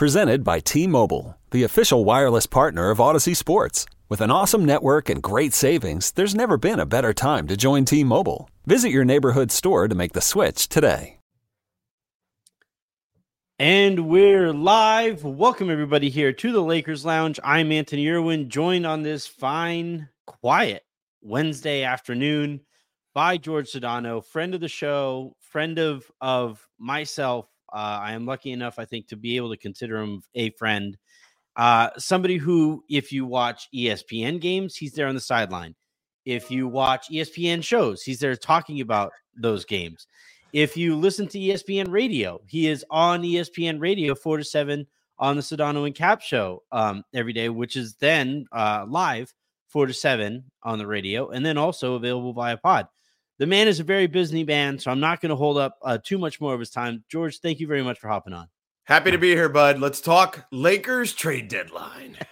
Presented 0.00 0.42
by 0.44 0.60
T-Mobile, 0.60 1.36
the 1.50 1.62
official 1.62 2.06
wireless 2.06 2.46
partner 2.46 2.88
of 2.88 2.96
Audacy 2.96 3.36
Sports. 3.36 3.84
With 4.08 4.22
an 4.22 4.30
awesome 4.30 4.64
network 4.64 5.10
and 5.10 5.22
great 5.22 5.52
savings, 5.52 6.12
there's 6.12 6.34
never 6.34 6.56
been 6.56 6.80
a 6.80 6.86
better 6.86 7.12
time 7.12 7.46
to 7.48 7.54
join 7.54 7.84
T-Mobile. 7.84 8.48
Visit 8.64 8.92
your 8.92 9.04
neighborhood 9.04 9.52
store 9.52 9.88
to 9.88 9.94
make 9.94 10.14
the 10.14 10.22
switch 10.22 10.70
today. 10.70 11.18
And 13.58 14.08
we're 14.08 14.54
live. 14.54 15.22
Welcome 15.22 15.68
everybody 15.68 16.08
here 16.08 16.32
to 16.32 16.50
the 16.50 16.62
Lakers 16.62 17.04
Lounge. 17.04 17.38
I'm 17.44 17.70
Anthony 17.70 18.08
Irwin, 18.08 18.48
joined 18.48 18.86
on 18.86 19.02
this 19.02 19.26
fine, 19.26 20.08
quiet 20.26 20.82
Wednesday 21.20 21.82
afternoon 21.82 22.62
by 23.12 23.38
Jorge 23.44 23.66
Sedano, 23.66 24.24
friend 24.24 24.54
of 24.54 24.62
the 24.62 24.68
show, 24.68 25.36
friend 25.40 25.78
of 25.78 26.10
of 26.22 26.66
myself. 26.78 27.49
Uh, 27.72 28.00
I 28.02 28.12
am 28.12 28.26
lucky 28.26 28.52
enough, 28.52 28.78
I 28.78 28.84
think, 28.84 29.08
to 29.08 29.16
be 29.16 29.36
able 29.36 29.50
to 29.50 29.56
consider 29.56 29.98
him 29.98 30.22
a 30.34 30.50
friend. 30.50 30.96
Uh, 31.56 31.90
somebody 31.98 32.36
who, 32.36 32.84
if 32.88 33.12
you 33.12 33.26
watch 33.26 33.68
ESPN 33.74 34.40
games, 34.40 34.76
he's 34.76 34.92
there 34.92 35.08
on 35.08 35.14
the 35.14 35.20
sideline. 35.20 35.74
If 36.24 36.50
you 36.50 36.68
watch 36.68 37.08
ESPN 37.10 37.62
shows, 37.62 38.02
he's 38.02 38.20
there 38.20 38.36
talking 38.36 38.80
about 38.80 39.12
those 39.36 39.64
games. 39.64 40.06
If 40.52 40.76
you 40.76 40.96
listen 40.96 41.28
to 41.28 41.38
ESPN 41.38 41.90
radio, 41.90 42.40
he 42.46 42.68
is 42.68 42.84
on 42.90 43.22
ESPN 43.22 43.80
radio 43.80 44.14
four 44.14 44.36
to 44.36 44.44
seven 44.44 44.86
on 45.18 45.36
the 45.36 45.42
Sedano 45.42 45.86
and 45.86 45.94
Kap 45.94 46.20
show 46.22 46.62
um, 46.72 47.04
every 47.14 47.32
day, 47.32 47.48
which 47.48 47.76
is 47.76 47.94
then 47.96 48.46
uh, 48.52 48.84
live 48.88 49.32
four 49.68 49.86
to 49.86 49.94
seven 49.94 50.44
on 50.62 50.78
the 50.78 50.86
radio, 50.86 51.30
and 51.30 51.44
then 51.44 51.56
also 51.56 51.94
available 51.94 52.32
via 52.32 52.56
pod. 52.56 52.88
The 53.40 53.46
man 53.46 53.68
is 53.68 53.80
a 53.80 53.84
very 53.84 54.06
busy 54.06 54.44
man, 54.44 54.78
so 54.78 54.90
I'm 54.90 55.00
not 55.00 55.22
going 55.22 55.30
to 55.30 55.36
hold 55.36 55.56
up 55.56 55.78
uh, 55.82 55.96
too 55.96 56.18
much 56.18 56.42
more 56.42 56.52
of 56.52 56.60
his 56.60 56.68
time. 56.68 57.02
Jorge, 57.10 57.34
thank 57.42 57.58
you 57.58 57.66
very 57.66 57.82
much 57.82 57.98
for 57.98 58.08
hopping 58.08 58.34
on. 58.34 58.48
Happy 58.84 59.10
to 59.10 59.16
be 59.16 59.30
here, 59.30 59.48
bud. 59.48 59.80
Let's 59.80 60.02
talk 60.02 60.44
Lakers 60.52 61.14
trade 61.14 61.48
deadline. 61.48 62.18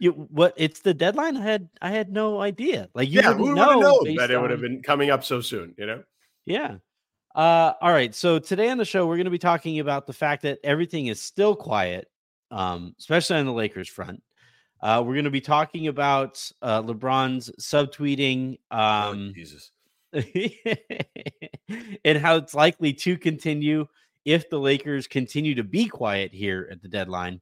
You 0.00 0.12
what? 0.12 0.52
It's 0.56 0.80
the 0.80 0.92
deadline. 0.92 1.36
I 1.36 1.42
had 1.42 1.68
I 1.80 1.90
had 1.90 2.10
no 2.10 2.40
idea. 2.40 2.88
Like 2.94 3.08
you 3.08 3.20
yeah, 3.20 3.30
would 3.32 3.54
know 3.54 3.70
have 3.70 3.80
known 3.80 4.16
that 4.16 4.30
it 4.32 4.40
would 4.40 4.50
have 4.50 4.60
been 4.60 4.82
coming 4.82 5.10
up 5.10 5.22
so 5.22 5.40
soon? 5.40 5.74
You 5.78 5.86
know, 5.86 6.02
Yeah. 6.44 6.76
Uh, 7.34 7.72
all 7.80 7.92
right. 7.92 8.12
So 8.12 8.40
today 8.40 8.68
on 8.70 8.78
the 8.78 8.84
show, 8.84 9.06
we're 9.06 9.16
going 9.16 9.26
to 9.26 9.30
be 9.30 9.38
talking 9.38 9.78
about 9.78 10.06
the 10.06 10.12
fact 10.12 10.42
that 10.42 10.58
everything 10.64 11.06
is 11.06 11.22
still 11.22 11.54
quiet, 11.54 12.08
um, 12.50 12.94
especially 12.98 13.36
on 13.36 13.46
the 13.46 13.52
Lakers 13.52 13.88
front. 13.88 14.22
Uh, 14.80 15.02
we're 15.06 15.14
going 15.14 15.24
to 15.24 15.30
be 15.30 15.40
talking 15.40 15.86
about 15.86 16.50
uh, 16.62 16.82
LeBron's 16.82 17.50
subtweeting 17.60 18.58
Oh, 18.72 18.78
um, 18.78 19.32
Jesus. 19.34 19.70
and 22.04 22.18
how 22.18 22.36
it's 22.36 22.54
likely 22.54 22.92
to 22.92 23.16
continue 23.18 23.86
if 24.24 24.50
the 24.50 24.58
Lakers 24.58 25.06
continue 25.06 25.54
to 25.54 25.64
be 25.64 25.86
quiet 25.86 26.32
here 26.32 26.68
at 26.70 26.82
the 26.82 26.88
deadline. 26.88 27.40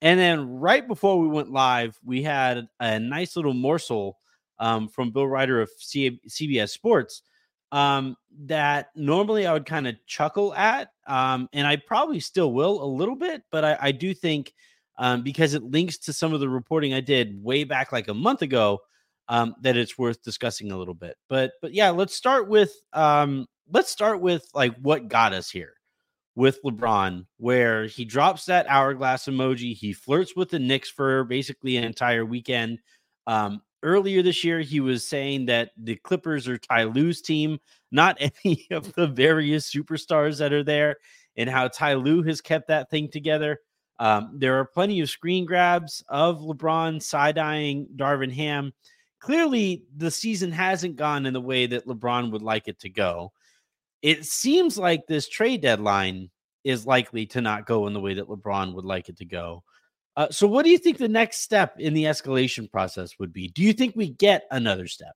And 0.00 0.18
then 0.18 0.58
right 0.58 0.86
before 0.86 1.20
we 1.20 1.28
went 1.28 1.52
live, 1.52 1.98
we 2.04 2.22
had 2.22 2.66
a 2.80 2.98
nice 2.98 3.36
little 3.36 3.54
morsel 3.54 4.18
um, 4.58 4.88
from 4.88 5.10
Bill 5.10 5.26
Reiter 5.26 5.60
of 5.60 5.70
C- 5.76 6.20
CBS 6.28 6.70
Sports 6.70 7.22
um, 7.70 8.16
that 8.46 8.90
normally 8.94 9.46
I 9.46 9.52
would 9.52 9.66
kind 9.66 9.86
of 9.86 9.96
chuckle 10.06 10.54
at. 10.54 10.90
Um, 11.06 11.48
and 11.52 11.66
I 11.66 11.76
probably 11.76 12.20
still 12.20 12.52
will 12.52 12.82
a 12.82 12.86
little 12.86 13.16
bit, 13.16 13.42
but 13.50 13.64
I, 13.64 13.78
I 13.80 13.92
do 13.92 14.14
think 14.14 14.54
um, 14.98 15.22
because 15.22 15.54
it 15.54 15.62
links 15.62 15.98
to 15.98 16.12
some 16.12 16.32
of 16.32 16.40
the 16.40 16.48
reporting 16.48 16.94
I 16.94 17.00
did 17.00 17.42
way 17.42 17.64
back 17.64 17.92
like 17.92 18.08
a 18.08 18.14
month 18.14 18.42
ago 18.42 18.80
um, 19.32 19.54
that 19.62 19.78
it's 19.78 19.96
worth 19.96 20.22
discussing 20.22 20.72
a 20.72 20.76
little 20.76 20.94
bit. 20.94 21.16
But 21.30 21.52
but 21.62 21.72
yeah, 21.72 21.88
let's 21.88 22.14
start 22.14 22.48
with 22.48 22.70
um, 22.92 23.46
let's 23.72 23.90
start 23.90 24.20
with 24.20 24.46
like 24.52 24.76
what 24.76 25.08
got 25.08 25.32
us 25.32 25.50
here 25.50 25.72
with 26.34 26.62
LeBron, 26.62 27.24
where 27.38 27.86
he 27.86 28.04
drops 28.04 28.44
that 28.44 28.66
hourglass 28.68 29.24
emoji. 29.24 29.74
He 29.74 29.94
flirts 29.94 30.36
with 30.36 30.50
the 30.50 30.58
Knicks 30.58 30.90
for 30.90 31.24
basically 31.24 31.78
an 31.78 31.84
entire 31.84 32.26
weekend. 32.26 32.80
Um, 33.26 33.62
earlier 33.82 34.22
this 34.22 34.44
year, 34.44 34.60
he 34.60 34.80
was 34.80 35.08
saying 35.08 35.46
that 35.46 35.70
the 35.78 35.96
Clippers 35.96 36.46
are 36.46 36.58
Ty 36.58 36.84
Lue's 36.84 37.22
team, 37.22 37.58
not 37.90 38.18
any 38.44 38.66
of 38.70 38.92
the 38.92 39.06
various 39.06 39.72
superstars 39.72 40.38
that 40.40 40.52
are 40.52 40.64
there, 40.64 40.96
and 41.38 41.48
how 41.48 41.68
Ty 41.68 41.94
Lue 41.94 42.22
has 42.24 42.42
kept 42.42 42.68
that 42.68 42.90
thing 42.90 43.10
together. 43.10 43.60
Um, 43.98 44.32
there 44.34 44.58
are 44.58 44.66
plenty 44.66 45.00
of 45.00 45.08
screen 45.08 45.46
grabs 45.46 46.04
of 46.08 46.40
LeBron 46.40 47.02
side 47.02 47.38
eyeing 47.38 47.86
Darvin 47.96 48.32
Ham. 48.32 48.74
Clearly, 49.22 49.84
the 49.96 50.10
season 50.10 50.50
hasn't 50.50 50.96
gone 50.96 51.26
in 51.26 51.32
the 51.32 51.40
way 51.40 51.66
that 51.66 51.86
LeBron 51.86 52.32
would 52.32 52.42
like 52.42 52.66
it 52.66 52.80
to 52.80 52.90
go. 52.90 53.32
It 54.02 54.26
seems 54.26 54.76
like 54.76 55.06
this 55.06 55.28
trade 55.28 55.60
deadline 55.62 56.28
is 56.64 56.88
likely 56.88 57.26
to 57.26 57.40
not 57.40 57.64
go 57.64 57.86
in 57.86 57.92
the 57.92 58.00
way 58.00 58.14
that 58.14 58.26
LeBron 58.26 58.74
would 58.74 58.84
like 58.84 59.08
it 59.08 59.18
to 59.18 59.24
go. 59.24 59.62
Uh, 60.16 60.28
so, 60.30 60.48
what 60.48 60.64
do 60.64 60.72
you 60.72 60.78
think 60.78 60.98
the 60.98 61.06
next 61.06 61.38
step 61.38 61.78
in 61.78 61.94
the 61.94 62.02
escalation 62.02 62.68
process 62.68 63.16
would 63.20 63.32
be? 63.32 63.46
Do 63.46 63.62
you 63.62 63.72
think 63.72 63.94
we 63.94 64.08
get 64.08 64.42
another 64.50 64.88
step? 64.88 65.14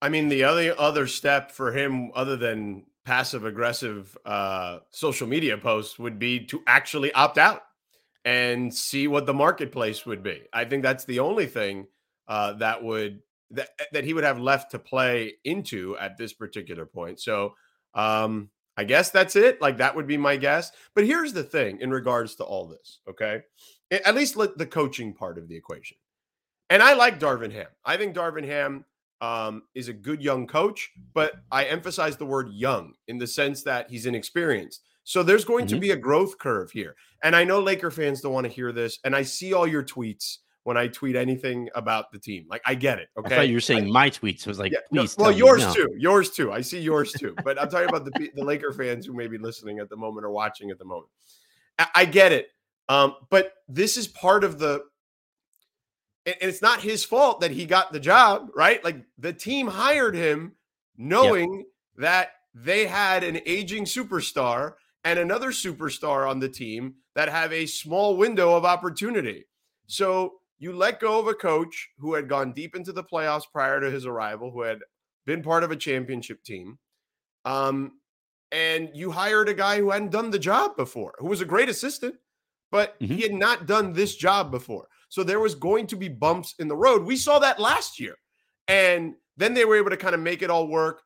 I 0.00 0.08
mean, 0.08 0.28
the 0.28 0.44
other 0.44 0.78
other 0.78 1.08
step 1.08 1.50
for 1.50 1.72
him, 1.72 2.12
other 2.14 2.36
than 2.36 2.84
passive 3.04 3.44
aggressive 3.44 4.16
uh, 4.24 4.78
social 4.90 5.26
media 5.26 5.58
posts, 5.58 5.98
would 5.98 6.20
be 6.20 6.46
to 6.46 6.62
actually 6.68 7.12
opt 7.12 7.38
out 7.38 7.62
and 8.24 8.72
see 8.72 9.08
what 9.08 9.26
the 9.26 9.34
marketplace 9.34 10.06
would 10.06 10.22
be. 10.22 10.42
I 10.52 10.64
think 10.64 10.84
that's 10.84 11.04
the 11.04 11.18
only 11.18 11.46
thing 11.46 11.88
uh, 12.28 12.54
that 12.54 12.82
would 12.82 13.20
that 13.50 13.70
that 13.92 14.04
he 14.04 14.14
would 14.14 14.24
have 14.24 14.40
left 14.40 14.70
to 14.72 14.78
play 14.78 15.34
into 15.44 15.96
at 15.98 16.16
this 16.16 16.32
particular 16.32 16.86
point. 16.86 17.20
So 17.20 17.54
um, 17.94 18.50
I 18.76 18.84
guess 18.84 19.10
that's 19.10 19.36
it. 19.36 19.60
Like 19.60 19.76
that 19.78 19.94
would 19.94 20.06
be 20.06 20.16
my 20.16 20.36
guess. 20.36 20.72
But 20.94 21.04
here's 21.06 21.32
the 21.32 21.44
thing 21.44 21.80
in 21.80 21.90
regards 21.90 22.34
to 22.36 22.44
all 22.44 22.66
this. 22.66 23.00
Okay, 23.08 23.42
at 23.90 24.14
least 24.14 24.36
let 24.36 24.58
the 24.58 24.66
coaching 24.66 25.14
part 25.14 25.38
of 25.38 25.48
the 25.48 25.56
equation. 25.56 25.96
And 26.70 26.82
I 26.82 26.94
like 26.94 27.20
Darvin 27.20 27.52
Ham. 27.52 27.68
I 27.84 27.96
think 27.96 28.16
Darvin 28.16 28.46
Ham 28.46 28.84
um, 29.20 29.62
is 29.74 29.88
a 29.88 29.92
good 29.92 30.22
young 30.22 30.46
coach, 30.46 30.90
but 31.12 31.34
I 31.52 31.64
emphasize 31.64 32.16
the 32.16 32.26
word 32.26 32.48
young 32.52 32.94
in 33.06 33.18
the 33.18 33.26
sense 33.26 33.62
that 33.62 33.90
he's 33.90 34.06
inexperienced. 34.06 34.82
So 35.04 35.22
there's 35.22 35.44
going 35.44 35.66
to 35.68 35.76
Mhm. 35.76 35.80
be 35.80 35.90
a 35.92 35.96
growth 35.96 36.38
curve 36.38 36.70
here. 36.72 36.96
And 37.22 37.36
I 37.36 37.44
know 37.44 37.60
Laker 37.60 37.90
fans 37.90 38.22
don't 38.22 38.32
want 38.32 38.46
to 38.46 38.52
hear 38.52 38.72
this. 38.72 38.98
And 39.04 39.14
I 39.14 39.22
see 39.22 39.52
all 39.52 39.66
your 39.66 39.82
tweets 39.84 40.38
when 40.64 40.76
I 40.76 40.88
tweet 40.88 41.14
anything 41.14 41.68
about 41.74 42.10
the 42.10 42.18
team. 42.18 42.46
Like 42.48 42.62
I 42.66 42.74
get 42.74 42.98
it. 42.98 43.08
I 43.16 43.20
Okay. 43.20 43.36
thought 43.36 43.48
you 43.48 43.54
were 43.54 43.60
saying 43.60 43.90
my 43.90 44.10
tweets. 44.10 44.46
I 44.46 44.50
was 44.50 44.58
like, 44.58 44.72
Yeah, 44.72 44.78
no, 44.90 45.02
please. 45.02 45.16
well, 45.16 45.26
tell 45.30 45.32
me 45.32 45.38
yours 45.38 45.60
no. 45.60 45.74
too. 45.74 45.94
Yours 45.96 46.30
too. 46.30 46.52
I 46.52 46.60
see 46.62 46.80
yours 46.80 47.12
too. 47.12 47.36
But 47.44 47.60
I'm 47.60 47.68
talking 47.68 47.88
about 47.88 48.04
the 48.04 48.30
the 48.34 48.42
Laker 48.44 48.72
fans 48.72 49.06
who 49.06 49.12
may 49.12 49.28
be 49.28 49.38
listening 49.38 49.78
at 49.78 49.88
the 49.88 49.96
moment 49.96 50.24
or 50.26 50.30
watching 50.30 50.70
at 50.70 50.78
the 50.78 50.84
moment. 50.84 51.08
I, 51.78 51.86
I 51.94 52.04
get 52.06 52.32
it. 52.32 52.48
Um, 52.88 53.14
but 53.30 53.52
this 53.68 53.96
is 53.96 54.08
part 54.08 54.42
of 54.44 54.58
the 54.58 54.84
and 56.26 56.36
and 56.40 56.48
it's 56.50 56.62
not 56.62 56.80
his 56.80 57.04
fault 57.04 57.40
that 57.40 57.50
he 57.50 57.66
got 57.66 57.92
the 57.92 58.00
job, 58.00 58.48
right? 58.54 58.82
Like 58.82 58.96
the 59.18 59.32
team 59.32 59.66
hired 59.66 60.14
him 60.14 60.52
knowing 60.96 61.64
that 61.96 62.30
they 62.54 62.86
had 62.86 63.24
an 63.24 63.40
aging 63.46 63.84
superstar 63.84 64.74
and 65.04 65.18
another 65.18 65.50
superstar 65.50 66.28
on 66.28 66.38
the 66.38 66.48
team 66.48 66.94
that 67.14 67.28
have 67.28 67.52
a 67.52 67.66
small 67.66 68.16
window 68.16 68.54
of 68.56 68.64
opportunity. 68.64 69.44
So 69.86 70.34
you 70.64 70.72
let 70.72 70.98
go 70.98 71.20
of 71.20 71.28
a 71.28 71.34
coach 71.34 71.90
who 71.98 72.14
had 72.14 72.26
gone 72.26 72.54
deep 72.54 72.74
into 72.74 72.90
the 72.90 73.04
playoffs 73.04 73.44
prior 73.52 73.80
to 73.80 73.90
his 73.90 74.06
arrival, 74.06 74.50
who 74.50 74.62
had 74.62 74.78
been 75.26 75.42
part 75.42 75.62
of 75.62 75.70
a 75.70 75.76
championship 75.76 76.42
team. 76.42 76.78
Um, 77.44 78.00
and 78.50 78.88
you 78.94 79.10
hired 79.10 79.50
a 79.50 79.54
guy 79.54 79.76
who 79.76 79.90
hadn't 79.90 80.10
done 80.10 80.30
the 80.30 80.38
job 80.38 80.74
before, 80.74 81.14
who 81.18 81.26
was 81.26 81.42
a 81.42 81.44
great 81.44 81.68
assistant, 81.68 82.14
but 82.72 82.98
mm-hmm. 82.98 83.14
he 83.14 83.20
had 83.20 83.34
not 83.34 83.66
done 83.66 83.92
this 83.92 84.16
job 84.16 84.50
before. 84.50 84.88
So 85.10 85.22
there 85.22 85.38
was 85.38 85.54
going 85.54 85.86
to 85.88 85.96
be 85.96 86.08
bumps 86.08 86.54
in 86.58 86.66
the 86.66 86.76
road. 86.76 87.04
We 87.04 87.16
saw 87.16 87.38
that 87.40 87.60
last 87.60 88.00
year. 88.00 88.14
And 88.66 89.14
then 89.36 89.52
they 89.52 89.66
were 89.66 89.76
able 89.76 89.90
to 89.90 89.98
kind 89.98 90.14
of 90.14 90.20
make 90.20 90.40
it 90.40 90.48
all 90.48 90.66
work 90.66 91.02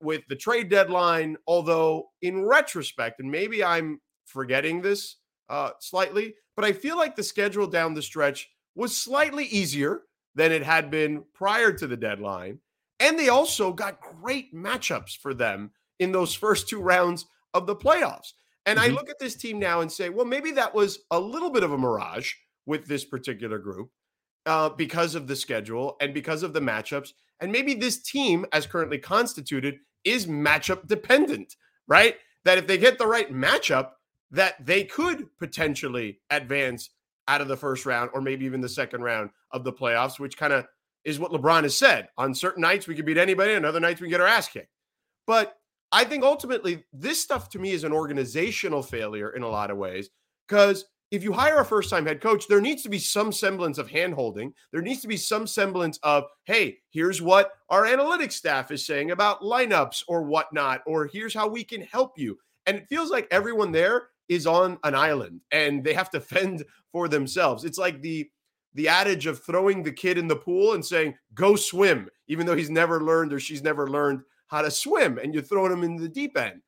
with 0.00 0.22
the 0.30 0.36
trade 0.36 0.70
deadline. 0.70 1.36
Although, 1.46 2.08
in 2.22 2.46
retrospect, 2.46 3.20
and 3.20 3.30
maybe 3.30 3.62
I'm 3.62 4.00
forgetting 4.24 4.80
this 4.80 5.16
uh, 5.50 5.72
slightly, 5.80 6.34
but 6.56 6.64
I 6.64 6.72
feel 6.72 6.96
like 6.96 7.14
the 7.14 7.22
schedule 7.22 7.66
down 7.66 7.92
the 7.92 8.00
stretch 8.00 8.48
was 8.76 8.96
slightly 8.96 9.44
easier 9.46 10.02
than 10.36 10.52
it 10.52 10.62
had 10.62 10.90
been 10.90 11.24
prior 11.34 11.72
to 11.72 11.86
the 11.86 11.96
deadline. 11.96 12.60
And 13.00 13.18
they 13.18 13.28
also 13.28 13.72
got 13.72 14.00
great 14.00 14.54
matchups 14.54 15.16
for 15.16 15.34
them 15.34 15.72
in 15.98 16.12
those 16.12 16.34
first 16.34 16.68
two 16.68 16.80
rounds 16.80 17.26
of 17.54 17.66
the 17.66 17.74
playoffs. 17.74 18.32
And 18.66 18.78
mm-hmm. 18.78 18.90
I 18.90 18.94
look 18.94 19.08
at 19.08 19.18
this 19.18 19.34
team 19.34 19.58
now 19.58 19.80
and 19.80 19.90
say, 19.90 20.10
well, 20.10 20.26
maybe 20.26 20.52
that 20.52 20.74
was 20.74 21.00
a 21.10 21.18
little 21.18 21.50
bit 21.50 21.62
of 21.62 21.72
a 21.72 21.78
mirage 21.78 22.32
with 22.66 22.86
this 22.86 23.04
particular 23.04 23.58
group 23.58 23.90
uh, 24.44 24.68
because 24.68 25.14
of 25.14 25.26
the 25.26 25.36
schedule 25.36 25.96
and 26.00 26.12
because 26.12 26.42
of 26.42 26.52
the 26.52 26.60
matchups. 26.60 27.12
And 27.40 27.52
maybe 27.52 27.74
this 27.74 28.02
team, 28.02 28.46
as 28.52 28.66
currently 28.66 28.98
constituted, 28.98 29.78
is 30.04 30.26
matchup 30.26 30.86
dependent, 30.86 31.56
right? 31.86 32.16
That 32.44 32.58
if 32.58 32.66
they 32.66 32.78
get 32.78 32.98
the 32.98 33.06
right 33.06 33.32
matchup, 33.32 33.90
that 34.30 34.64
they 34.64 34.84
could 34.84 35.28
potentially 35.38 36.20
advance 36.30 36.90
out 37.28 37.40
of 37.40 37.48
the 37.48 37.56
first 37.56 37.86
round 37.86 38.10
or 38.14 38.20
maybe 38.20 38.44
even 38.44 38.60
the 38.60 38.68
second 38.68 39.02
round 39.02 39.30
of 39.50 39.64
the 39.64 39.72
playoffs, 39.72 40.18
which 40.18 40.36
kind 40.36 40.52
of 40.52 40.66
is 41.04 41.18
what 41.18 41.32
LeBron 41.32 41.62
has 41.62 41.76
said. 41.76 42.08
On 42.18 42.34
certain 42.34 42.62
nights, 42.62 42.86
we 42.86 42.94
can 42.94 43.04
beat 43.04 43.16
anybody, 43.16 43.54
and 43.54 43.64
other 43.64 43.80
nights, 43.80 44.00
we 44.00 44.08
get 44.08 44.20
our 44.20 44.26
ass 44.26 44.48
kicked. 44.48 44.72
But 45.26 45.56
I 45.92 46.04
think 46.04 46.24
ultimately, 46.24 46.84
this 46.92 47.22
stuff 47.22 47.48
to 47.50 47.58
me 47.58 47.70
is 47.70 47.84
an 47.84 47.92
organizational 47.92 48.82
failure 48.82 49.30
in 49.30 49.42
a 49.42 49.48
lot 49.48 49.70
of 49.70 49.76
ways 49.76 50.10
because 50.46 50.84
if 51.12 51.22
you 51.22 51.32
hire 51.32 51.60
a 51.60 51.64
first 51.64 51.90
time 51.90 52.06
head 52.06 52.20
coach, 52.20 52.48
there 52.48 52.60
needs 52.60 52.82
to 52.82 52.88
be 52.88 52.98
some 52.98 53.30
semblance 53.30 53.78
of 53.78 53.88
handholding. 53.88 54.52
There 54.72 54.82
needs 54.82 55.00
to 55.02 55.08
be 55.08 55.16
some 55.16 55.46
semblance 55.46 55.98
of, 56.02 56.24
hey, 56.44 56.78
here's 56.90 57.22
what 57.22 57.52
our 57.68 57.84
analytics 57.84 58.32
staff 58.32 58.72
is 58.72 58.84
saying 58.84 59.12
about 59.12 59.42
lineups 59.42 60.02
or 60.08 60.22
whatnot, 60.22 60.82
or 60.86 61.06
here's 61.06 61.34
how 61.34 61.46
we 61.46 61.62
can 61.62 61.82
help 61.82 62.18
you. 62.18 62.36
And 62.66 62.76
it 62.76 62.88
feels 62.88 63.10
like 63.10 63.28
everyone 63.30 63.70
there 63.70 64.08
is 64.28 64.46
on 64.46 64.78
an 64.84 64.94
island 64.94 65.40
and 65.52 65.84
they 65.84 65.94
have 65.94 66.10
to 66.10 66.20
fend 66.32 66.64
for 66.92 67.08
themselves. 67.08 67.64
It's 67.64 67.78
like 67.78 68.02
the 68.02 68.28
the 68.74 68.88
adage 68.88 69.26
of 69.26 69.42
throwing 69.42 69.82
the 69.82 69.92
kid 69.92 70.18
in 70.18 70.28
the 70.28 70.36
pool 70.36 70.74
and 70.74 70.84
saying, 70.84 71.14
go 71.32 71.56
swim, 71.56 72.10
even 72.28 72.44
though 72.44 72.54
he's 72.54 72.68
never 72.68 73.02
learned 73.02 73.32
or 73.32 73.40
she's 73.40 73.62
never 73.62 73.88
learned 73.88 74.20
how 74.48 74.60
to 74.60 74.70
swim, 74.70 75.16
and 75.16 75.32
you're 75.32 75.42
throwing 75.42 75.72
him 75.72 75.82
in 75.82 75.96
the 75.96 76.08
deep 76.08 76.36
end. 76.36 76.60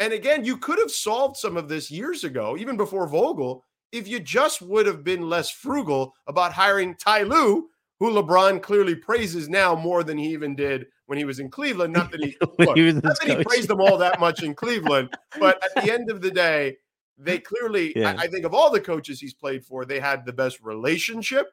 And 0.00 0.12
again, 0.12 0.44
you 0.44 0.56
could 0.56 0.80
have 0.80 0.90
solved 0.90 1.36
some 1.36 1.56
of 1.56 1.68
this 1.68 1.88
years 1.88 2.24
ago, 2.24 2.56
even 2.58 2.76
before 2.76 3.06
Vogel, 3.06 3.64
if 3.92 4.08
you 4.08 4.18
just 4.18 4.60
would 4.60 4.86
have 4.86 5.04
been 5.04 5.28
less 5.28 5.50
frugal 5.50 6.14
about 6.26 6.52
hiring 6.52 6.96
Ty 6.96 7.22
Lue, 7.22 7.68
who 8.00 8.10
LeBron 8.10 8.60
clearly 8.60 8.96
praises 8.96 9.48
now 9.48 9.76
more 9.76 10.02
than 10.02 10.18
he 10.18 10.30
even 10.30 10.56
did 10.56 10.86
when 11.06 11.18
he 11.18 11.24
was 11.24 11.38
in 11.38 11.48
Cleveland. 11.48 11.92
Not 11.92 12.10
that 12.10 12.24
he, 12.24 12.36
look, 12.58 12.76
he 12.76 12.92
not 12.92 13.02
that 13.02 13.38
he 13.38 13.44
praised 13.44 13.68
them 13.68 13.80
all 13.80 13.96
that 13.98 14.18
much 14.18 14.42
in 14.42 14.54
Cleveland, 14.54 15.10
but 15.38 15.62
at 15.62 15.84
the 15.84 15.92
end 15.92 16.10
of 16.10 16.20
the 16.20 16.30
day, 16.30 16.78
they 17.18 17.38
clearly, 17.38 17.92
yeah. 17.96 18.14
I, 18.18 18.24
I, 18.24 18.26
think 18.26 18.44
of 18.44 18.54
all 18.54 18.70
the 18.70 18.80
coaches 18.80 19.20
he's 19.20 19.34
played 19.34 19.64
for, 19.64 19.84
they 19.84 20.00
had 20.00 20.24
the 20.24 20.32
best 20.32 20.60
relationship. 20.62 21.50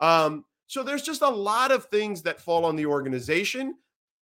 Um, 0.00 0.44
so 0.66 0.82
there's 0.82 1.02
just 1.02 1.22
a 1.22 1.28
lot 1.28 1.72
of 1.72 1.86
things 1.86 2.22
that 2.22 2.40
fall 2.40 2.64
on 2.64 2.76
the 2.76 2.86
organization 2.86 3.74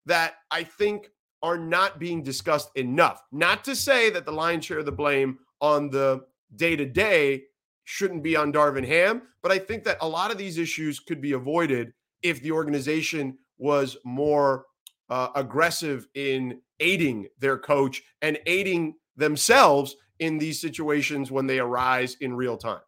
that 0.06 0.34
I 0.50 0.64
think 0.64 1.10
are 1.42 1.58
not 1.58 1.98
being 1.98 2.22
discussed 2.22 2.70
enough. 2.74 3.22
Not 3.32 3.64
to 3.64 3.76
say 3.76 4.10
that 4.10 4.24
the 4.24 4.32
lion's 4.32 4.64
share 4.64 4.78
of 4.78 4.86
the 4.86 4.92
blame 4.92 5.38
on 5.60 5.90
the 5.90 6.24
day 6.56 6.74
to 6.76 6.86
day 6.86 7.44
shouldn't 7.84 8.22
be 8.22 8.36
on 8.36 8.52
Darvin 8.52 8.86
Ham, 8.86 9.22
but 9.42 9.52
I 9.52 9.58
think 9.58 9.84
that 9.84 9.98
a 10.00 10.08
lot 10.08 10.30
of 10.30 10.38
these 10.38 10.58
issues 10.58 11.00
could 11.00 11.20
be 11.20 11.32
avoided 11.32 11.92
if 12.22 12.42
the 12.42 12.52
organization 12.52 13.38
was 13.58 13.96
more 14.04 14.66
uh, 15.10 15.28
aggressive 15.34 16.06
in 16.14 16.60
aiding 16.80 17.28
their 17.38 17.58
coach 17.58 18.02
and 18.22 18.38
aiding 18.46 18.94
themselves 19.16 19.96
in 20.18 20.38
these 20.38 20.60
situations 20.60 21.30
when 21.30 21.46
they 21.46 21.58
arise 21.58 22.16
in 22.20 22.34
real 22.34 22.56
time. 22.56 22.80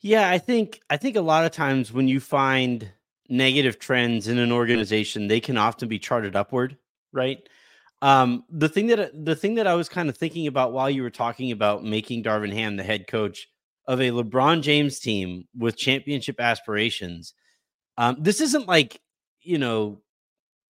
Yeah, 0.00 0.28
I 0.28 0.38
think 0.38 0.80
I 0.90 0.96
think 0.96 1.16
a 1.16 1.22
lot 1.22 1.46
of 1.46 1.52
times 1.52 1.92
when 1.92 2.08
you 2.08 2.20
find 2.20 2.90
negative 3.28 3.78
trends 3.78 4.28
in 4.28 4.38
an 4.38 4.52
organization, 4.52 5.28
they 5.28 5.40
can 5.40 5.56
often 5.56 5.88
be 5.88 5.98
charted 5.98 6.36
upward, 6.36 6.76
right? 7.12 7.38
Um, 8.02 8.44
the 8.50 8.68
thing 8.68 8.88
that 8.88 9.24
the 9.24 9.34
thing 9.34 9.54
that 9.54 9.66
I 9.66 9.74
was 9.74 9.88
kind 9.88 10.10
of 10.10 10.16
thinking 10.16 10.46
about 10.46 10.72
while 10.72 10.90
you 10.90 11.02
were 11.02 11.10
talking 11.10 11.52
about 11.52 11.84
making 11.84 12.22
Darvin 12.22 12.52
Ham 12.52 12.76
the 12.76 12.82
head 12.82 13.06
coach 13.06 13.48
of 13.86 14.00
a 14.00 14.10
LeBron 14.10 14.60
James 14.60 14.98
team 14.98 15.48
with 15.56 15.76
championship 15.76 16.38
aspirations, 16.38 17.32
um, 17.96 18.16
this 18.18 18.42
isn't 18.42 18.68
like 18.68 19.00
you 19.40 19.56
know 19.56 20.02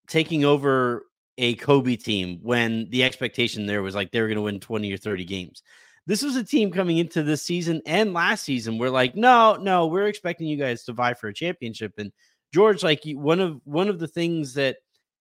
taking 0.06 0.44
over 0.44 1.06
a 1.38 1.54
Kobe 1.56 1.96
team 1.96 2.38
when 2.42 2.88
the 2.90 3.02
expectation 3.04 3.66
there 3.66 3.82
was 3.82 3.94
like 3.94 4.12
they 4.12 4.20
were 4.20 4.28
going 4.28 4.36
to 4.36 4.42
win 4.42 4.60
20 4.60 4.92
or 4.92 4.96
30 4.96 5.24
games. 5.24 5.62
This 6.06 6.22
was 6.22 6.36
a 6.36 6.44
team 6.44 6.70
coming 6.70 6.98
into 6.98 7.22
this 7.22 7.42
season 7.42 7.80
and 7.86 8.12
last 8.12 8.44
season. 8.44 8.78
We're 8.78 8.90
like, 8.90 9.16
no, 9.16 9.56
no, 9.56 9.86
we're 9.86 10.06
expecting 10.06 10.46
you 10.46 10.56
guys 10.56 10.84
to 10.84 10.92
vie 10.92 11.14
for 11.14 11.28
a 11.28 11.34
championship. 11.34 11.94
And 11.98 12.12
Jorge, 12.54 12.78
like 12.82 13.02
one 13.06 13.40
of 13.40 13.60
one 13.64 13.88
of 13.88 13.98
the 13.98 14.08
things 14.08 14.54
that 14.54 14.76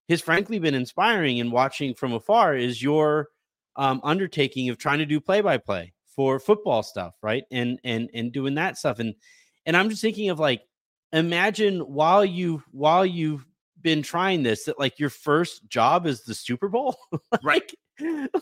has 0.10 0.22
frankly 0.22 0.60
been 0.60 0.76
inspiring 0.76 1.40
and 1.40 1.52
watching 1.52 1.94
from 1.94 2.14
afar 2.14 2.56
is 2.56 2.84
your 2.84 3.30
um, 3.76 4.02
undertaking 4.04 4.70
of 4.70 4.78
trying 4.78 5.00
to 5.00 5.06
do 5.06 5.20
play 5.20 5.42
by 5.42 5.58
play 5.58 5.94
for 6.16 6.40
football 6.40 6.84
stuff, 6.84 7.16
right? 7.22 7.44
And 7.50 7.80
and 7.84 8.10
and 8.14 8.32
doing 8.32 8.56
that 8.56 8.78
stuff. 8.78 9.00
And 9.00 9.16
and 9.66 9.76
I'm 9.76 9.90
just 9.90 10.02
thinking 10.02 10.30
of 10.30 10.40
like, 10.40 10.62
imagine 11.12 11.80
while 11.80 12.26
you 12.26 12.62
while 12.72 13.06
you've 13.06 13.46
been 13.84 14.02
trying 14.02 14.42
this 14.44 14.64
that 14.64 14.80
like 14.80 14.98
your 14.98 15.10
first 15.10 15.68
job 15.68 16.08
is 16.08 16.24
the 16.24 16.34
Super 16.34 16.70
Bowl, 16.70 16.98
right? 17.44 17.72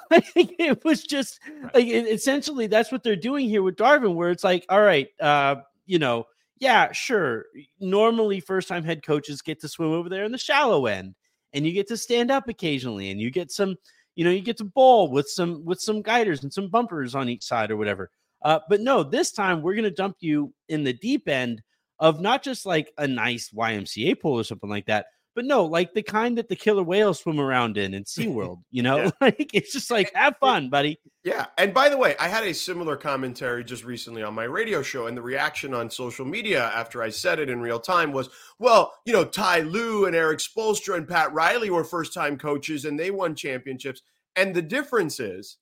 like, 0.09 0.25
it 0.35 0.83
was 0.85 1.03
just 1.03 1.39
like 1.73 1.88
it, 1.88 2.07
essentially 2.07 2.67
that's 2.67 2.91
what 2.91 3.03
they're 3.03 3.15
doing 3.15 3.49
here 3.49 3.63
with 3.63 3.75
Darvin, 3.75 4.15
where 4.15 4.29
it's 4.29 4.43
like, 4.43 4.65
all 4.69 4.81
right, 4.81 5.09
uh, 5.19 5.55
you 5.85 5.99
know, 5.99 6.25
yeah, 6.59 6.91
sure. 6.91 7.45
Normally, 7.79 8.39
first 8.39 8.67
time 8.67 8.83
head 8.83 9.03
coaches 9.03 9.41
get 9.41 9.59
to 9.61 9.67
swim 9.67 9.91
over 9.91 10.07
there 10.07 10.23
in 10.23 10.31
the 10.31 10.38
shallow 10.38 10.85
end, 10.85 11.15
and 11.53 11.65
you 11.65 11.73
get 11.73 11.87
to 11.89 11.97
stand 11.97 12.31
up 12.31 12.47
occasionally, 12.47 13.09
and 13.09 13.19
you 13.19 13.31
get 13.31 13.51
some, 13.51 13.75
you 14.15 14.23
know, 14.23 14.31
you 14.31 14.41
get 14.41 14.57
to 14.57 14.63
bowl 14.63 15.11
with 15.11 15.27
some 15.27 15.65
with 15.65 15.81
some 15.81 16.01
guiders 16.01 16.44
and 16.44 16.53
some 16.53 16.69
bumpers 16.69 17.15
on 17.15 17.29
each 17.29 17.44
side 17.44 17.71
or 17.71 17.77
whatever. 17.77 18.09
Uh, 18.44 18.59
but 18.69 18.79
no, 18.79 19.03
this 19.03 19.31
time 19.31 19.61
we're 19.61 19.75
gonna 19.75 19.91
dump 19.91 20.17
you 20.19 20.54
in 20.69 20.83
the 20.83 20.94
deep 20.94 21.27
end 21.27 21.61
of 21.99 22.19
not 22.19 22.42
just 22.44 22.66
like 22.66 22.92
a 22.97 23.07
nice 23.07 23.51
YMCA 23.51 24.19
pool 24.19 24.39
or 24.39 24.44
something 24.44 24.69
like 24.69 24.87
that, 24.87 25.07
but 25.35 25.45
no, 25.45 25.66
like 25.66 25.94
the 25.94 26.04
kind 26.04 26.38
that 26.38 26.50
the 26.50 26.56
killer 26.56 26.83
whales 26.83 27.19
swim 27.19 27.40
around 27.40 27.78
in 27.78 27.94
in 27.94 28.04
SeaWorld, 28.06 28.64
you 28.71 28.83
know? 28.83 28.97
yeah. 28.97 29.11
like 29.21 29.52
it's 29.54 29.73
just 29.73 29.92
like 29.92 30.11
have 30.16 30.38
fun, 30.40 30.69
buddy. 30.69 31.00
Yeah. 31.23 31.47
And 31.57 31.73
by 31.73 31.90
the 31.90 31.97
way, 31.97 32.16
I 32.19 32.28
had 32.28 32.44
a 32.44 32.54
similar 32.54 32.95
commentary 32.95 33.64
just 33.64 33.83
recently 33.83 34.23
on 34.23 34.33
my 34.33 34.45
radio 34.45 34.81
show, 34.81 35.07
and 35.07 35.16
the 35.16 35.21
reaction 35.21 35.73
on 35.73 35.90
social 35.90 36.26
media 36.26 36.71
after 36.76 37.04
I 37.04 37.09
said 37.09 37.40
it 37.40 37.50
in 37.50 37.61
real 37.61 37.80
time 37.80 38.11
was, 38.11 38.30
well, 38.59 38.94
you 39.06 39.14
know, 39.14 39.23
Ty 39.23 39.61
Lue 39.61 40.06
and 40.06 40.16
Erik 40.16 40.40
Spoelstra 40.40 40.97
and 40.97 41.07
Pat 41.07 41.31
Riley 41.33 41.69
were 41.69 41.83
first 41.83 42.14
time 42.14 42.38
coaches 42.38 42.85
and 42.85 43.00
they 43.00 43.11
won 43.11 43.35
championships. 43.35 44.02
And 44.35 44.56
the 44.56 44.61
difference 44.61 45.19
is 45.19 45.57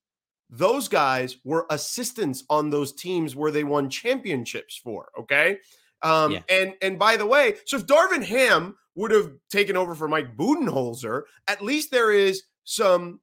those 0.50 0.88
guys 0.88 1.38
were 1.44 1.66
assistants 1.70 2.44
on 2.50 2.70
those 2.70 2.94
teams 2.94 3.36
where 3.36 3.52
they 3.52 3.64
won 3.64 3.90
championships 3.90 4.78
for. 4.78 5.10
Okay. 5.18 5.60
Um, 6.02 6.32
yeah. 6.32 6.42
and 6.50 6.74
and 6.82 6.98
by 6.98 7.18
the 7.18 7.26
way, 7.26 7.56
so 7.66 7.78
if 7.78 7.86
Darvin 7.86 8.24
Ham 8.24 8.78
would 9.00 9.12
have 9.12 9.32
taken 9.50 9.78
over 9.78 9.96
for 9.96 10.10
Mike 10.10 10.36
Budenholzer, 10.36 11.22
at 11.48 11.62
least 11.62 11.90
there 11.90 12.12
is 12.12 12.44
some 12.66 13.22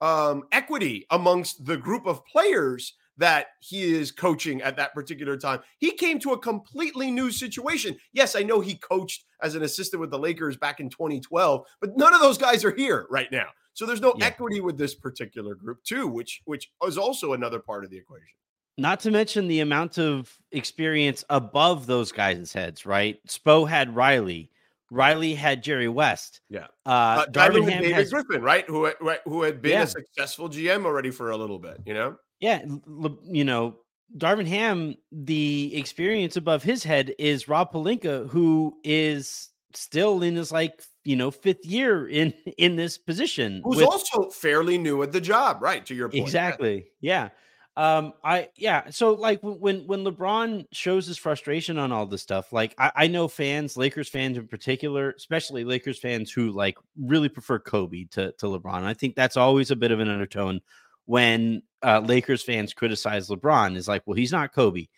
um, 0.00 0.44
equity 0.52 1.06
amongst 1.10 1.66
the 1.66 1.76
group 1.76 2.06
of 2.06 2.24
players 2.24 2.94
that 3.18 3.48
he 3.60 3.82
is 3.82 4.10
coaching 4.10 4.62
at 4.62 4.76
that 4.76 4.94
particular 4.94 5.36
time. 5.36 5.60
He 5.78 5.90
came 5.90 6.18
to 6.20 6.32
a 6.32 6.38
completely 6.38 7.10
new 7.10 7.30
situation. 7.30 7.96
Yes, 8.14 8.36
I 8.36 8.42
know 8.42 8.60
he 8.60 8.76
coached 8.76 9.24
as 9.42 9.54
an 9.54 9.64
assistant 9.64 10.00
with 10.00 10.10
the 10.10 10.18
Lakers 10.18 10.56
back 10.56 10.80
in 10.80 10.88
2012, 10.88 11.66
but 11.80 11.96
none 11.96 12.14
of 12.14 12.20
those 12.20 12.38
guys 12.38 12.64
are 12.64 12.74
here 12.74 13.06
right 13.10 13.30
now. 13.30 13.48
So 13.74 13.84
there's 13.84 14.00
no 14.00 14.14
yeah. 14.16 14.26
equity 14.26 14.60
with 14.60 14.78
this 14.78 14.94
particular 14.94 15.54
group 15.54 15.84
too, 15.84 16.08
which 16.08 16.40
which 16.46 16.72
is 16.86 16.96
also 16.96 17.34
another 17.34 17.58
part 17.58 17.84
of 17.84 17.90
the 17.90 17.98
equation. 17.98 18.26
Not 18.78 19.00
to 19.00 19.10
mention 19.10 19.46
the 19.46 19.60
amount 19.60 19.98
of 19.98 20.32
experience 20.52 21.22
above 21.28 21.86
those 21.86 22.12
guys' 22.12 22.52
heads, 22.52 22.86
right? 22.86 23.20
Spo 23.26 23.68
had 23.68 23.94
Riley. 23.94 24.50
Riley 24.90 25.34
had 25.34 25.62
Jerry 25.62 25.88
West. 25.88 26.40
Yeah. 26.48 26.66
Uh, 26.86 26.88
uh 26.88 27.26
Darvin 27.26 27.68
Ham 27.68 27.82
David 27.82 27.92
has, 27.92 28.10
Griffin, 28.10 28.42
right? 28.42 28.64
Who, 28.66 28.90
who 29.24 29.42
had 29.42 29.60
been 29.60 29.72
yeah. 29.72 29.82
a 29.82 29.86
successful 29.86 30.48
GM 30.48 30.84
already 30.84 31.10
for 31.10 31.30
a 31.30 31.36
little 31.36 31.58
bit, 31.58 31.80
you 31.84 31.94
know? 31.94 32.16
Yeah. 32.40 32.64
You 33.24 33.44
know, 33.44 33.76
Darvin 34.16 34.46
Ham, 34.46 34.94
the 35.12 35.76
experience 35.76 36.36
above 36.36 36.62
his 36.62 36.84
head 36.84 37.14
is 37.18 37.48
Rob 37.48 37.72
Pelinka, 37.72 38.28
who 38.28 38.76
is 38.84 39.50
still 39.74 40.22
in 40.22 40.36
his 40.36 40.50
like, 40.50 40.82
you 41.04 41.16
know, 41.16 41.30
fifth 41.30 41.64
year 41.64 42.06
in 42.08 42.32
in 42.56 42.76
this 42.76 42.96
position. 42.96 43.60
Who's 43.64 43.78
with, 43.78 43.86
also 43.86 44.30
fairly 44.30 44.78
new 44.78 45.02
at 45.02 45.12
the 45.12 45.20
job, 45.20 45.62
right? 45.62 45.84
To 45.86 45.94
your 45.94 46.08
point. 46.08 46.22
Exactly. 46.22 46.86
Yeah. 47.00 47.28
Um, 47.78 48.14
I 48.24 48.48
yeah. 48.56 48.90
So 48.90 49.12
like 49.12 49.38
when 49.40 49.86
when 49.86 50.04
LeBron 50.04 50.66
shows 50.72 51.06
his 51.06 51.16
frustration 51.16 51.78
on 51.78 51.92
all 51.92 52.06
this 52.06 52.22
stuff, 52.22 52.52
like 52.52 52.74
I, 52.76 52.90
I 52.96 53.06
know 53.06 53.28
fans, 53.28 53.76
Lakers 53.76 54.08
fans 54.08 54.36
in 54.36 54.48
particular, 54.48 55.12
especially 55.12 55.62
Lakers 55.62 56.00
fans 56.00 56.32
who 56.32 56.50
like 56.50 56.76
really 57.00 57.28
prefer 57.28 57.60
Kobe 57.60 58.06
to 58.10 58.32
to 58.32 58.46
LeBron. 58.46 58.82
I 58.82 58.94
think 58.94 59.14
that's 59.14 59.36
always 59.36 59.70
a 59.70 59.76
bit 59.76 59.92
of 59.92 60.00
an 60.00 60.08
undertone 60.08 60.60
when 61.06 61.62
uh, 61.84 62.00
Lakers 62.00 62.42
fans 62.42 62.74
criticize 62.74 63.28
LeBron. 63.28 63.76
Is 63.76 63.86
like, 63.86 64.02
well, 64.06 64.16
he's 64.16 64.32
not 64.32 64.52
Kobe. 64.52 64.88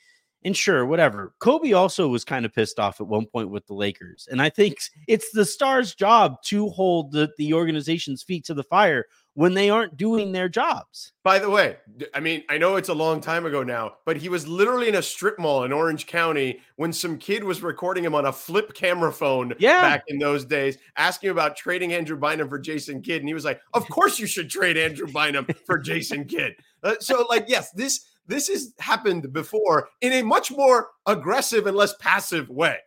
And 0.43 0.57
sure, 0.57 0.87
whatever. 0.87 1.35
Kobe 1.39 1.73
also 1.73 2.09
was 2.09 2.25
kind 2.25 2.47
of 2.47 2.55
pissed 2.55 2.79
off 2.79 2.99
at 2.99 3.07
one 3.07 3.27
point 3.27 3.51
with 3.51 3.67
the 3.67 3.75
Lakers. 3.75 4.27
And 4.31 4.41
I 4.41 4.49
think 4.49 4.79
it's 5.07 5.31
the 5.33 5.45
Stars' 5.45 5.95
job 5.95 6.41
to 6.45 6.71
hold 6.71 7.13
the, 7.13 7.29
the 7.37 7.53
organization's 7.53 8.23
feet 8.23 8.47
to 8.47 8.55
the 8.55 8.63
fire 8.63 9.05
when 9.35 9.55
they 9.55 9.71
aren't 9.71 9.97
doing 9.97 10.33
their 10.33 10.49
jobs. 10.49 11.13
By 11.23 11.39
the 11.39 11.49
way, 11.49 11.77
I 12.15 12.21
mean, 12.21 12.43
I 12.49 12.59
know 12.59 12.77
it's 12.77 12.89
a 12.89 12.95
long 12.95 13.21
time 13.21 13.47
ago 13.47 13.63
now, 13.63 13.97
but 14.05 14.17
he 14.17 14.29
was 14.29 14.47
literally 14.47 14.89
in 14.89 14.97
a 14.97 15.03
strip 15.03 15.39
mall 15.39 15.65
in 15.65 15.73
Orange 15.73 16.07
County 16.07 16.61
when 16.77 16.93
some 16.93 17.17
kid 17.17 17.45
was 17.45 17.63
recording 17.63 18.05
him 18.05 18.15
on 18.15 18.27
a 18.27 18.33
flip 18.33 18.75
camera 18.75 19.13
phone 19.13 19.55
yeah. 19.59 19.81
back 19.81 20.05
in 20.09 20.19
those 20.19 20.45
days, 20.45 20.79
asking 20.97 21.31
about 21.31 21.57
trading 21.57 21.93
Andrew 21.93 22.17
Bynum 22.17 22.49
for 22.49 22.59
Jason 22.59 23.03
Kidd. 23.03 23.23
And 23.23 23.29
he 23.29 23.35
was 23.35 23.45
like, 23.45 23.61
Of 23.73 23.89
course 23.89 24.19
you 24.19 24.27
should 24.27 24.51
trade 24.51 24.77
Andrew 24.77 25.07
Bynum 25.07 25.47
for 25.65 25.79
Jason 25.79 26.25
Kidd. 26.25 26.55
Uh, 26.83 26.95
so, 27.01 27.27
like, 27.29 27.45
yes, 27.47 27.71
this 27.73 28.07
this 28.27 28.49
has 28.49 28.75
happened 28.79 29.33
before 29.33 29.89
in 30.01 30.13
a 30.13 30.23
much 30.23 30.51
more 30.51 30.89
aggressive 31.07 31.67
and 31.67 31.77
less 31.77 31.95
passive 31.99 32.49
way. 32.49 32.79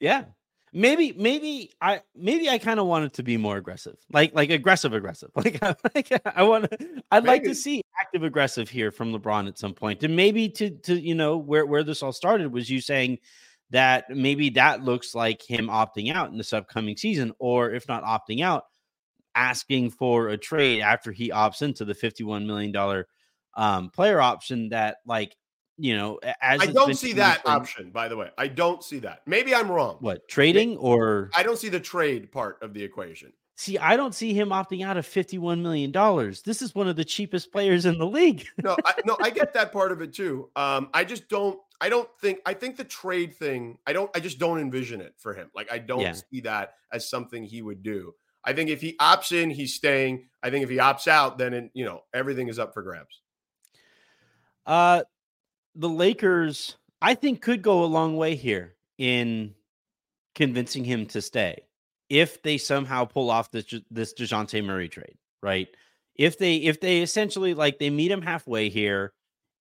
Yeah. 0.00 0.24
Maybe, 0.72 1.12
maybe 1.16 1.72
I 1.80 2.02
maybe 2.14 2.48
I 2.48 2.58
kind 2.58 2.78
of 2.78 2.86
want 2.86 3.04
it 3.04 3.14
to 3.14 3.22
be 3.22 3.36
more 3.36 3.56
aggressive, 3.56 3.96
like 4.12 4.34
like 4.34 4.50
aggressive, 4.50 4.92
aggressive. 4.92 5.30
Like, 5.34 5.60
like 5.94 6.12
I 6.36 6.42
want 6.42 6.70
to, 6.70 7.02
I'd 7.10 7.24
maybe. 7.24 7.28
like 7.28 7.42
to 7.44 7.54
see 7.54 7.82
active 8.00 8.22
aggressive 8.22 8.68
here 8.68 8.90
from 8.90 9.12
LeBron 9.12 9.48
at 9.48 9.58
some 9.58 9.74
point, 9.74 10.02
and 10.02 10.14
maybe 10.14 10.48
to 10.50 10.70
to 10.70 10.98
you 10.98 11.14
know 11.14 11.38
where 11.38 11.64
where 11.66 11.82
this 11.82 12.02
all 12.02 12.12
started 12.12 12.52
was 12.52 12.68
you 12.68 12.80
saying 12.80 13.18
that 13.70 14.08
maybe 14.10 14.50
that 14.50 14.82
looks 14.82 15.14
like 15.14 15.42
him 15.42 15.68
opting 15.68 16.12
out 16.12 16.30
in 16.30 16.38
this 16.38 16.52
upcoming 16.52 16.96
season, 16.96 17.32
or 17.38 17.70
if 17.70 17.88
not 17.88 18.04
opting 18.04 18.42
out, 18.42 18.64
asking 19.34 19.90
for 19.90 20.28
a 20.28 20.36
trade 20.36 20.80
after 20.80 21.12
he 21.12 21.30
opts 21.30 21.62
into 21.62 21.84
the 21.84 21.94
fifty 21.94 22.24
one 22.24 22.46
million 22.46 22.72
dollar 22.72 23.06
um, 23.56 23.90
player 23.90 24.20
option 24.20 24.68
that 24.70 24.98
like 25.06 25.34
you 25.78 25.96
know 25.96 26.18
as 26.42 26.60
I 26.60 26.66
don't 26.66 26.94
see 26.94 27.12
that 27.14 27.46
option 27.46 27.90
by 27.90 28.08
the 28.08 28.16
way. 28.16 28.30
I 28.36 28.48
don't 28.48 28.82
see 28.82 28.98
that. 29.00 29.22
Maybe 29.26 29.54
I'm 29.54 29.70
wrong. 29.70 29.96
What 30.00 30.28
trading 30.28 30.76
or 30.76 31.30
I 31.34 31.42
don't 31.42 31.58
see 31.58 31.68
the 31.68 31.80
trade 31.80 32.30
part 32.30 32.62
of 32.62 32.74
the 32.74 32.82
equation. 32.82 33.32
See, 33.58 33.76
I 33.76 33.96
don't 33.96 34.14
see 34.14 34.32
him 34.32 34.50
opting 34.50 34.86
out 34.86 34.96
of 34.96 35.04
$51 35.04 35.60
million. 35.60 35.90
This 36.44 36.62
is 36.62 36.76
one 36.76 36.86
of 36.86 36.94
the 36.94 37.04
cheapest 37.04 37.50
players 37.50 37.86
in 37.86 37.98
the 37.98 38.06
league. 38.06 38.46
no, 38.62 38.76
I, 38.84 38.94
no, 39.04 39.16
I 39.20 39.30
get 39.30 39.52
that 39.54 39.72
part 39.72 39.90
of 39.90 40.00
it 40.00 40.12
too. 40.12 40.48
Um, 40.54 40.90
I 40.94 41.02
just 41.02 41.28
don't, 41.28 41.58
I 41.80 41.88
don't 41.88 42.08
think, 42.20 42.38
I 42.46 42.54
think 42.54 42.76
the 42.76 42.84
trade 42.84 43.34
thing, 43.34 43.78
I 43.84 43.92
don't, 43.92 44.16
I 44.16 44.20
just 44.20 44.38
don't 44.38 44.60
envision 44.60 45.00
it 45.00 45.14
for 45.18 45.34
him. 45.34 45.50
Like, 45.56 45.72
I 45.72 45.78
don't 45.78 46.02
yeah. 46.02 46.12
see 46.12 46.40
that 46.42 46.74
as 46.92 47.10
something 47.10 47.42
he 47.42 47.60
would 47.60 47.82
do. 47.82 48.14
I 48.44 48.52
think 48.52 48.70
if 48.70 48.80
he 48.80 48.96
opts 49.00 49.32
in, 49.32 49.50
he's 49.50 49.74
staying. 49.74 50.28
I 50.40 50.50
think 50.50 50.62
if 50.62 50.70
he 50.70 50.76
opts 50.76 51.08
out, 51.08 51.36
then, 51.36 51.52
it, 51.52 51.70
you 51.74 51.84
know, 51.84 52.02
everything 52.14 52.46
is 52.46 52.60
up 52.60 52.72
for 52.72 52.84
grabs. 52.84 53.22
Uh, 54.66 55.02
the 55.74 55.88
Lakers, 55.88 56.76
I 57.00 57.14
think, 57.14 57.42
could 57.42 57.62
go 57.62 57.84
a 57.84 57.86
long 57.86 58.16
way 58.16 58.34
here 58.34 58.74
in 58.98 59.54
convincing 60.34 60.84
him 60.84 61.06
to 61.06 61.22
stay 61.22 61.62
if 62.08 62.42
they 62.42 62.58
somehow 62.58 63.04
pull 63.04 63.30
off 63.30 63.50
this 63.50 63.74
this 63.90 64.14
Dejounte 64.14 64.64
Murray 64.64 64.88
trade, 64.88 65.16
right? 65.42 65.68
If 66.14 66.38
they 66.38 66.56
if 66.56 66.80
they 66.80 67.02
essentially 67.02 67.54
like 67.54 67.78
they 67.78 67.90
meet 67.90 68.10
him 68.10 68.22
halfway 68.22 68.68
here 68.68 69.12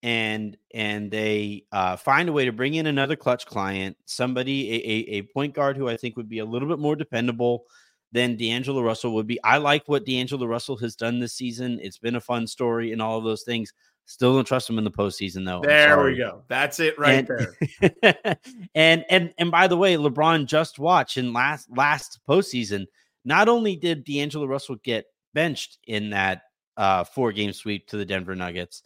and 0.03 0.57
and 0.73 1.11
they 1.11 1.65
uh, 1.71 1.95
find 1.97 2.29
a 2.29 2.33
way 2.33 2.45
to 2.45 2.51
bring 2.51 2.75
in 2.75 2.87
another 2.87 3.15
clutch 3.15 3.45
client, 3.45 3.97
somebody 4.05 4.71
a, 4.71 4.75
a, 4.75 5.17
a 5.17 5.21
point 5.33 5.53
guard 5.53 5.77
who 5.77 5.87
I 5.87 5.97
think 5.97 6.15
would 6.17 6.29
be 6.29 6.39
a 6.39 6.45
little 6.45 6.67
bit 6.67 6.79
more 6.79 6.95
dependable 6.95 7.65
than 8.11 8.37
D'Angelo 8.37 8.81
Russell 8.81 9.13
would 9.15 9.27
be. 9.27 9.41
I 9.43 9.57
like 9.57 9.83
what 9.87 10.05
D'Angelo 10.05 10.45
Russell 10.45 10.77
has 10.77 10.95
done 10.95 11.19
this 11.19 11.33
season. 11.33 11.79
It's 11.81 11.97
been 11.97 12.15
a 12.15 12.21
fun 12.21 12.47
story 12.47 12.93
and 12.93 13.01
all 13.01 13.17
of 13.17 13.23
those 13.25 13.43
things. 13.43 13.73
Still 14.09 14.35
don't 14.35 14.47
trust 14.47 14.69
him 14.69 14.77
in 14.77 14.85
the 14.85 14.91
postseason, 14.91 15.45
though. 15.45 15.59
There 15.61 16.01
we 16.01 16.15
go. 16.15 16.43
That's 16.47 16.79
it 16.79 16.97
right 16.97 17.29
and, 17.29 17.49
there. 17.81 18.37
and 18.75 19.05
and 19.09 19.33
and 19.37 19.51
by 19.51 19.67
the 19.67 19.75
way, 19.75 19.95
LeBron 19.95 20.45
just 20.45 20.79
watched 20.79 21.17
in 21.17 21.33
last 21.33 21.67
last 21.75 22.21
postseason. 22.27 22.85
Not 23.25 23.49
only 23.49 23.75
did 23.75 24.05
D'Angelo 24.05 24.45
Russell 24.45 24.77
get 24.77 25.07
benched 25.33 25.79
in 25.87 26.11
that 26.11 26.43
uh, 26.77 27.03
four 27.03 27.33
game 27.33 27.51
sweep 27.51 27.85
to 27.87 27.97
the 27.97 28.05
Denver 28.05 28.33
Nuggets, 28.33 28.81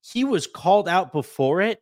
he 0.00 0.24
was 0.24 0.48
called 0.48 0.88
out 0.88 1.12
before 1.12 1.60
it 1.60 1.80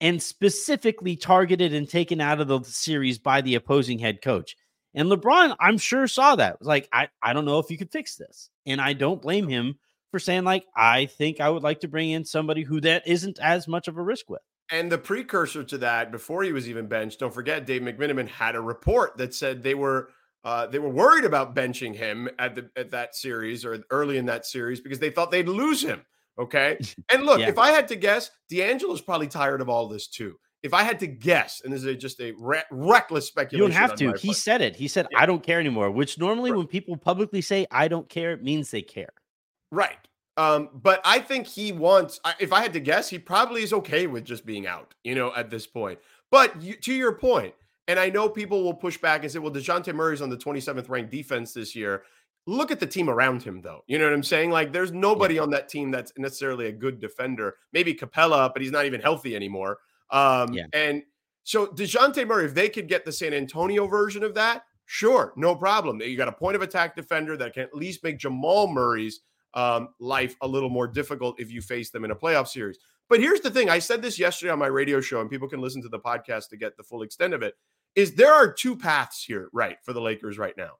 and 0.00 0.20
specifically 0.20 1.16
targeted 1.16 1.74
and 1.74 1.86
taken 1.86 2.18
out 2.18 2.40
of 2.40 2.48
the 2.48 2.64
series 2.64 3.18
by 3.18 3.42
the 3.42 3.56
opposing 3.56 3.98
head 3.98 4.22
coach. 4.22 4.56
And 4.94 5.10
LeBron, 5.10 5.54
I'm 5.60 5.76
sure, 5.76 6.08
saw 6.08 6.34
that. 6.36 6.58
Was 6.58 6.66
like, 6.66 6.88
I, 6.94 7.08
I 7.22 7.34
don't 7.34 7.44
know 7.44 7.58
if 7.58 7.70
you 7.70 7.76
could 7.76 7.92
fix 7.92 8.16
this. 8.16 8.48
And 8.64 8.80
I 8.80 8.94
don't 8.94 9.20
blame 9.20 9.48
him 9.48 9.78
for 10.12 10.20
saying 10.20 10.44
like 10.44 10.64
I 10.76 11.06
think 11.06 11.40
I 11.40 11.50
would 11.50 11.64
like 11.64 11.80
to 11.80 11.88
bring 11.88 12.10
in 12.10 12.24
somebody 12.24 12.62
who 12.62 12.80
that 12.82 13.02
isn't 13.08 13.40
as 13.40 13.66
much 13.66 13.88
of 13.88 13.98
a 13.98 14.02
risk 14.02 14.30
with. 14.30 14.42
And 14.70 14.90
the 14.90 14.98
precursor 14.98 15.64
to 15.64 15.78
that, 15.78 16.12
before 16.12 16.44
he 16.44 16.52
was 16.52 16.68
even 16.68 16.86
benched, 16.86 17.18
don't 17.18 17.34
forget 17.34 17.66
Dave 17.66 17.82
McMenamin 17.82 18.28
had 18.28 18.54
a 18.54 18.60
report 18.60 19.16
that 19.16 19.34
said 19.34 19.62
they 19.62 19.74
were 19.74 20.10
uh, 20.44 20.66
they 20.66 20.78
were 20.78 20.88
worried 20.88 21.24
about 21.24 21.54
benching 21.54 21.94
him 21.94 22.28
at 22.38 22.54
the 22.54 22.70
at 22.76 22.90
that 22.90 23.14
series 23.14 23.64
or 23.64 23.84
early 23.90 24.18
in 24.18 24.26
that 24.26 24.46
series 24.46 24.80
because 24.80 24.98
they 24.98 25.10
thought 25.10 25.30
they'd 25.30 25.48
lose 25.48 25.82
him. 25.82 26.02
Okay, 26.38 26.78
and 27.12 27.24
look, 27.24 27.40
yeah. 27.40 27.48
if 27.48 27.58
I 27.58 27.70
had 27.70 27.88
to 27.88 27.96
guess, 27.96 28.30
D'Angelo's 28.48 29.00
probably 29.00 29.28
tired 29.28 29.60
of 29.60 29.68
all 29.68 29.88
this 29.88 30.08
too. 30.08 30.36
If 30.62 30.74
I 30.74 30.84
had 30.84 31.00
to 31.00 31.08
guess, 31.08 31.60
and 31.64 31.72
this 31.72 31.82
is 31.82 31.96
just 31.96 32.20
a 32.20 32.32
re- 32.38 32.62
reckless 32.70 33.26
speculation, 33.26 33.64
you 33.64 33.72
don't 33.72 33.88
have 33.88 33.96
to. 33.96 34.12
He 34.18 34.28
part. 34.28 34.36
said 34.36 34.60
it. 34.60 34.76
He 34.76 34.88
said, 34.88 35.06
yeah. 35.10 35.20
"I 35.20 35.26
don't 35.26 35.42
care 35.42 35.60
anymore." 35.60 35.90
Which 35.90 36.18
normally, 36.18 36.50
right. 36.50 36.58
when 36.58 36.66
people 36.66 36.96
publicly 36.96 37.40
say, 37.40 37.66
"I 37.70 37.88
don't 37.88 38.08
care," 38.08 38.32
it 38.32 38.42
means 38.42 38.70
they 38.70 38.82
care. 38.82 39.12
Right. 39.72 39.96
Um, 40.36 40.68
but 40.72 41.00
I 41.04 41.18
think 41.18 41.46
he 41.46 41.72
wants, 41.72 42.20
if 42.38 42.52
I 42.52 42.62
had 42.62 42.72
to 42.74 42.80
guess, 42.80 43.08
he 43.08 43.18
probably 43.18 43.62
is 43.62 43.72
okay 43.72 44.06
with 44.06 44.24
just 44.24 44.46
being 44.46 44.66
out, 44.66 44.94
you 45.02 45.14
know, 45.14 45.34
at 45.34 45.50
this 45.50 45.66
point. 45.66 45.98
But 46.30 46.60
you, 46.62 46.74
to 46.74 46.94
your 46.94 47.12
point, 47.12 47.54
and 47.88 47.98
I 47.98 48.08
know 48.08 48.28
people 48.28 48.62
will 48.62 48.74
push 48.74 48.96
back 48.96 49.22
and 49.22 49.32
say, 49.32 49.38
well, 49.38 49.50
DeJounte 49.50 49.92
Murray's 49.94 50.22
on 50.22 50.30
the 50.30 50.36
27th 50.36 50.88
ranked 50.88 51.10
defense 51.10 51.52
this 51.52 51.74
year. 51.74 52.04
Look 52.46 52.70
at 52.70 52.80
the 52.80 52.86
team 52.86 53.08
around 53.08 53.42
him, 53.42 53.60
though. 53.60 53.82
You 53.86 53.98
know 53.98 54.04
what 54.04 54.14
I'm 54.14 54.22
saying? 54.22 54.50
Like, 54.50 54.72
there's 54.72 54.92
nobody 54.92 55.36
yeah. 55.36 55.42
on 55.42 55.50
that 55.50 55.68
team 55.68 55.90
that's 55.90 56.12
necessarily 56.16 56.66
a 56.66 56.72
good 56.72 57.00
defender. 57.00 57.56
Maybe 57.72 57.94
Capela, 57.94 58.52
but 58.52 58.62
he's 58.62 58.72
not 58.72 58.86
even 58.86 59.00
healthy 59.00 59.36
anymore. 59.36 59.78
Um, 60.10 60.52
yeah. 60.52 60.66
And 60.72 61.02
so, 61.44 61.66
DeJounte 61.66 62.26
Murray, 62.26 62.46
if 62.46 62.54
they 62.54 62.68
could 62.68 62.88
get 62.88 63.04
the 63.04 63.12
San 63.12 63.34
Antonio 63.34 63.86
version 63.86 64.22
of 64.22 64.34
that, 64.34 64.64
sure, 64.86 65.32
no 65.36 65.54
problem. 65.54 66.00
You 66.00 66.16
got 66.16 66.28
a 66.28 66.32
point 66.32 66.56
of 66.56 66.62
attack 66.62 66.96
defender 66.96 67.36
that 67.36 67.54
can 67.54 67.62
at 67.62 67.74
least 67.74 68.02
make 68.02 68.18
Jamal 68.18 68.68
Murray's 68.68 69.20
um, 69.54 69.88
life 70.00 70.36
a 70.40 70.48
little 70.48 70.70
more 70.70 70.86
difficult 70.86 71.40
if 71.40 71.50
you 71.50 71.60
face 71.60 71.90
them 71.90 72.04
in 72.04 72.10
a 72.10 72.16
playoff 72.16 72.48
series. 72.48 72.78
But 73.08 73.20
here's 73.20 73.40
the 73.40 73.50
thing 73.50 73.68
I 73.68 73.78
said 73.78 74.00
this 74.00 74.18
yesterday 74.18 74.52
on 74.52 74.58
my 74.58 74.68
radio 74.68 75.00
show, 75.00 75.20
and 75.20 75.28
people 75.28 75.48
can 75.48 75.60
listen 75.60 75.82
to 75.82 75.88
the 75.88 75.98
podcast 75.98 76.48
to 76.48 76.56
get 76.56 76.76
the 76.76 76.82
full 76.82 77.02
extent 77.02 77.34
of 77.34 77.42
it. 77.42 77.54
Is 77.94 78.14
there 78.14 78.32
are 78.32 78.50
two 78.50 78.76
paths 78.76 79.22
here, 79.22 79.48
right, 79.52 79.76
for 79.84 79.92
the 79.92 80.00
Lakers 80.00 80.38
right 80.38 80.56
now. 80.56 80.72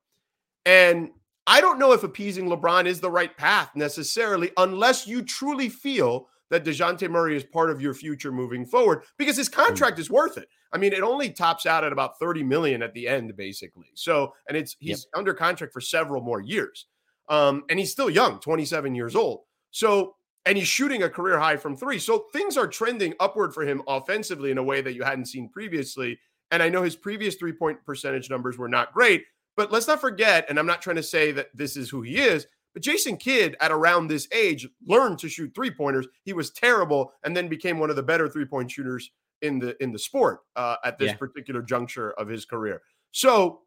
And 0.64 1.10
I 1.46 1.60
don't 1.60 1.78
know 1.78 1.92
if 1.92 2.04
appeasing 2.04 2.46
LeBron 2.46 2.86
is 2.86 3.00
the 3.00 3.10
right 3.10 3.36
path 3.36 3.72
necessarily, 3.74 4.50
unless 4.56 5.06
you 5.06 5.22
truly 5.22 5.68
feel 5.68 6.28
that 6.50 6.64
DeJounte 6.64 7.10
Murray 7.10 7.36
is 7.36 7.44
part 7.44 7.70
of 7.70 7.80
your 7.80 7.94
future 7.94 8.30
moving 8.30 8.64
forward, 8.64 9.02
because 9.18 9.36
his 9.36 9.48
contract 9.48 9.98
is 9.98 10.10
worth 10.10 10.38
it. 10.38 10.48
I 10.72 10.78
mean, 10.78 10.92
it 10.92 11.02
only 11.02 11.30
tops 11.30 11.66
out 11.66 11.84
at 11.84 11.92
about 11.92 12.18
30 12.18 12.44
million 12.44 12.82
at 12.82 12.94
the 12.94 13.08
end, 13.08 13.36
basically. 13.36 13.88
So, 13.94 14.34
and 14.48 14.56
it's 14.56 14.76
he's 14.78 15.06
yep. 15.12 15.18
under 15.18 15.34
contract 15.34 15.72
for 15.72 15.80
several 15.80 16.22
more 16.22 16.40
years. 16.40 16.86
Um, 17.32 17.64
and 17.70 17.78
he's 17.78 17.90
still 17.90 18.10
young, 18.10 18.38
27 18.40 18.94
years 18.94 19.16
old. 19.16 19.40
So, 19.70 20.16
and 20.44 20.58
he's 20.58 20.68
shooting 20.68 21.02
a 21.02 21.08
career 21.08 21.38
high 21.38 21.56
from 21.56 21.74
three. 21.74 21.98
So 21.98 22.26
things 22.30 22.58
are 22.58 22.66
trending 22.66 23.14
upward 23.20 23.54
for 23.54 23.64
him 23.64 23.82
offensively 23.88 24.50
in 24.50 24.58
a 24.58 24.62
way 24.62 24.82
that 24.82 24.92
you 24.92 25.02
hadn't 25.02 25.26
seen 25.26 25.48
previously. 25.48 26.18
And 26.50 26.62
I 26.62 26.68
know 26.68 26.82
his 26.82 26.94
previous 26.94 27.36
three 27.36 27.52
point 27.52 27.82
percentage 27.86 28.28
numbers 28.28 28.58
were 28.58 28.68
not 28.68 28.92
great, 28.92 29.24
but 29.56 29.72
let's 29.72 29.88
not 29.88 30.00
forget, 30.00 30.44
and 30.50 30.58
I'm 30.58 30.66
not 30.66 30.82
trying 30.82 30.96
to 30.96 31.02
say 31.02 31.32
that 31.32 31.48
this 31.54 31.74
is 31.78 31.88
who 31.88 32.02
he 32.02 32.18
is, 32.18 32.46
but 32.74 32.82
Jason 32.82 33.16
Kidd 33.16 33.56
at 33.60 33.72
around 33.72 34.08
this 34.08 34.28
age 34.32 34.68
learned 34.86 35.18
to 35.20 35.28
shoot 35.30 35.54
three 35.54 35.70
pointers. 35.70 36.06
He 36.24 36.34
was 36.34 36.50
terrible 36.50 37.12
and 37.24 37.34
then 37.34 37.48
became 37.48 37.78
one 37.78 37.88
of 37.88 37.96
the 37.96 38.02
better 38.02 38.28
three 38.28 38.44
point 38.44 38.70
shooters 38.70 39.10
in 39.40 39.58
the 39.58 39.80
in 39.82 39.90
the 39.90 39.98
sport 39.98 40.40
uh, 40.56 40.76
at 40.84 40.98
this 40.98 41.12
yeah. 41.12 41.16
particular 41.16 41.62
juncture 41.62 42.12
of 42.12 42.28
his 42.28 42.44
career. 42.44 42.82
So 43.12 43.60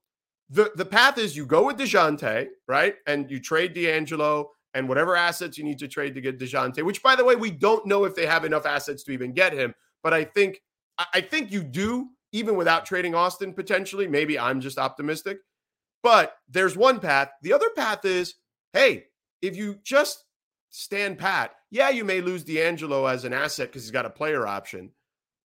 the 0.50 0.72
the 0.76 0.86
path 0.86 1.18
is 1.18 1.36
you 1.36 1.46
go 1.46 1.66
with 1.66 1.78
Dejounte, 1.78 2.48
right? 2.68 2.96
And 3.08 3.30
you 3.30 3.40
trade 3.40 3.74
D'Angelo 3.74 4.52
and 4.74 4.88
whatever 4.88 5.16
assets 5.16 5.58
you 5.58 5.64
need 5.64 5.80
to 5.80 5.88
trade 5.88 6.14
to 6.16 6.22
get 6.22 6.40
Dejounte, 6.40 6.84
which 6.84 7.02
by 7.02 7.16
the 7.16 7.26
way, 7.26 7.36
we 7.36 7.52
don't 7.52 7.86
know 7.86 8.04
if 8.06 8.16
they 8.16 8.26
have 8.26 8.46
enough 8.46 8.66
assets 8.66 9.04
to 9.04 9.12
even 9.12 9.34
get 9.34 9.54
him. 9.54 9.74
But 10.04 10.14
I 10.14 10.24
think 10.24 10.62
I 11.14 11.22
think 11.22 11.52
you 11.52 11.64
do, 11.64 12.10
even 12.32 12.56
without 12.56 12.86
trading 12.86 13.16
Austin 13.16 13.54
potentially. 13.54 14.08
Maybe 14.08 14.38
I'm 14.40 14.62
just 14.62 14.78
optimistic. 14.78 15.40
But 16.04 16.36
there's 16.48 16.78
one 16.78 17.00
path. 17.00 17.30
The 17.42 17.54
other 17.54 17.70
path 17.76 18.06
is, 18.06 18.36
hey, 18.74 19.06
if 19.42 19.56
you 19.56 19.80
just 19.84 20.26
stand 20.76 21.18
pat. 21.18 21.52
Yeah, 21.72 21.90
you 21.90 22.04
may 22.04 22.22
lose 22.22 22.44
D'Angelo 22.44 23.06
as 23.06 23.24
an 23.24 23.34
asset 23.34 23.70
because 23.70 23.84
he's 23.84 23.92
got 23.92 24.06
a 24.06 24.10
player 24.10 24.46
option. 24.46 24.92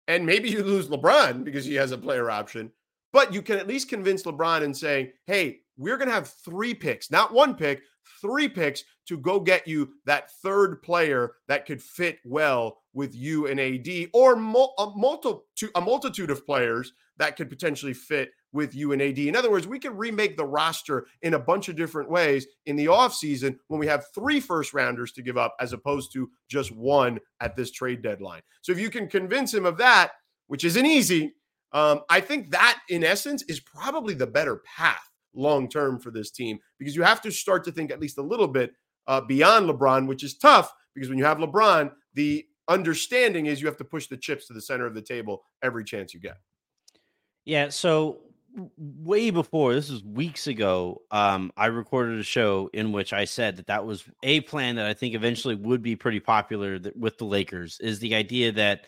And 0.07 0.25
maybe 0.25 0.49
you 0.49 0.62
lose 0.62 0.88
LeBron 0.88 1.45
because 1.45 1.67
he 1.67 1.75
has 1.75 1.93
a 1.93 1.99
player 1.99 2.31
option. 2.31 2.73
But 3.12 3.33
you 3.33 3.43
can 3.43 3.59
at 3.59 3.69
least 3.69 3.88
convince 3.88 4.23
LeBron 4.23 4.62
and 4.62 4.77
say, 4.77 5.12
hey, 5.27 5.61
we're 5.77 5.97
going 5.97 6.09
to 6.09 6.15
have 6.15 6.29
three 6.29 6.75
picks, 6.75 7.11
not 7.11 7.33
one 7.33 7.55
pick, 7.55 7.83
three 8.21 8.49
picks 8.49 8.85
to 9.07 9.17
go 9.17 9.41
get 9.41 9.67
you 9.67 9.91
that 10.05 10.31
third 10.43 10.83
player 10.83 11.33
that 11.47 11.67
could 11.67 11.83
fit 11.83 12.19
well 12.25 12.79
with 12.93 13.15
you 13.15 13.47
and 13.47 13.61
AD, 13.61 14.09
or 14.12 14.35
a, 14.35 14.37
multitude, 14.37 15.71
a 15.75 15.81
multitude 15.81 16.31
of 16.31 16.45
players 16.45 16.93
that 17.17 17.37
could 17.37 17.49
potentially 17.49 17.95
fit 17.95 18.31
with 18.53 18.75
you 18.75 18.93
and 18.93 19.03
AD. 19.03 19.19
In 19.19 19.37
other 19.37 19.50
words, 19.50 19.67
we 19.67 19.79
can 19.79 19.97
remake 19.97 20.37
the 20.37 20.45
roster 20.45 21.07
in 21.23 21.35
a 21.35 21.38
bunch 21.38 21.69
of 21.69 21.77
different 21.77 22.11
ways 22.11 22.47
in 22.67 22.77
the 22.77 22.87
offseason 22.87 23.57
when 23.69 23.79
we 23.79 23.87
have 23.87 24.07
three 24.15 24.41
first 24.41 24.73
rounders 24.73 25.12
to 25.12 25.23
give 25.23 25.37
up 25.37 25.55
as 25.61 25.73
opposed 25.73 26.12
to 26.12 26.31
just 26.49 26.75
one 26.75 27.19
at 27.41 27.57
this 27.57 27.71
trade 27.71 28.03
deadline. 28.03 28.43
So 28.62 28.73
if 28.73 28.79
you 28.79 28.91
can 28.91 29.07
convince 29.07 29.53
him 29.53 29.67
of 29.67 29.77
that, 29.79 30.12
which 30.47 30.65
isn't 30.65 30.87
easy, 30.87 31.35
um, 31.73 32.01
I 32.09 32.21
think 32.21 32.51
that 32.51 32.81
in 32.89 33.05
essence 33.05 33.43
is 33.43 33.61
probably 33.61 34.15
the 34.15 34.27
better 34.27 34.63
path 34.77 35.11
long 35.35 35.69
term 35.69 35.99
for 35.99 36.11
this 36.11 36.31
team 36.31 36.59
because 36.79 36.97
you 36.97 37.03
have 37.03 37.21
to 37.23 37.31
start 37.31 37.65
to 37.65 37.73
think 37.73 37.91
at 37.91 38.01
least 38.01 38.19
a 38.19 38.23
little 38.23 38.49
bit 38.49 38.73
uh, 39.07 39.21
beyond 39.21 39.69
LeBron, 39.69 40.07
which 40.07 40.25
is 40.25 40.37
tough 40.37 40.73
because 40.95 41.09
when 41.09 41.19
you 41.19 41.25
have 41.25 41.39
LeBron, 41.39 41.93
the 42.15 42.45
understanding 42.69 43.47
is 43.47 43.61
you 43.61 43.67
have 43.67 43.77
to 43.79 43.85
push 43.85 44.07
the 44.07 44.17
chips 44.17 44.47
to 44.47 44.53
the 44.53 44.61
center 44.61 44.87
of 44.87 44.95
the 44.95 45.03
table 45.03 45.43
every 45.63 45.85
chance 45.85 46.13
you 46.13 46.21
get. 46.21 46.39
Yeah. 47.45 47.71
So 47.71 48.21
way 48.77 49.31
before 49.31 49.75
this 49.75 49.91
was 49.91 50.03
weeks 50.03 50.47
ago 50.47 51.03
um, 51.11 51.53
i 51.57 51.67
recorded 51.67 52.19
a 52.19 52.23
show 52.23 52.69
in 52.73 52.93
which 52.93 53.13
i 53.13 53.25
said 53.25 53.57
that 53.57 53.67
that 53.67 53.85
was 53.85 54.05
a 54.23 54.41
plan 54.41 54.75
that 54.75 54.87
i 54.87 54.95
think 54.95 55.15
eventually 55.15 55.55
would 55.55 55.83
be 55.83 55.95
pretty 55.95 56.19
popular 56.19 56.81
with 56.97 57.19
the 57.19 57.25
lakers 57.25 57.79
is 57.81 57.99
the 57.99 58.15
idea 58.15 58.51
that 58.51 58.87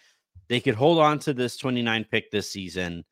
they 0.48 0.60
could 0.60 0.74
hold 0.74 0.98
on 0.98 1.18
to 1.20 1.32
this 1.32 1.56
29 1.56 2.06
pick 2.10 2.30
this 2.30 2.50
season 2.50 3.04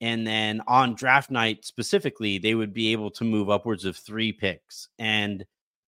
and 0.00 0.26
then 0.26 0.60
on 0.66 0.94
draft 0.94 1.30
night 1.30 1.64
specifically 1.64 2.38
they 2.38 2.54
would 2.54 2.72
be 2.72 2.92
able 2.92 3.10
to 3.10 3.24
move 3.24 3.50
upwards 3.50 3.84
of 3.84 3.96
three 3.96 4.32
picks. 4.32 4.88
And 4.98 5.44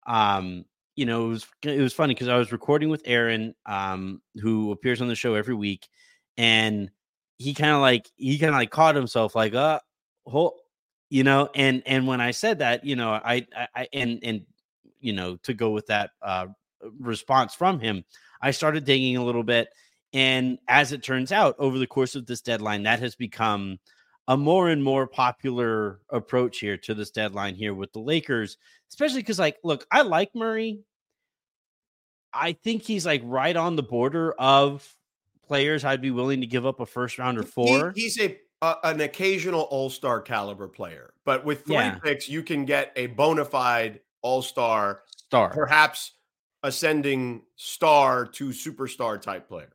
um 0.07 0.65
you 0.97 1.07
know 1.07 1.27
it 1.27 1.29
was 1.29 1.47
it 1.63 1.81
was 1.81 1.93
funny 1.93 2.15
because 2.15 2.29
i 2.29 2.37
was 2.37 2.53
recording 2.53 2.89
with 2.89 3.03
aaron 3.05 3.55
um 3.67 4.21
who 4.41 4.71
appears 4.73 5.01
on 5.01 5.09
the 5.09 5.15
show 5.15 5.35
every 5.35 5.55
week 5.55 5.89
and 6.37 6.91
he 7.39 7.55
kind 7.55 7.73
of 7.73 7.81
like 7.81 8.11
he 8.17 8.39
kind 8.39 8.51
of 8.51 8.57
like 8.57 8.71
caught 8.71 8.95
himself 8.95 9.35
like 9.35 9.55
uh 9.55 9.79
whole 10.27 10.57
you 11.11 11.25
know 11.25 11.49
and 11.55 11.83
and 11.87 12.07
when 12.07 12.21
i 12.21 12.31
said 12.31 12.59
that 12.59 12.85
you 12.85 12.97
know 12.97 13.13
i 13.13 13.47
i 13.75 13.89
and 13.93 14.21
and 14.23 14.43
you 15.01 15.13
know 15.13 15.37
to 15.37 15.53
go 15.53 15.71
with 15.71 15.87
that 15.87 16.11
uh 16.23 16.47
response 17.01 17.55
from 17.55 17.81
him 17.81 18.05
i 18.41 18.51
started 18.51 18.85
digging 18.85 19.17
a 19.17 19.25
little 19.25 19.43
bit 19.43 19.69
and 20.15 20.59
as 20.69 20.93
it 20.93 21.03
turns 21.03 21.33
out 21.33 21.57
over 21.59 21.79
the 21.79 21.87
course 21.87 22.15
of 22.15 22.25
this 22.25 22.41
deadline 22.41 22.85
that 22.85 23.01
has 23.01 23.15
become 23.15 23.79
a 24.29 24.37
more 24.37 24.71
and 24.71 24.83
more 24.83 25.07
popular 25.07 26.01
approach 26.09 26.59
here 26.59 26.77
to 26.79 26.95
this 26.95 27.11
deadline 27.11 27.55
here 27.55 27.75
with 27.75 27.93
the 27.93 27.99
Lakers, 27.99 28.57
especially 28.89 29.21
because, 29.21 29.39
like, 29.39 29.59
look, 29.63 29.87
I 29.91 30.03
like 30.03 30.35
Murray. 30.35 30.81
I 32.33 32.53
think 32.53 32.83
he's 32.83 33.05
like 33.05 33.23
right 33.25 33.55
on 33.55 33.77
the 33.77 33.83
border 33.83 34.33
of 34.39 34.89
players 35.47 35.85
I'd 35.85 36.01
be 36.01 36.11
willing 36.11 36.41
to 36.41 36.47
give 36.47 36.65
up 36.65 36.81
a 36.81 36.87
first 36.87 37.19
rounder 37.19 37.43
for. 37.43 37.93
He, 37.95 38.03
he's 38.03 38.19
a 38.19 38.39
uh, 38.63 38.77
an 38.83 39.01
occasional 39.03 39.63
All 39.63 39.91
Star 39.91 40.23
caliber 40.23 40.69
player, 40.69 41.13
but 41.25 41.45
with 41.45 41.67
three 41.67 41.75
yeah. 41.75 41.99
picks, 41.99 42.29
you 42.29 42.43
can 42.43 42.65
get 42.65 42.93
a 42.97 43.09
bona 43.09 43.45
fide 43.45 44.01
All 44.23 44.41
Star, 44.41 45.03
star, 45.29 45.51
perhaps 45.51 46.13
ascending 46.63 47.43
star 47.57 48.25
to 48.25 48.49
superstar 48.49 49.21
type 49.21 49.47
player. 49.49 49.74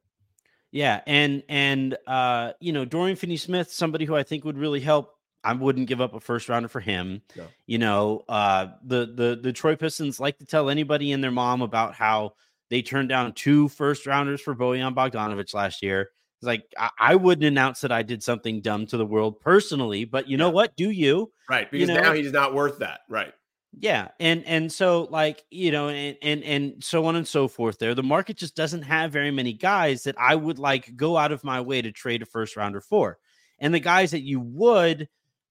Yeah, 0.71 1.01
and 1.07 1.43
and 1.49 1.97
uh, 2.05 2.53
you 2.59 2.73
know, 2.73 2.85
Dorian 2.85 3.15
Finney-Smith, 3.15 3.71
somebody 3.71 4.05
who 4.05 4.15
I 4.15 4.23
think 4.23 4.45
would 4.45 4.57
really 4.57 4.79
help. 4.79 5.15
I 5.41 5.53
wouldn't 5.53 5.87
give 5.87 6.01
up 6.01 6.13
a 6.13 6.19
first 6.19 6.49
rounder 6.49 6.67
for 6.67 6.81
him. 6.81 7.21
No. 7.35 7.47
You 7.65 7.77
know, 7.77 8.23
uh, 8.27 8.67
the 8.83 9.05
the 9.05 9.39
the 9.41 9.53
Troy 9.53 9.75
Pistons 9.75 10.19
like 10.19 10.37
to 10.39 10.45
tell 10.45 10.69
anybody 10.69 11.11
and 11.11 11.23
their 11.23 11.31
mom 11.31 11.61
about 11.61 11.93
how 11.93 12.33
they 12.69 12.81
turned 12.81 13.09
down 13.09 13.33
two 13.33 13.69
first 13.69 14.05
rounders 14.05 14.41
for 14.41 14.55
Bojan 14.55 14.93
Bogdanovic 14.93 15.53
last 15.53 15.81
year. 15.81 16.09
It's 16.39 16.45
like 16.45 16.63
I, 16.77 16.89
I, 16.99 17.15
wouldn't 17.15 17.45
announce 17.45 17.81
that 17.81 17.91
I 17.91 18.01
did 18.01 18.23
something 18.23 18.61
dumb 18.61 18.85
to 18.87 18.97
the 18.97 19.05
world 19.05 19.41
personally, 19.41 20.05
but 20.05 20.29
you 20.29 20.37
know 20.37 20.49
what? 20.49 20.75
Do 20.77 20.89
you? 20.89 21.31
Right, 21.49 21.69
because 21.69 21.89
you 21.89 21.95
know? 21.95 22.01
now 22.01 22.13
he's 22.13 22.31
not 22.31 22.53
worth 22.53 22.79
that. 22.79 23.01
Right. 23.09 23.33
Yeah, 23.77 24.09
and 24.19 24.43
and 24.45 24.71
so 24.71 25.07
like 25.11 25.45
you 25.51 25.71
know, 25.71 25.89
and 25.89 26.17
and 26.21 26.43
and 26.43 26.83
so 26.83 27.05
on 27.05 27.15
and 27.15 27.27
so 27.27 27.47
forth. 27.47 27.77
There, 27.77 27.93
the 27.93 28.03
market 28.03 28.35
just 28.35 28.55
doesn't 28.55 28.81
have 28.81 29.11
very 29.11 29.31
many 29.31 29.53
guys 29.53 30.03
that 30.03 30.15
I 30.19 30.35
would 30.35 30.57
like 30.57 30.95
go 30.95 31.17
out 31.17 31.31
of 31.31 31.43
my 31.43 31.61
way 31.61 31.81
to 31.81 31.91
trade 31.91 32.21
a 32.23 32.25
first 32.25 32.57
rounder 32.57 32.81
for, 32.81 33.19
and 33.59 33.73
the 33.73 33.79
guys 33.79 34.11
that 34.11 34.21
you 34.21 34.39
would, 34.39 35.07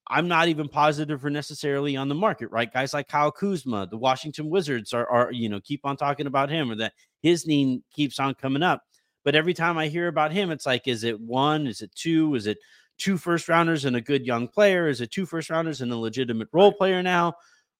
I'm 0.08 0.26
not 0.26 0.48
even 0.48 0.68
positive 0.68 1.24
are 1.24 1.30
necessarily 1.30 1.96
on 1.96 2.08
the 2.08 2.14
market. 2.16 2.50
Right, 2.50 2.70
guys 2.72 2.92
like 2.92 3.06
Kyle 3.08 3.30
Kuzma, 3.30 3.86
the 3.86 3.96
Washington 3.96 4.50
Wizards 4.50 4.92
are 4.92 5.08
are 5.08 5.32
you 5.32 5.48
know 5.48 5.60
keep 5.60 5.86
on 5.86 5.96
talking 5.96 6.26
about 6.26 6.50
him, 6.50 6.70
or 6.72 6.74
that 6.76 6.94
his 7.22 7.46
name 7.46 7.84
keeps 7.94 8.18
on 8.18 8.34
coming 8.34 8.64
up. 8.64 8.82
But 9.24 9.36
every 9.36 9.54
time 9.54 9.78
I 9.78 9.88
hear 9.88 10.08
about 10.08 10.32
him, 10.32 10.50
it's 10.50 10.66
like, 10.66 10.88
is 10.88 11.04
it 11.04 11.20
one? 11.20 11.66
Is 11.68 11.82
it 11.82 11.94
two? 11.94 12.34
Is 12.34 12.46
it 12.48 12.58
two 12.98 13.16
first 13.16 13.48
rounders 13.48 13.84
and 13.84 13.94
a 13.96 14.00
good 14.00 14.26
young 14.26 14.48
player? 14.48 14.88
Is 14.88 15.00
it 15.00 15.12
two 15.12 15.24
first 15.24 15.50
rounders 15.50 15.80
and 15.80 15.92
a 15.92 15.96
legitimate 15.96 16.48
role 16.52 16.72
player 16.72 17.00
now? 17.02 17.34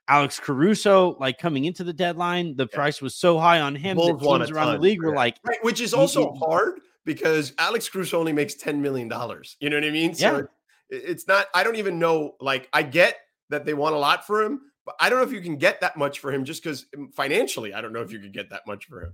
Alex 0.09 0.41
Caruso, 0.41 1.17
like 1.21 1.39
coming 1.39 1.67
into 1.67 1.85
the 1.85 1.93
deadline, 1.93 2.57
the 2.57 2.67
yeah. 2.71 2.77
price 2.77 3.03
was 3.03 3.15
so 3.15 3.39
high 3.39 3.61
on 3.61 3.75
him 3.75 3.97
Bulls 3.97 4.21
that 4.21 4.39
teams 4.39 4.51
around 4.51 4.73
the 4.73 4.79
league 4.81 5.03
were 5.03 5.15
like, 5.15 5.37
right, 5.45 5.63
which 5.63 5.81
is 5.81 5.93
also 5.93 6.33
hard 6.35 6.81
because 7.05 7.53
Alex 7.59 7.89
Caruso 7.89 8.19
only 8.19 8.33
makes 8.33 8.55
ten 8.55 8.81
million 8.81 9.09
dollars. 9.09 9.57
You 9.61 9.71
know 9.71 9.77
what 9.77 9.85
I 9.85 9.91
mean? 9.91 10.15
So 10.15 10.49
yeah. 10.91 10.99
it's 10.99 11.29
not. 11.29 11.47
I 11.55 11.63
don't 11.63 11.77
even 11.77 11.99
know. 11.99 12.37
Like, 12.41 12.69
I 12.73 12.83
get 12.83 13.17
that 13.51 13.65
they 13.65 13.75
want 13.75 13.95
a 13.95 13.99
lot 13.99 14.27
for 14.27 14.43
him, 14.43 14.61
but 14.85 14.95
I 14.99 15.11
don't 15.11 15.19
know 15.19 15.25
if 15.25 15.33
you 15.33 15.41
can 15.41 15.57
get 15.57 15.81
that 15.83 15.97
much 15.97 16.21
for 16.21 16.33
him 16.33 16.45
just 16.45 16.63
because 16.63 16.87
mm, 16.97 17.13
financially, 17.15 17.75
I 17.75 17.81
don't 17.81 17.93
know 17.93 18.03
if 18.03 18.11
you 18.11 18.19
could 18.19 18.33
get 18.33 18.51
that 18.51 18.67
much 18.67 18.87
for 18.87 19.03
him. 19.03 19.13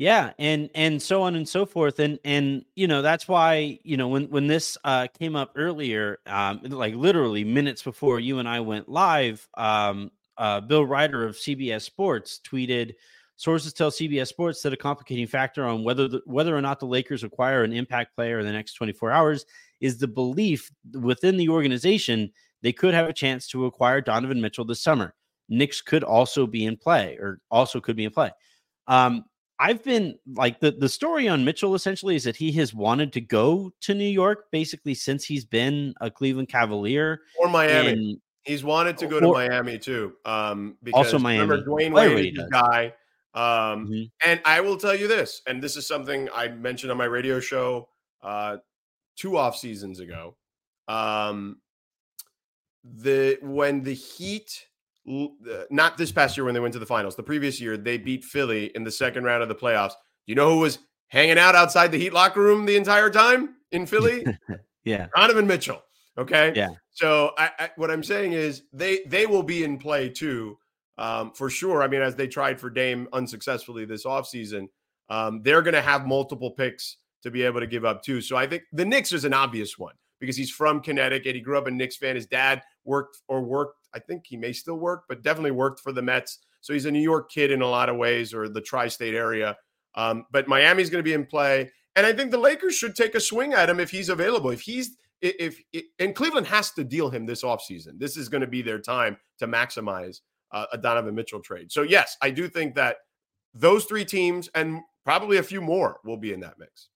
Yeah, 0.00 0.32
and 0.38 0.70
and 0.74 1.00
so 1.02 1.20
on 1.24 1.34
and 1.36 1.46
so 1.46 1.66
forth, 1.66 1.98
and 1.98 2.18
and 2.24 2.64
you 2.74 2.86
know 2.86 3.02
that's 3.02 3.28
why 3.28 3.78
you 3.84 3.98
know 3.98 4.08
when 4.08 4.30
when 4.30 4.46
this 4.46 4.78
uh, 4.82 5.08
came 5.18 5.36
up 5.36 5.52
earlier, 5.56 6.20
um, 6.24 6.62
like 6.64 6.94
literally 6.94 7.44
minutes 7.44 7.82
before 7.82 8.18
you 8.18 8.38
and 8.38 8.48
I 8.48 8.60
went 8.60 8.88
live, 8.88 9.46
um, 9.58 10.10
uh, 10.38 10.62
Bill 10.62 10.86
Reiter 10.86 11.26
of 11.26 11.36
CBS 11.36 11.82
Sports 11.82 12.40
tweeted, 12.50 12.94
"Sources 13.36 13.74
tell 13.74 13.90
CBS 13.90 14.28
Sports 14.28 14.62
that 14.62 14.72
a 14.72 14.76
complicating 14.78 15.26
factor 15.26 15.66
on 15.66 15.84
whether 15.84 16.08
the, 16.08 16.22
whether 16.24 16.56
or 16.56 16.62
not 16.62 16.80
the 16.80 16.86
Lakers 16.86 17.22
acquire 17.22 17.62
an 17.62 17.74
impact 17.74 18.16
player 18.16 18.40
in 18.40 18.46
the 18.46 18.52
next 18.52 18.74
24 18.76 19.10
hours 19.12 19.44
is 19.82 19.98
the 19.98 20.08
belief 20.08 20.70
within 20.94 21.36
the 21.36 21.50
organization 21.50 22.32
they 22.62 22.72
could 22.72 22.94
have 22.94 23.08
a 23.08 23.12
chance 23.12 23.46
to 23.48 23.66
acquire 23.66 24.00
Donovan 24.00 24.40
Mitchell 24.40 24.64
this 24.64 24.80
summer. 24.82 25.14
Knicks 25.50 25.82
could 25.82 26.04
also 26.04 26.46
be 26.46 26.64
in 26.64 26.78
play, 26.78 27.18
or 27.20 27.40
also 27.50 27.80
could 27.82 27.96
be 27.96 28.04
in 28.04 28.10
play." 28.12 28.30
Um, 28.86 29.24
I've 29.60 29.84
been 29.84 30.18
like 30.32 30.58
the 30.58 30.72
the 30.72 30.88
story 30.88 31.28
on 31.28 31.44
Mitchell 31.44 31.74
essentially 31.74 32.16
is 32.16 32.24
that 32.24 32.34
he 32.34 32.50
has 32.52 32.72
wanted 32.72 33.12
to 33.12 33.20
go 33.20 33.70
to 33.82 33.94
New 33.94 34.08
York 34.08 34.50
basically 34.50 34.94
since 34.94 35.22
he's 35.22 35.44
been 35.44 35.92
a 36.00 36.10
Cleveland 36.10 36.48
Cavalier 36.48 37.20
or 37.38 37.48
Miami. 37.48 37.92
And, 37.92 38.20
he's 38.44 38.64
wanted 38.64 38.96
to 38.98 39.06
go 39.06 39.20
to 39.20 39.30
Miami 39.30 39.78
too. 39.78 40.14
Um, 40.24 40.78
because 40.82 41.06
also 41.06 41.18
Miami. 41.18 41.42
Remember 41.42 41.70
Dwyane 41.70 41.92
Wade 41.92 42.38
is 42.38 42.48
guy. 42.50 42.94
Um, 43.34 43.86
mm-hmm. 43.86 44.02
and 44.28 44.40
I 44.44 44.60
will 44.60 44.76
tell 44.76 44.94
you 44.94 45.06
this, 45.06 45.42
and 45.46 45.62
this 45.62 45.76
is 45.76 45.86
something 45.86 46.28
I 46.34 46.48
mentioned 46.48 46.90
on 46.90 46.98
my 46.98 47.04
radio 47.04 47.38
show 47.38 47.88
uh, 48.22 48.56
two 49.14 49.36
off 49.36 49.56
seasons 49.56 50.00
ago. 50.00 50.36
Um, 50.88 51.58
the 52.82 53.38
when 53.42 53.82
the 53.82 53.94
Heat 53.94 54.66
not 55.04 55.98
this 55.98 56.12
past 56.12 56.36
year 56.36 56.44
when 56.44 56.54
they 56.54 56.60
went 56.60 56.72
to 56.74 56.78
the 56.78 56.86
finals. 56.86 57.16
The 57.16 57.22
previous 57.22 57.60
year, 57.60 57.76
they 57.76 57.98
beat 57.98 58.24
Philly 58.24 58.66
in 58.74 58.84
the 58.84 58.90
second 58.90 59.24
round 59.24 59.42
of 59.42 59.48
the 59.48 59.54
playoffs. 59.54 59.92
You 60.26 60.34
know 60.34 60.54
who 60.54 60.60
was 60.60 60.78
hanging 61.08 61.38
out 61.38 61.54
outside 61.54 61.92
the 61.92 61.98
Heat 61.98 62.12
locker 62.12 62.40
room 62.40 62.66
the 62.66 62.76
entire 62.76 63.10
time 63.10 63.56
in 63.72 63.86
Philly? 63.86 64.24
yeah, 64.84 65.08
Donovan 65.14 65.46
Mitchell. 65.46 65.82
Okay. 66.18 66.52
Yeah. 66.54 66.70
So 66.90 67.32
I, 67.38 67.50
I, 67.58 67.70
what 67.76 67.90
I'm 67.90 68.02
saying 68.02 68.32
is 68.32 68.62
they 68.72 69.00
they 69.06 69.26
will 69.26 69.42
be 69.42 69.64
in 69.64 69.78
play 69.78 70.08
too, 70.08 70.58
um, 70.98 71.32
for 71.32 71.48
sure. 71.48 71.82
I 71.82 71.88
mean, 71.88 72.02
as 72.02 72.14
they 72.14 72.26
tried 72.26 72.60
for 72.60 72.68
Dame 72.68 73.08
unsuccessfully 73.12 73.84
this 73.84 74.04
offseason, 74.04 74.68
um, 75.08 75.42
they're 75.42 75.62
going 75.62 75.74
to 75.74 75.82
have 75.82 76.06
multiple 76.06 76.50
picks 76.50 76.98
to 77.22 77.30
be 77.30 77.42
able 77.42 77.60
to 77.60 77.66
give 77.66 77.84
up 77.84 78.02
too. 78.02 78.20
So 78.20 78.36
I 78.36 78.46
think 78.46 78.64
the 78.72 78.84
Knicks 78.84 79.12
is 79.12 79.24
an 79.24 79.34
obvious 79.34 79.78
one 79.78 79.94
because 80.20 80.36
he's 80.36 80.50
from 80.50 80.80
Connecticut. 80.80 81.34
He 81.34 81.40
grew 81.40 81.58
up 81.58 81.66
a 81.66 81.70
Knicks 81.70 81.96
fan. 81.96 82.16
His 82.16 82.26
dad 82.26 82.62
worked 82.84 83.18
or 83.28 83.42
worked 83.42 83.80
I 83.94 83.98
think 83.98 84.24
he 84.26 84.36
may 84.36 84.52
still 84.52 84.76
work, 84.76 85.04
but 85.08 85.22
definitely 85.22 85.50
worked 85.50 85.80
for 85.80 85.92
the 85.92 86.02
Mets. 86.02 86.38
So 86.60 86.72
he's 86.72 86.86
a 86.86 86.90
New 86.90 87.00
York 87.00 87.30
kid 87.30 87.50
in 87.50 87.62
a 87.62 87.66
lot 87.66 87.88
of 87.88 87.96
ways, 87.96 88.34
or 88.34 88.48
the 88.48 88.60
tri-state 88.60 89.14
area. 89.14 89.56
Um, 89.94 90.26
but 90.30 90.46
Miami's 90.46 90.90
going 90.90 91.02
to 91.02 91.08
be 91.08 91.14
in 91.14 91.26
play, 91.26 91.70
and 91.96 92.06
I 92.06 92.12
think 92.12 92.30
the 92.30 92.38
Lakers 92.38 92.76
should 92.76 92.94
take 92.94 93.14
a 93.14 93.20
swing 93.20 93.52
at 93.52 93.68
him 93.68 93.80
if 93.80 93.90
he's 93.90 94.08
available. 94.08 94.50
If 94.50 94.60
he's 94.60 94.96
if, 95.20 95.60
if 95.72 95.84
and 95.98 96.14
Cleveland 96.14 96.46
has 96.46 96.70
to 96.72 96.84
deal 96.84 97.10
him 97.10 97.26
this 97.26 97.42
offseason. 97.42 97.98
This 97.98 98.16
is 98.16 98.28
going 98.28 98.40
to 98.40 98.46
be 98.46 98.62
their 98.62 98.78
time 98.78 99.16
to 99.38 99.46
maximize 99.46 100.20
uh, 100.52 100.66
a 100.72 100.78
Donovan 100.78 101.14
Mitchell 101.14 101.40
trade. 101.40 101.72
So 101.72 101.82
yes, 101.82 102.16
I 102.22 102.30
do 102.30 102.48
think 102.48 102.74
that 102.76 102.98
those 103.52 103.84
three 103.84 104.04
teams 104.04 104.48
and 104.54 104.80
probably 105.04 105.38
a 105.38 105.42
few 105.42 105.60
more 105.60 105.98
will 106.04 106.16
be 106.16 106.32
in 106.32 106.40
that 106.40 106.58
mix. 106.58 106.88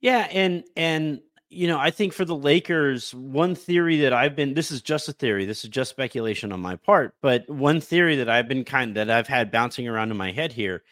Yeah, 0.00 0.28
and 0.30 0.64
and 0.76 1.20
you 1.50 1.68
know, 1.68 1.78
I 1.78 1.90
think 1.90 2.12
for 2.12 2.24
the 2.24 2.36
Lakers, 2.36 3.14
one 3.14 3.54
theory 3.54 4.00
that 4.00 4.12
I've 4.12 4.34
been 4.34 4.54
this 4.54 4.70
is 4.70 4.82
just 4.82 5.08
a 5.08 5.12
theory, 5.12 5.44
this 5.44 5.64
is 5.64 5.70
just 5.70 5.90
speculation 5.90 6.52
on 6.52 6.60
my 6.60 6.76
part, 6.76 7.14
but 7.22 7.48
one 7.48 7.80
theory 7.80 8.16
that 8.16 8.28
I've 8.28 8.48
been 8.48 8.64
kind 8.64 8.96
that 8.96 9.10
I've 9.10 9.28
had 9.28 9.50
bouncing 9.50 9.86
around 9.88 10.10
in 10.10 10.16
my 10.16 10.32
head 10.32 10.52
here 10.52 10.82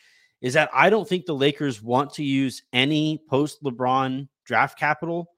is 0.40 0.54
that 0.54 0.70
I 0.74 0.90
don't 0.90 1.08
think 1.08 1.26
the 1.26 1.34
Lakers 1.34 1.82
want 1.82 2.14
to 2.14 2.24
use 2.24 2.62
any 2.72 3.22
post 3.28 3.62
LeBron 3.62 4.28
draft 4.44 4.78
capital 4.78 5.30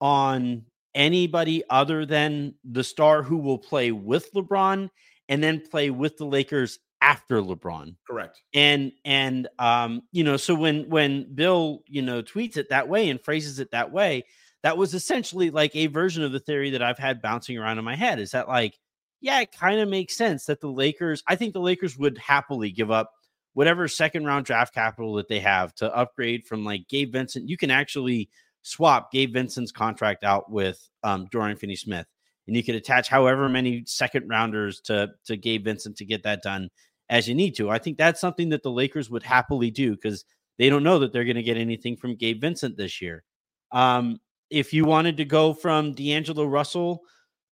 on 0.00 0.64
anybody 0.94 1.62
other 1.70 2.04
than 2.04 2.54
the 2.64 2.84
star 2.84 3.22
who 3.22 3.38
will 3.38 3.58
play 3.58 3.92
with 3.92 4.32
LeBron 4.34 4.90
and 5.28 5.42
then 5.42 5.62
play 5.70 5.90
with 5.90 6.18
the 6.18 6.26
Lakers 6.26 6.78
after 7.00 7.40
LeBron. 7.40 7.96
Correct. 8.08 8.42
And 8.54 8.92
and 9.04 9.48
um 9.58 10.02
you 10.12 10.22
know 10.22 10.36
so 10.36 10.54
when 10.54 10.88
when 10.88 11.34
Bill 11.34 11.82
you 11.86 12.02
know 12.02 12.22
tweets 12.22 12.56
it 12.56 12.68
that 12.68 12.88
way 12.88 13.10
and 13.10 13.20
phrases 13.20 13.58
it 13.58 13.70
that 13.72 13.90
way 13.90 14.24
that 14.62 14.76
was 14.76 14.94
essentially 14.94 15.50
like 15.50 15.74
a 15.74 15.86
version 15.86 16.22
of 16.22 16.32
the 16.32 16.40
theory 16.40 16.70
that 16.70 16.82
I've 16.82 16.98
had 16.98 17.22
bouncing 17.22 17.58
around 17.58 17.78
in 17.78 17.84
my 17.84 17.96
head 17.96 18.18
is 18.18 18.30
that 18.32 18.48
like 18.48 18.78
yeah 19.20 19.40
it 19.40 19.52
kind 19.52 19.80
of 19.80 19.88
makes 19.88 20.16
sense 20.16 20.46
that 20.46 20.60
the 20.60 20.70
Lakers 20.70 21.22
I 21.26 21.36
think 21.36 21.52
the 21.52 21.60
Lakers 21.60 21.96
would 21.98 22.18
happily 22.18 22.70
give 22.70 22.90
up 22.90 23.12
whatever 23.54 23.88
second 23.88 24.24
round 24.24 24.46
draft 24.46 24.74
capital 24.74 25.14
that 25.14 25.28
they 25.28 25.40
have 25.40 25.74
to 25.76 25.94
upgrade 25.94 26.46
from 26.46 26.64
like 26.64 26.88
Gabe 26.88 27.12
Vincent 27.12 27.48
you 27.48 27.56
can 27.56 27.70
actually 27.70 28.28
swap 28.62 29.12
Gabe 29.12 29.32
Vincent's 29.32 29.72
contract 29.72 30.24
out 30.24 30.50
with 30.50 30.88
um 31.02 31.28
Dorian 31.30 31.56
Finney-Smith 31.56 32.06
and 32.46 32.56
you 32.56 32.62
could 32.62 32.74
attach 32.74 33.08
however 33.08 33.48
many 33.48 33.84
second 33.86 34.28
rounders 34.28 34.80
to 34.82 35.10
to 35.26 35.36
Gabe 35.36 35.64
Vincent 35.64 35.96
to 35.96 36.04
get 36.04 36.22
that 36.24 36.42
done 36.42 36.70
as 37.08 37.28
you 37.28 37.34
need 37.34 37.54
to. 37.56 37.68
I 37.68 37.78
think 37.78 37.98
that's 37.98 38.20
something 38.20 38.48
that 38.48 38.62
the 38.62 38.70
Lakers 38.70 39.10
would 39.10 39.22
happily 39.22 39.70
do 39.70 39.92
because 39.92 40.24
they 40.58 40.68
don't 40.70 40.82
know 40.82 40.98
that 41.00 41.12
they're 41.12 41.24
going 41.24 41.36
to 41.36 41.42
get 41.42 41.56
anything 41.56 41.96
from 41.96 42.16
Gabe 42.16 42.40
Vincent 42.40 42.76
this 42.76 43.02
year. 43.02 43.22
Um, 43.70 44.18
if 44.52 44.72
you 44.72 44.84
wanted 44.84 45.16
to 45.16 45.24
go 45.24 45.54
from 45.54 45.92
D'Angelo 45.92 46.44
Russell 46.44 47.02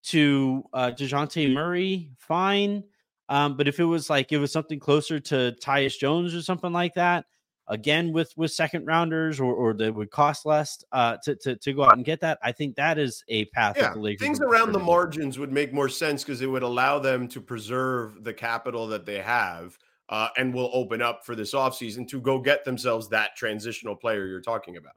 to 0.05 0.63
uh, 0.73 0.91
DeJounte 0.97 1.53
Murray, 1.53 2.09
fine. 2.17 2.83
Um, 3.29 3.57
but 3.57 3.67
if 3.67 3.79
it 3.79 3.85
was 3.85 4.09
like 4.09 4.31
it 4.31 4.37
was 4.37 4.51
something 4.51 4.79
closer 4.79 5.19
to 5.19 5.55
Tyus 5.61 5.97
Jones 5.97 6.33
or 6.33 6.41
something 6.41 6.71
like 6.71 6.93
that, 6.95 7.25
again 7.67 8.13
with 8.13 8.31
with 8.37 8.51
second 8.51 8.85
rounders 8.85 9.39
or 9.39 9.53
or 9.53 9.73
that 9.73 9.93
would 9.93 10.09
cost 10.09 10.45
less 10.45 10.83
uh 10.91 11.17
to, 11.23 11.35
to 11.35 11.55
to 11.57 11.73
go 11.73 11.83
out 11.83 11.95
and 11.95 12.05
get 12.05 12.19
that 12.21 12.39
i 12.41 12.51
think 12.51 12.75
that 12.75 12.97
is 12.97 13.23
a 13.27 13.45
path 13.45 13.75
yeah, 13.77 13.93
things 14.19 14.39
around 14.39 14.71
the 14.71 14.79
margins 14.79 15.37
would 15.37 15.51
make 15.51 15.73
more 15.73 15.89
sense 15.89 16.23
because 16.23 16.41
it 16.41 16.47
would 16.47 16.63
allow 16.63 16.97
them 16.97 17.27
to 17.27 17.41
preserve 17.41 18.23
the 18.23 18.33
capital 18.33 18.87
that 18.87 19.05
they 19.05 19.19
have 19.19 19.77
uh, 20.09 20.29
and 20.37 20.53
will 20.53 20.71
open 20.73 21.01
up 21.01 21.25
for 21.25 21.35
this 21.35 21.53
offseason 21.53 22.07
to 22.07 22.21
go 22.21 22.39
get 22.39 22.63
themselves 22.63 23.09
that 23.09 23.35
transitional 23.35 23.95
player 23.95 24.25
you're 24.25 24.39
talking 24.39 24.77
about 24.77 24.93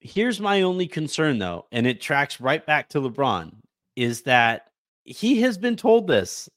here's 0.00 0.40
my 0.40 0.62
only 0.62 0.86
concern 0.86 1.38
though 1.38 1.66
and 1.72 1.86
it 1.86 2.00
tracks 2.00 2.40
right 2.40 2.64
back 2.66 2.88
to 2.88 3.00
lebron 3.00 3.52
is 3.96 4.22
that 4.22 4.70
he 5.04 5.40
has 5.40 5.58
been 5.58 5.76
told 5.76 6.06
this 6.06 6.48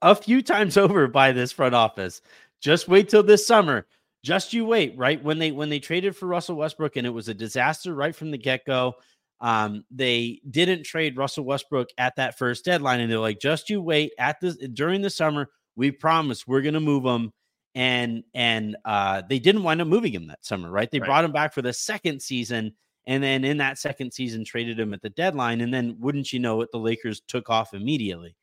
a 0.00 0.14
few 0.14 0.42
times 0.42 0.76
over 0.78 1.06
by 1.06 1.32
this 1.32 1.52
front 1.52 1.74
office 1.74 2.22
just 2.60 2.88
wait 2.88 3.08
till 3.08 3.22
this 3.22 3.46
summer 3.46 3.86
just 4.22 4.52
you 4.52 4.64
wait, 4.64 4.96
right? 4.96 5.22
When 5.22 5.38
they 5.38 5.50
when 5.50 5.68
they 5.68 5.80
traded 5.80 6.16
for 6.16 6.26
Russell 6.26 6.56
Westbrook 6.56 6.96
and 6.96 7.06
it 7.06 7.10
was 7.10 7.28
a 7.28 7.34
disaster 7.34 7.94
right 7.94 8.14
from 8.14 8.30
the 8.30 8.38
get-go. 8.38 8.94
Um, 9.40 9.84
they 9.90 10.40
didn't 10.48 10.84
trade 10.84 11.16
Russell 11.16 11.44
Westbrook 11.44 11.88
at 11.98 12.14
that 12.16 12.38
first 12.38 12.64
deadline, 12.64 13.00
and 13.00 13.10
they're 13.10 13.18
like, 13.18 13.40
just 13.40 13.68
you 13.68 13.82
wait 13.82 14.12
at 14.18 14.40
this 14.40 14.56
during 14.74 15.02
the 15.02 15.10
summer. 15.10 15.48
We 15.74 15.90
promise 15.90 16.46
we're 16.46 16.62
gonna 16.62 16.80
move 16.80 17.04
him. 17.04 17.32
And 17.74 18.24
and 18.34 18.76
uh 18.84 19.22
they 19.28 19.38
didn't 19.38 19.62
wind 19.62 19.80
up 19.80 19.88
moving 19.88 20.12
him 20.12 20.26
that 20.26 20.44
summer, 20.44 20.70
right? 20.70 20.90
They 20.90 21.00
right. 21.00 21.06
brought 21.06 21.24
him 21.24 21.32
back 21.32 21.54
for 21.54 21.62
the 21.62 21.72
second 21.72 22.20
season, 22.20 22.74
and 23.06 23.22
then 23.22 23.44
in 23.44 23.56
that 23.58 23.78
second 23.78 24.12
season 24.12 24.44
traded 24.44 24.78
him 24.78 24.92
at 24.92 25.00
the 25.00 25.10
deadline. 25.10 25.62
And 25.62 25.72
then 25.72 25.96
wouldn't 25.98 26.32
you 26.32 26.38
know 26.38 26.60
it, 26.60 26.70
the 26.70 26.78
Lakers 26.78 27.22
took 27.26 27.48
off 27.48 27.72
immediately 27.72 28.36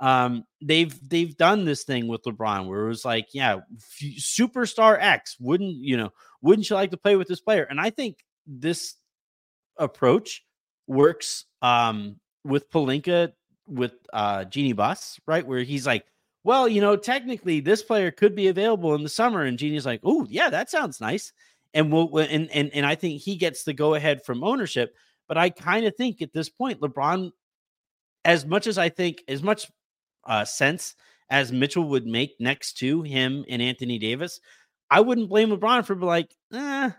um 0.00 0.44
they've 0.60 1.08
they've 1.08 1.36
done 1.36 1.64
this 1.64 1.84
thing 1.84 2.06
with 2.06 2.22
LeBron 2.24 2.66
where 2.66 2.84
it 2.84 2.88
was 2.88 3.04
like 3.04 3.28
yeah 3.32 3.56
f- 3.56 4.16
superstar 4.18 4.98
X 5.00 5.36
wouldn't 5.40 5.76
you 5.76 5.96
know 5.96 6.10
wouldn't 6.42 6.68
you 6.68 6.76
like 6.76 6.90
to 6.90 6.98
play 6.98 7.16
with 7.16 7.28
this 7.28 7.40
player 7.40 7.64
and 7.64 7.80
I 7.80 7.90
think 7.90 8.18
this 8.46 8.94
approach 9.78 10.44
works 10.86 11.46
um 11.62 12.16
with 12.44 12.70
Pelinka 12.70 13.32
with 13.66 13.94
uh 14.12 14.44
Jeanie 14.44 14.74
Buss 14.74 15.18
right 15.26 15.46
where 15.46 15.62
he's 15.62 15.86
like 15.86 16.04
well 16.46 16.68
you 16.68 16.80
know 16.80 16.96
technically 16.96 17.60
this 17.60 17.82
player 17.82 18.10
could 18.10 18.34
be 18.34 18.48
available 18.48 18.94
in 18.94 19.02
the 19.02 19.08
summer 19.08 19.42
and 19.42 19.58
Jeanie's 19.58 19.86
like 19.86 20.00
oh 20.04 20.26
yeah 20.30 20.48
that 20.48 20.70
sounds 20.70 21.00
nice 21.00 21.32
and 21.74 21.92
we'll 21.92 22.16
and 22.18 22.50
and 22.50 22.70
and 22.72 22.86
I 22.86 22.94
think 22.94 23.20
he 23.20 23.36
gets 23.36 23.64
the 23.64 23.74
go 23.74 23.94
ahead 23.94 24.24
from 24.24 24.42
ownership 24.42 24.94
but 25.28 25.36
I 25.36 25.50
kind 25.50 25.84
of 25.84 25.94
think 25.96 26.22
at 26.22 26.32
this 26.32 26.48
point 26.48 26.80
LeBron 26.80 27.30
as 28.24 28.44
much 28.44 28.66
as 28.66 28.78
I 28.78 28.88
think 28.88 29.22
as 29.28 29.42
much 29.42 29.70
uh, 30.24 30.44
sense 30.44 30.94
as 31.30 31.52
Mitchell 31.52 31.88
would 31.88 32.06
make 32.06 32.36
next 32.38 32.74
to 32.78 33.02
him 33.02 33.44
and 33.48 33.62
Anthony 33.62 33.98
Davis, 33.98 34.40
I 34.90 35.00
wouldn't 35.00 35.28
blame 35.28 35.50
LeBron 35.50 35.84
for 35.84 35.96
like, 35.96 36.34
eh, 36.52 36.90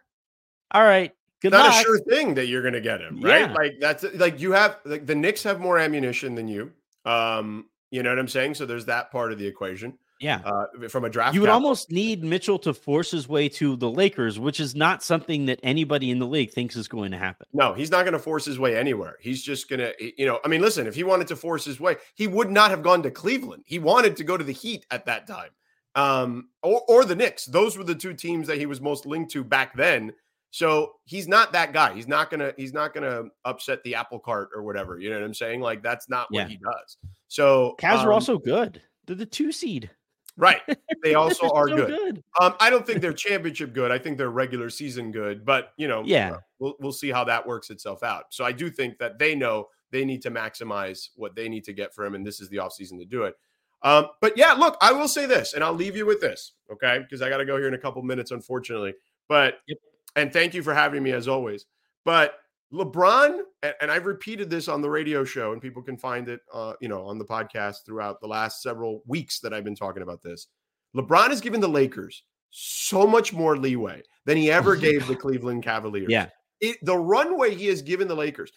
all 0.72 0.84
right, 0.84 1.12
good 1.42 1.52
Not 1.52 1.68
luck. 1.68 1.82
a 1.82 1.84
sure 1.84 2.00
thing 2.00 2.34
that 2.36 2.48
you're 2.48 2.62
going 2.62 2.74
to 2.74 2.82
get 2.82 3.02
him, 3.02 3.22
right? 3.22 3.50
Yeah. 3.50 3.54
Like 3.54 3.80
that's 3.80 4.04
like 4.16 4.40
you 4.40 4.52
have 4.52 4.78
like 4.86 5.06
the 5.06 5.16
Knicks 5.16 5.44
have 5.44 5.60
more 5.60 5.78
ammunition 5.78 6.36
than 6.36 6.48
you. 6.48 6.72
Um, 7.06 7.66
you 7.92 8.04
know 8.04 8.10
what 8.10 8.20
I'm 8.20 8.28
saying? 8.28 8.56
So 8.56 8.66
there's 8.66 8.86
that 8.86 9.12
part 9.12 9.32
of 9.32 9.40
the 9.40 9.48
equation. 9.48 9.98
Yeah. 10.20 10.42
Uh, 10.44 10.88
from 10.90 11.06
a 11.06 11.10
draft, 11.10 11.36
you 11.36 11.42
would 11.42 11.50
almost 11.50 11.92
need 11.92 12.24
Mitchell 12.24 12.58
to 12.60 12.74
force 12.74 13.12
his 13.12 13.30
way 13.30 13.48
to 13.50 13.76
the 13.76 13.90
Lakers, 13.90 14.40
which 14.40 14.60
is 14.60 14.76
not 14.76 15.04
something 15.04 15.46
that 15.46 15.60
anybody 15.62 16.10
in 16.10 16.18
the 16.18 16.26
league 16.26 16.52
thinks 16.52 16.76
is 16.76 16.88
going 16.88 17.12
to 17.12 17.18
happen. 17.18 17.46
No, 17.54 17.74
he's 17.74 17.92
not 17.92 18.04
going 18.04 18.14
to 18.14 18.20
force 18.20 18.44
his 18.44 18.58
way 18.58 18.76
anywhere. 18.76 19.18
He's 19.22 19.44
just 19.44 19.70
going 19.70 19.80
to, 19.80 19.94
you 20.00 20.26
know, 20.26 20.40
I 20.44 20.48
mean, 20.48 20.62
listen, 20.62 20.88
if 20.88 20.96
he 20.96 21.04
wanted 21.04 21.28
to 21.28 21.36
force 21.36 21.66
his 21.66 21.80
way, 21.80 21.98
he 22.16 22.28
would 22.28 22.50
not 22.50 22.72
have 22.72 22.82
gone 22.82 23.04
to 23.04 23.12
Cleveland. 23.12 23.64
He 23.68 23.78
wanted 23.78 24.16
to 24.18 24.24
go 24.24 24.38
to 24.38 24.44
the 24.44 24.54
Heat 24.54 24.88
at 24.90 25.06
that 25.06 25.28
time, 25.28 25.50
um, 25.94 26.50
or, 26.64 26.82
or 26.88 27.06
the 27.06 27.16
Knicks. 27.16 27.46
Those 27.46 27.78
were 27.78 27.84
the 27.84 27.96
two 27.96 28.16
teams 28.16 28.48
that 28.48 28.58
he 28.58 28.66
was 28.66 28.82
most 28.82 29.06
linked 29.06 29.32
to 29.34 29.44
back 29.44 29.76
then. 29.76 30.14
So 30.50 30.94
he's 31.04 31.28
not 31.28 31.52
that 31.52 31.74
guy. 31.74 31.94
He's 31.94 32.08
not 32.08 32.32
gonna. 32.32 32.54
He's 32.58 32.74
not 32.74 32.94
gonna 32.94 33.26
upset 33.44 33.84
the 33.84 33.96
apple 33.96 34.18
cart 34.18 34.50
or 34.56 34.64
whatever. 34.64 34.98
You 34.98 35.10
know 35.10 35.20
what 35.20 35.26
I'm 35.26 35.34
saying? 35.34 35.60
Like 35.60 35.84
that's 35.84 36.10
not 36.10 36.28
what 36.32 36.40
yeah. 36.40 36.48
he 36.48 36.56
does. 36.56 36.98
So 37.28 37.76
Cavs 37.80 38.00
um, 38.00 38.08
are 38.08 38.14
also 38.14 38.38
good. 38.38 38.82
They're 39.06 39.16
the 39.16 39.26
two 39.26 39.52
seed. 39.52 39.90
Right. 40.38 40.62
They 41.04 41.16
also 41.16 41.50
are 41.50 41.68
so 41.68 41.76
good. 41.76 41.88
good. 41.88 42.24
Um, 42.40 42.56
I 42.60 42.70
don't 42.70 42.86
think 42.86 43.02
they're 43.02 43.14
championship 43.14 43.74
good. 43.74 43.92
I 43.92 43.98
think 43.98 44.18
they're 44.18 44.30
regular 44.30 44.70
season 44.70 45.12
good, 45.12 45.46
but 45.46 45.74
you 45.78 45.88
know, 45.88 46.04
yeah, 46.06 46.34
uh, 46.34 46.40
we'll 46.60 46.76
we'll 46.80 46.92
see 46.92 47.10
how 47.10 47.24
that 47.26 47.46
works 47.46 47.70
itself 47.70 48.04
out. 48.04 48.26
So 48.30 48.46
I 48.46 48.52
do 48.52 48.70
think 48.70 49.00
that 49.00 49.18
they 49.18 49.36
know 49.36 49.68
they 49.92 50.06
need 50.06 50.22
to 50.24 50.32
maximize 50.32 51.10
what 51.16 51.36
they 51.36 51.50
need 51.50 51.64
to 51.66 51.74
get 51.74 51.94
for 51.94 52.06
him, 52.06 52.14
and 52.14 52.26
this 52.26 52.40
is 52.40 52.50
the 52.50 52.58
offseason 52.58 53.00
to 53.00 53.06
do 53.06 53.24
it. 53.24 53.36
Um, 53.84 54.08
but 54.22 54.38
yeah, 54.38 54.54
look, 54.54 54.78
I 54.82 54.92
will 54.92 55.08
say 55.08 55.26
this, 55.26 55.54
and 55.54 55.64
I'll 55.64 55.74
leave 55.74 55.96
you 55.96 56.06
with 56.06 56.20
this, 56.20 56.54
okay? 56.72 57.00
Because 57.00 57.22
I 57.22 57.30
got 57.30 57.38
to 57.38 57.46
go 57.46 57.58
here 57.58 57.68
in 57.68 57.74
a 57.74 57.80
couple 57.80 58.02
minutes, 58.02 58.32
unfortunately. 58.32 58.94
But 59.28 59.60
yep. 59.68 59.78
and 60.16 60.34
thank 60.34 60.54
you 60.54 60.64
for 60.64 60.74
having 60.74 61.04
me 61.04 61.12
as 61.12 61.28
always. 61.28 61.66
But 62.04 62.36
LeBron, 62.74 63.40
and 63.82 63.90
I've 63.90 64.06
repeated 64.06 64.50
this 64.50 64.68
on 64.68 64.82
the 64.82 64.90
radio 64.90 65.24
show, 65.24 65.54
and 65.54 65.62
people 65.62 65.82
can 65.82 65.98
find 65.98 66.28
it, 66.28 66.42
uh, 66.54 66.74
you 66.82 66.90
know, 66.90 67.06
on 67.06 67.18
the 67.18 67.26
podcast 67.26 67.86
throughout 67.86 68.20
the 68.20 68.28
last 68.28 68.62
several 68.62 69.02
weeks 69.08 69.40
that 69.40 69.54
I've 69.54 69.64
been 69.64 69.76
talking 69.76 70.04
about 70.04 70.22
this. 70.22 70.48
LeBron 70.96 71.30
has 71.30 71.42
given 71.42 71.62
the 71.62 71.70
Lakers 71.70 72.24
so 72.50 73.08
much 73.08 73.34
more 73.34 73.58
leeway 73.58 74.02
than 74.26 74.38
he 74.38 74.52
ever 74.52 74.76
gave 74.78 75.08
the 75.08 75.16
Cleveland 75.16 75.64
Cavaliers. 75.64 76.10
Yeah, 76.10 76.28
it, 76.60 76.78
the 76.84 76.98
runway 76.98 77.56
he 77.56 77.68
has 77.68 77.82
given 77.82 78.08
the 78.08 78.16
Lakers, 78.16 78.52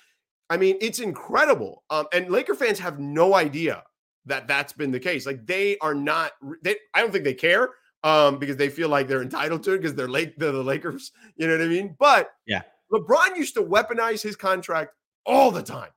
I 0.51 0.57
mean, 0.57 0.77
it's 0.81 0.99
incredible. 0.99 1.85
Um, 1.91 2.07
and 2.13 2.29
Laker 2.29 2.55
fans 2.55 2.81
have 2.81 2.99
no 2.99 3.35
idea 3.35 3.85
that 4.27 4.49
that's 4.49 4.73
been 4.73 4.91
the 4.91 5.01
case. 5.01 5.25
Like 5.25 5.47
they 5.47 5.79
are 5.79 5.95
not. 5.95 6.33
They, 6.63 6.77
I 6.93 7.01
don't 7.01 7.13
think 7.13 7.25
they 7.25 7.35
care 7.35 7.71
um, 8.03 8.39
because 8.39 8.57
they 8.57 8.69
feel 8.69 8.89
like 8.89 9.07
they're 9.07 9.23
entitled 9.23 9.63
to 9.65 9.75
it 9.75 9.79
because 9.79 9.95
they're 9.95 10.09
late. 10.09 10.39
They're 10.39 10.53
the 10.53 10.65
Lakers. 10.65 11.13
You 11.37 11.47
know 11.47 11.57
what 11.57 11.65
I 11.65 11.69
mean? 11.69 11.97
But 11.99 12.31
yeah, 12.47 12.63
LeBron 12.93 13.37
used 13.37 13.55
to 13.55 13.63
weaponize 13.63 14.23
his 14.23 14.37
contract 14.37 14.95
all 15.27 15.51
the 15.51 15.63
time 15.63 15.91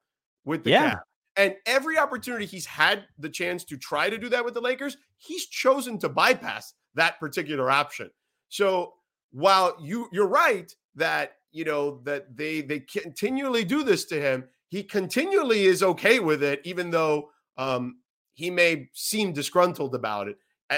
with 0.45 0.63
the 0.63 0.71
yeah. 0.71 0.89
Cap. 0.91 1.03
And 1.35 1.55
every 1.65 1.97
opportunity 1.97 2.45
he's 2.45 2.65
had 2.65 3.05
the 3.17 3.29
chance 3.29 3.63
to 3.65 3.77
try 3.77 4.09
to 4.09 4.17
do 4.17 4.29
that 4.29 4.45
with 4.45 4.53
the 4.53 4.61
Lakers, 4.61 4.97
he's 5.17 5.47
chosen 5.47 5.97
to 5.99 6.09
bypass 6.09 6.73
that 6.93 7.19
particular 7.19 7.71
option. 7.71 8.11
So 8.49 8.93
while 9.31 9.75
you 9.81 10.07
you're 10.11 10.27
right 10.27 10.71
that 10.95 11.37
you 11.51 11.65
know 11.65 12.01
that 12.03 12.37
they 12.37 12.61
they 12.61 12.81
continually 12.81 13.63
do 13.63 13.83
this 13.83 14.05
to 14.05 14.21
him, 14.21 14.45
he 14.69 14.83
continually 14.83 15.65
is 15.65 15.81
okay 15.81 16.19
with 16.19 16.43
it, 16.43 16.61
even 16.63 16.91
though 16.91 17.29
um, 17.57 17.97
he 18.35 18.51
may 18.51 18.89
seem 18.93 19.33
disgruntled 19.33 19.95
about 19.95 20.27
it. 20.27 20.37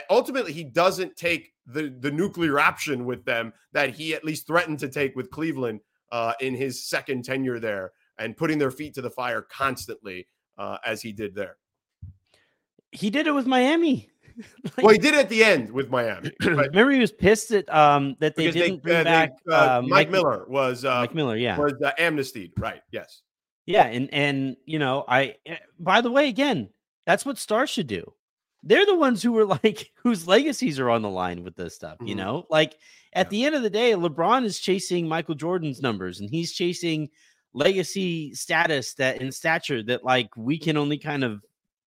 Ultimately, 0.09 0.53
he 0.53 0.63
doesn't 0.63 1.15
take 1.17 1.53
the 1.65 1.93
the 1.99 2.11
nuclear 2.11 2.59
option 2.59 3.05
with 3.05 3.25
them 3.25 3.51
that 3.73 3.89
he 3.89 4.13
at 4.13 4.23
least 4.23 4.47
threatened 4.47 4.79
to 4.79 4.89
take 4.89 5.15
with 5.15 5.31
Cleveland 5.31 5.81
uh, 6.11 6.33
in 6.41 6.55
his 6.55 6.83
second 6.87 7.23
tenure 7.23 7.59
there 7.59 7.91
and 8.17 8.37
putting 8.37 8.57
their 8.57 8.71
feet 8.71 8.93
to 8.95 9.01
the 9.01 9.09
fire 9.09 9.41
constantly 9.41 10.27
uh, 10.57 10.77
as 10.85 11.01
he 11.01 11.11
did 11.11 11.35
there. 11.35 11.57
He 12.91 13.09
did 13.09 13.27
it 13.27 13.31
with 13.31 13.45
Miami. 13.45 14.09
like, 14.63 14.77
well, 14.83 14.93
he 14.93 14.97
did 14.97 15.13
it 15.13 15.19
at 15.19 15.29
the 15.29 15.43
end 15.43 15.71
with 15.71 15.89
Miami. 15.89 16.31
remember, 16.41 16.91
he 16.91 16.99
was 16.99 17.11
pissed 17.11 17.49
that 17.49 17.73
um 17.73 18.15
that 18.19 18.35
they 18.35 18.51
didn't 18.51 18.83
they, 18.83 18.89
bring 18.89 18.97
uh, 18.97 19.03
back 19.03 19.31
they, 19.45 19.53
uh, 19.53 19.79
uh, 19.79 19.81
Mike, 19.81 19.89
Mike, 19.89 20.11
Miller 20.11 20.45
was 20.47 20.85
uh, 20.85 21.01
Mike 21.01 21.15
Miller, 21.15 21.35
yeah, 21.35 21.57
was 21.57 21.73
uh, 21.83 21.91
amnestied, 21.97 22.51
right? 22.57 22.81
Yes, 22.91 23.21
yeah, 23.65 23.85
and 23.85 24.13
and 24.13 24.57
you 24.65 24.79
know, 24.79 25.03
I 25.07 25.35
eh, 25.45 25.57
by 25.79 26.01
the 26.01 26.11
way, 26.11 26.29
again, 26.29 26.69
that's 27.05 27.25
what 27.25 27.37
stars 27.37 27.69
should 27.69 27.87
do. 27.87 28.13
They're 28.63 28.85
the 28.85 28.95
ones 28.95 29.21
who 29.21 29.31
were 29.31 29.45
like 29.63 29.91
whose 29.95 30.27
legacies 30.27 30.79
are 30.79 30.89
on 30.89 31.01
the 31.01 31.09
line 31.09 31.43
with 31.43 31.55
this 31.55 31.75
stuff. 31.75 31.95
Mm-hmm. 31.95 32.07
You 32.07 32.15
know, 32.15 32.45
like 32.49 32.77
at 33.15 33.27
yeah. 33.27 33.29
the 33.29 33.45
end 33.45 33.55
of 33.55 33.63
the 33.63 33.69
day, 33.69 33.93
LeBron 33.93 34.43
is 34.43 34.59
chasing 34.59 35.07
Michael 35.07 35.35
Jordan's 35.35 35.81
numbers, 35.81 36.19
and 36.19 36.29
he's 36.29 36.53
chasing 36.53 37.09
legacy 37.53 38.33
status 38.35 38.93
that 38.95 39.21
in 39.21 39.31
stature 39.31 39.81
that 39.81 40.03
like 40.03 40.29
we 40.35 40.59
can 40.59 40.77
only 40.77 40.97
kind 40.97 41.23
of 41.23 41.41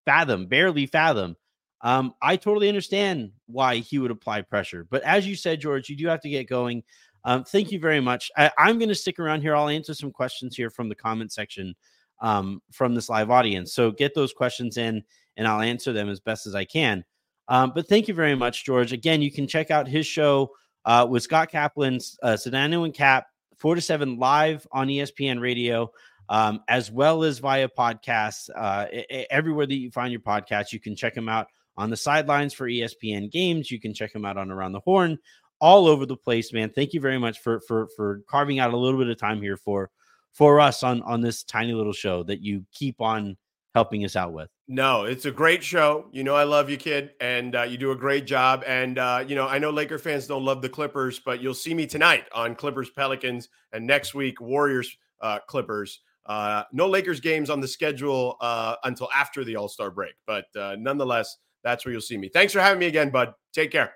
fathom, 0.04 0.46
barely 0.46 0.86
fathom. 0.86 1.36
Um, 1.82 2.14
I 2.22 2.36
totally 2.36 2.68
understand 2.68 3.30
why 3.46 3.76
he 3.76 3.98
would 3.98 4.10
apply 4.10 4.42
pressure. 4.42 4.86
But 4.90 5.02
as 5.02 5.26
you 5.26 5.36
said, 5.36 5.62
Jorge, 5.62 5.84
you 5.86 5.96
do 5.96 6.08
have 6.08 6.22
to 6.22 6.30
get 6.30 6.48
going. 6.48 6.82
Um, 7.24 7.44
thank 7.44 7.70
you 7.70 7.78
very 7.78 8.00
much. 8.00 8.30
I, 8.36 8.50
am 8.58 8.78
going 8.78 8.88
to 8.88 8.94
stick 8.94 9.18
around 9.18 9.42
here. 9.42 9.54
I'll 9.54 9.68
answer 9.68 9.94
some 9.94 10.10
questions 10.10 10.56
here 10.56 10.70
from 10.70 10.88
the 10.88 10.94
comment 10.94 11.30
section 11.30 11.74
um, 12.20 12.62
from 12.72 12.94
this 12.94 13.08
live 13.08 13.30
audience. 13.30 13.74
So 13.74 13.90
get 13.90 14.14
those 14.14 14.32
questions 14.32 14.76
in 14.76 15.04
and 15.36 15.46
I'll 15.46 15.60
answer 15.60 15.92
them 15.92 16.08
as 16.08 16.20
best 16.20 16.46
as 16.46 16.54
I 16.54 16.64
can. 16.64 17.04
Um, 17.48 17.72
but 17.74 17.88
thank 17.88 18.08
you 18.08 18.14
very 18.14 18.34
much, 18.34 18.66
Jorge. 18.66 18.94
Again, 18.94 19.22
you 19.22 19.30
can 19.30 19.46
check 19.46 19.70
out 19.70 19.86
his 19.86 20.06
show 20.06 20.50
uh, 20.84 21.06
with 21.08 21.22
Scott 21.22 21.50
Kaplan's 21.50 22.18
uh, 22.22 22.32
Sedano 22.32 22.84
and 22.84 22.94
Kap, 22.94 23.26
4 23.58 23.74
to 23.76 23.80
7 23.80 24.18
live 24.18 24.66
on 24.72 24.88
ESPN 24.88 25.40
radio 25.40 25.90
um, 26.28 26.60
as 26.68 26.90
well 26.90 27.24
as 27.24 27.38
via 27.38 27.68
podcasts. 27.68 28.50
Uh, 28.54 28.86
everywhere 29.30 29.66
that 29.66 29.74
you 29.74 29.90
find 29.90 30.12
your 30.12 30.20
podcast, 30.20 30.72
you 30.72 30.80
can 30.80 30.94
check 30.94 31.14
them 31.14 31.28
out 31.28 31.48
on 31.76 31.90
the 31.90 31.96
sidelines 31.96 32.52
for 32.52 32.68
ESPN 32.68 33.30
games. 33.30 33.70
You 33.70 33.80
can 33.80 33.94
check 33.94 34.12
them 34.12 34.24
out 34.24 34.36
on 34.36 34.50
Around 34.50 34.72
the 34.72 34.80
Horn, 34.80 35.18
all 35.60 35.86
over 35.86 36.06
the 36.06 36.16
place, 36.16 36.52
man. 36.52 36.70
Thank 36.70 36.92
you 36.92 37.00
very 37.00 37.18
much 37.18 37.40
for 37.40 37.60
for 37.60 37.88
for 37.96 38.22
carving 38.28 38.58
out 38.58 38.74
a 38.74 38.76
little 38.76 38.98
bit 38.98 39.08
of 39.08 39.18
time 39.18 39.40
here 39.40 39.56
for 39.56 39.90
for 40.32 40.60
us 40.60 40.82
on 40.82 41.02
on 41.02 41.20
this 41.20 41.42
tiny 41.44 41.72
little 41.72 41.92
show 41.92 42.22
that 42.24 42.42
you 42.42 42.64
keep 42.72 43.00
on 43.00 43.36
helping 43.74 44.04
us 44.04 44.16
out 44.16 44.32
with. 44.32 44.50
No, 44.70 45.04
it's 45.04 45.24
a 45.24 45.30
great 45.30 45.64
show. 45.64 46.08
You 46.12 46.24
know, 46.24 46.34
I 46.34 46.44
love 46.44 46.68
you, 46.68 46.76
kid, 46.76 47.12
and 47.22 47.56
uh, 47.56 47.62
you 47.62 47.78
do 47.78 47.92
a 47.92 47.96
great 47.96 48.26
job. 48.26 48.62
And 48.66 48.98
uh, 48.98 49.24
you 49.26 49.34
know, 49.34 49.48
I 49.48 49.58
know 49.58 49.70
Laker 49.70 49.98
fans 49.98 50.26
don't 50.26 50.44
love 50.44 50.60
the 50.60 50.68
Clippers, 50.68 51.18
but 51.18 51.40
you'll 51.40 51.54
see 51.54 51.72
me 51.72 51.86
tonight 51.86 52.24
on 52.34 52.54
Clippers 52.54 52.90
Pelicans, 52.90 53.48
and 53.72 53.86
next 53.86 54.14
week 54.14 54.42
Warriors 54.42 54.94
uh, 55.22 55.38
Clippers. 55.48 56.00
Uh, 56.26 56.64
no 56.72 56.86
Lakers 56.86 57.20
games 57.20 57.48
on 57.48 57.60
the 57.62 57.68
schedule 57.68 58.36
uh, 58.42 58.76
until 58.84 59.08
after 59.16 59.42
the 59.42 59.56
All 59.56 59.68
Star 59.68 59.90
break, 59.90 60.12
but 60.26 60.44
uh, 60.54 60.76
nonetheless, 60.78 61.38
that's 61.64 61.86
where 61.86 61.92
you'll 61.92 62.02
see 62.02 62.18
me. 62.18 62.28
Thanks 62.28 62.52
for 62.52 62.60
having 62.60 62.78
me 62.78 62.86
again, 62.86 63.08
bud. 63.08 63.32
Take 63.54 63.70
care. 63.70 63.94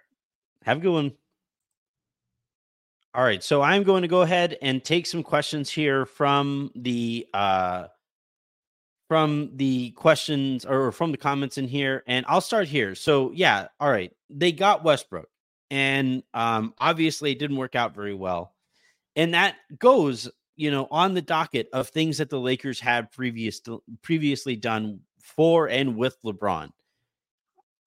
Have 0.64 0.78
a 0.78 0.80
good 0.80 0.92
one. 0.92 1.12
All 3.14 3.22
right, 3.22 3.42
so 3.42 3.60
I'm 3.60 3.82
going 3.82 4.00
to 4.00 4.08
go 4.08 4.22
ahead 4.22 4.56
and 4.62 4.82
take 4.82 5.04
some 5.04 5.22
questions 5.22 5.68
here 5.68 6.06
from 6.06 6.70
the 6.74 7.26
uh, 7.34 7.88
from 9.12 9.50
the 9.56 9.90
questions 9.90 10.64
or 10.64 10.90
from 10.90 11.12
the 11.12 11.18
comments 11.18 11.58
in 11.58 11.68
here, 11.68 12.02
and 12.06 12.24
I'll 12.30 12.40
start 12.40 12.66
here. 12.66 12.94
So 12.94 13.30
yeah, 13.34 13.68
all 13.78 13.90
right, 13.90 14.10
they 14.30 14.52
got 14.52 14.84
Westbrook, 14.84 15.28
and 15.70 16.22
um, 16.32 16.72
obviously 16.78 17.32
it 17.32 17.38
didn't 17.38 17.58
work 17.58 17.74
out 17.74 17.94
very 17.94 18.14
well, 18.14 18.54
and 19.14 19.34
that 19.34 19.56
goes 19.78 20.30
you 20.56 20.70
know, 20.70 20.88
on 20.90 21.12
the 21.12 21.20
docket 21.20 21.68
of 21.74 21.88
things 21.90 22.16
that 22.16 22.30
the 22.30 22.40
Lakers 22.40 22.80
had 22.80 23.12
previous 23.12 23.60
previously 24.00 24.56
done 24.56 25.00
for 25.20 25.68
and 25.68 25.94
with 25.94 26.16
LeBron. 26.22 26.70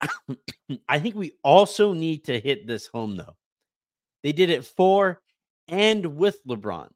I 0.88 1.00
think 1.00 1.16
we 1.16 1.32
also 1.44 1.94
need 1.94 2.26
to 2.26 2.40
hit 2.40 2.68
this 2.68 2.86
home 2.86 3.18
though. 3.18 3.36
They 4.22 4.32
did 4.32 4.52
it 4.52 4.64
for 4.64 5.24
and 5.68 6.18
with 6.18 6.46
LeBron, 6.46 6.90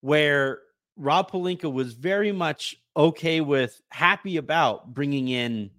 where 0.00 0.62
Rob 0.96 1.30
Pelinka 1.30 1.72
was 1.72 1.94
very 1.94 2.32
much 2.32 2.76
okay 3.00 3.40
with, 3.40 3.80
happy 3.90 4.36
about 4.36 4.94
bringing 4.94 5.28
in 5.28 5.70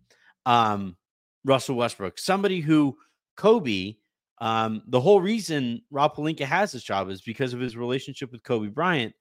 um, 0.45 0.97
Russell 1.45 1.75
Westbrook, 1.75 2.17
somebody 2.17 2.60
who 2.60 2.97
Kobe 3.38 3.95
um, 4.41 4.81
the 4.88 4.99
whole 4.99 5.21
reason 5.21 5.84
Rob 5.91 6.15
Pelinka 6.15 6.41
has 6.41 6.71
this 6.71 6.81
job 6.81 7.10
is 7.12 7.21
because 7.21 7.53
of 7.53 7.60
his 7.60 7.77
relationship 7.77 8.31
with 8.31 8.43
Kobe 8.43 8.67
Bryant. 8.67 9.13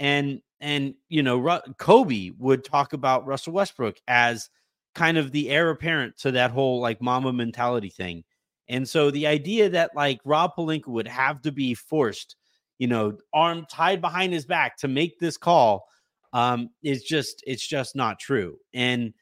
And 0.00 0.40
and 0.60 0.94
you 1.08 1.22
know, 1.22 1.38
Ru- 1.38 1.72
Kobe 1.78 2.30
would 2.38 2.64
talk 2.64 2.92
about 2.92 3.24
Russell 3.24 3.52
Westbrook 3.52 3.96
as 4.08 4.50
kind 4.96 5.16
of 5.16 5.30
the 5.30 5.48
heir 5.48 5.70
apparent 5.70 6.18
to 6.18 6.32
that 6.32 6.50
whole 6.50 6.80
like 6.80 7.00
Mamba 7.00 7.32
mentality 7.32 7.88
thing. 7.88 8.24
And 8.68 8.88
so 8.88 9.10
the 9.12 9.28
idea 9.28 9.68
that 9.68 9.94
like 9.94 10.20
Rob 10.24 10.56
Pelinka 10.56 10.88
would 10.88 11.06
have 11.06 11.40
to 11.42 11.52
be 11.52 11.74
forced, 11.74 12.34
you 12.78 12.88
know, 12.88 13.16
arm 13.32 13.66
tied 13.70 14.00
behind 14.00 14.32
his 14.32 14.44
back 14.44 14.76
to 14.78 14.88
make 14.88 15.20
this 15.20 15.36
call 15.36 15.86
um, 16.34 16.68
is 16.82 17.04
just 17.04 17.42
it's 17.46 17.66
just 17.66 17.96
not 17.96 18.18
true. 18.18 18.58
And 18.74 19.14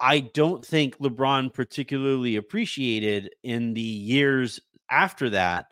I 0.00 0.20
don't 0.20 0.64
think 0.64 0.96
LeBron 0.98 1.52
particularly 1.52 2.36
appreciated 2.36 3.34
in 3.42 3.74
the 3.74 3.80
years 3.80 4.60
after 4.90 5.28
that. 5.30 5.66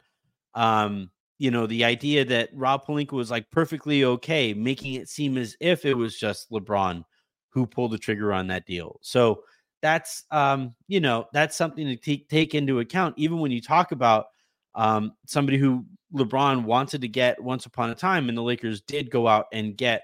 Um, 0.54 1.10
you 1.38 1.50
know, 1.52 1.66
the 1.66 1.84
idea 1.84 2.24
that 2.24 2.50
Rob 2.52 2.84
Pelinka 2.86 3.12
was 3.12 3.30
like 3.30 3.48
perfectly 3.50 4.04
okay, 4.04 4.52
making 4.52 4.94
it 4.94 5.08
seem 5.08 5.38
as 5.38 5.56
if 5.60 5.84
it 5.84 5.94
was 5.94 6.18
just 6.18 6.50
LeBron 6.50 7.04
who 7.50 7.64
pulled 7.64 7.92
the 7.92 7.98
trigger 7.98 8.32
on 8.32 8.48
that 8.48 8.66
deal. 8.66 8.98
So 9.02 9.44
that's 9.80 10.24
um, 10.32 10.74
you 10.88 10.98
know, 10.98 11.26
that's 11.32 11.56
something 11.56 11.86
to 11.86 11.96
t- 11.96 12.26
take 12.28 12.54
into 12.54 12.80
account, 12.80 13.14
even 13.16 13.38
when 13.38 13.52
you 13.52 13.62
talk 13.62 13.92
about 13.92 14.26
um 14.74 15.12
somebody 15.26 15.56
who 15.56 15.86
LeBron 16.12 16.64
wanted 16.64 17.00
to 17.02 17.08
get 17.08 17.40
once 17.40 17.64
upon 17.64 17.90
a 17.90 17.94
time, 17.94 18.28
and 18.28 18.36
the 18.36 18.42
Lakers 18.42 18.80
did 18.80 19.08
go 19.08 19.28
out 19.28 19.46
and 19.52 19.76
get 19.76 20.02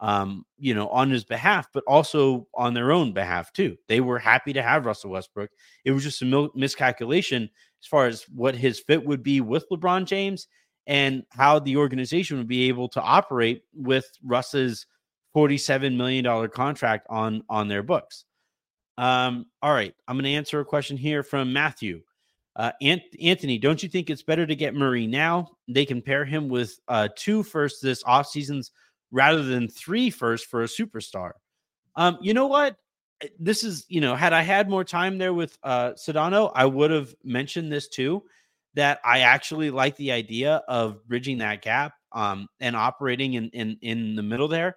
um, 0.00 0.44
you 0.58 0.74
know, 0.74 0.88
on 0.88 1.10
his 1.10 1.24
behalf, 1.24 1.68
but 1.72 1.84
also 1.86 2.46
on 2.54 2.74
their 2.74 2.90
own 2.90 3.12
behalf 3.12 3.52
too. 3.52 3.76
They 3.86 4.00
were 4.00 4.18
happy 4.18 4.52
to 4.54 4.62
have 4.62 4.86
Russell 4.86 5.10
Westbrook. 5.10 5.50
It 5.84 5.92
was 5.92 6.02
just 6.02 6.22
a 6.22 6.24
mil- 6.24 6.50
miscalculation 6.54 7.50
as 7.82 7.86
far 7.86 8.06
as 8.06 8.24
what 8.34 8.54
his 8.54 8.80
fit 8.80 9.04
would 9.04 9.22
be 9.22 9.40
with 9.40 9.68
LeBron 9.70 10.06
James 10.06 10.48
and 10.86 11.24
how 11.30 11.58
the 11.58 11.76
organization 11.76 12.38
would 12.38 12.48
be 12.48 12.68
able 12.68 12.88
to 12.88 13.00
operate 13.00 13.62
with 13.74 14.10
Russ's 14.24 14.86
$47 15.36 15.96
million 15.96 16.48
contract 16.48 17.06
on 17.10 17.42
on 17.48 17.68
their 17.68 17.82
books. 17.82 18.24
Um, 18.98 19.46
all 19.62 19.72
right, 19.72 19.94
I'm 20.08 20.16
going 20.16 20.24
to 20.24 20.32
answer 20.32 20.60
a 20.60 20.64
question 20.64 20.96
here 20.96 21.22
from 21.22 21.52
Matthew. 21.52 22.02
Uh, 22.56 22.72
Ant- 22.82 23.02
Anthony, 23.22 23.58
don't 23.58 23.82
you 23.82 23.88
think 23.88 24.10
it's 24.10 24.22
better 24.22 24.46
to 24.46 24.56
get 24.56 24.74
Murray 24.74 25.06
now? 25.06 25.48
They 25.68 25.86
can 25.86 26.02
pair 26.02 26.24
him 26.24 26.48
with 26.48 26.78
uh, 26.88 27.08
two 27.16 27.42
first 27.42 27.80
this 27.80 28.02
off 28.04 28.26
seasons 28.26 28.72
rather 29.10 29.42
than 29.42 29.68
three 29.68 30.10
first 30.10 30.46
for 30.46 30.62
a 30.62 30.66
superstar. 30.66 31.32
Um, 31.96 32.18
you 32.20 32.34
know 32.34 32.46
what? 32.46 32.76
Eh, 33.22 33.28
this 33.38 33.64
is, 33.64 33.84
you 33.88 34.00
know, 34.00 34.14
had 34.14 34.32
I 34.32 34.42
had 34.42 34.68
more 34.68 34.84
time 34.84 35.18
there 35.18 35.34
with 35.34 35.58
uh 35.62 35.92
Sedano, 35.92 36.52
I 36.54 36.66
would 36.66 36.90
have 36.90 37.14
mentioned 37.24 37.72
this 37.72 37.88
too. 37.88 38.22
That 38.74 39.00
I 39.04 39.20
actually 39.20 39.70
like 39.70 39.96
the 39.96 40.12
idea 40.12 40.62
of 40.68 41.04
bridging 41.08 41.38
that 41.38 41.60
gap 41.62 41.92
um 42.12 42.48
and 42.60 42.76
operating 42.76 43.34
in 43.34 43.48
in 43.50 43.76
in 43.82 44.14
the 44.14 44.22
middle 44.22 44.48
there, 44.48 44.76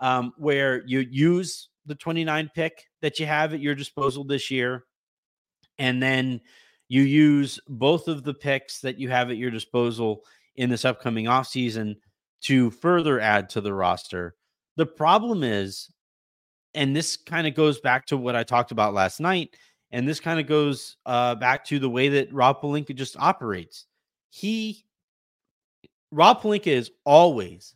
um, 0.00 0.32
where 0.38 0.82
you 0.86 1.00
use 1.00 1.68
the 1.84 1.94
29 1.94 2.50
pick 2.54 2.84
that 3.02 3.18
you 3.20 3.26
have 3.26 3.52
at 3.54 3.60
your 3.60 3.74
disposal 3.74 4.24
this 4.24 4.50
year, 4.50 4.84
and 5.78 6.02
then 6.02 6.40
you 6.88 7.02
use 7.02 7.60
both 7.68 8.08
of 8.08 8.24
the 8.24 8.34
picks 8.34 8.80
that 8.80 8.98
you 8.98 9.10
have 9.10 9.30
at 9.30 9.36
your 9.36 9.50
disposal 9.50 10.22
in 10.56 10.70
this 10.70 10.84
upcoming 10.84 11.26
offseason 11.26 11.96
to 12.46 12.70
further 12.70 13.18
add 13.20 13.48
to 13.50 13.60
the 13.60 13.74
roster. 13.74 14.36
The 14.76 14.86
problem 14.86 15.42
is, 15.42 15.90
and 16.74 16.94
this 16.94 17.16
kind 17.16 17.46
of 17.46 17.54
goes 17.54 17.80
back 17.80 18.06
to 18.06 18.16
what 18.16 18.36
I 18.36 18.44
talked 18.44 18.70
about 18.70 18.94
last 18.94 19.18
night, 19.18 19.56
and 19.90 20.08
this 20.08 20.20
kind 20.20 20.38
of 20.38 20.46
goes 20.46 20.96
uh, 21.06 21.34
back 21.34 21.64
to 21.66 21.78
the 21.80 21.90
way 21.90 22.08
that 22.08 22.32
Rob 22.32 22.60
Pelinka 22.60 22.94
just 22.94 23.16
operates. 23.18 23.86
He, 24.30 24.84
Rob 26.12 26.40
Pelinka 26.40 26.68
is 26.68 26.92
always 27.04 27.74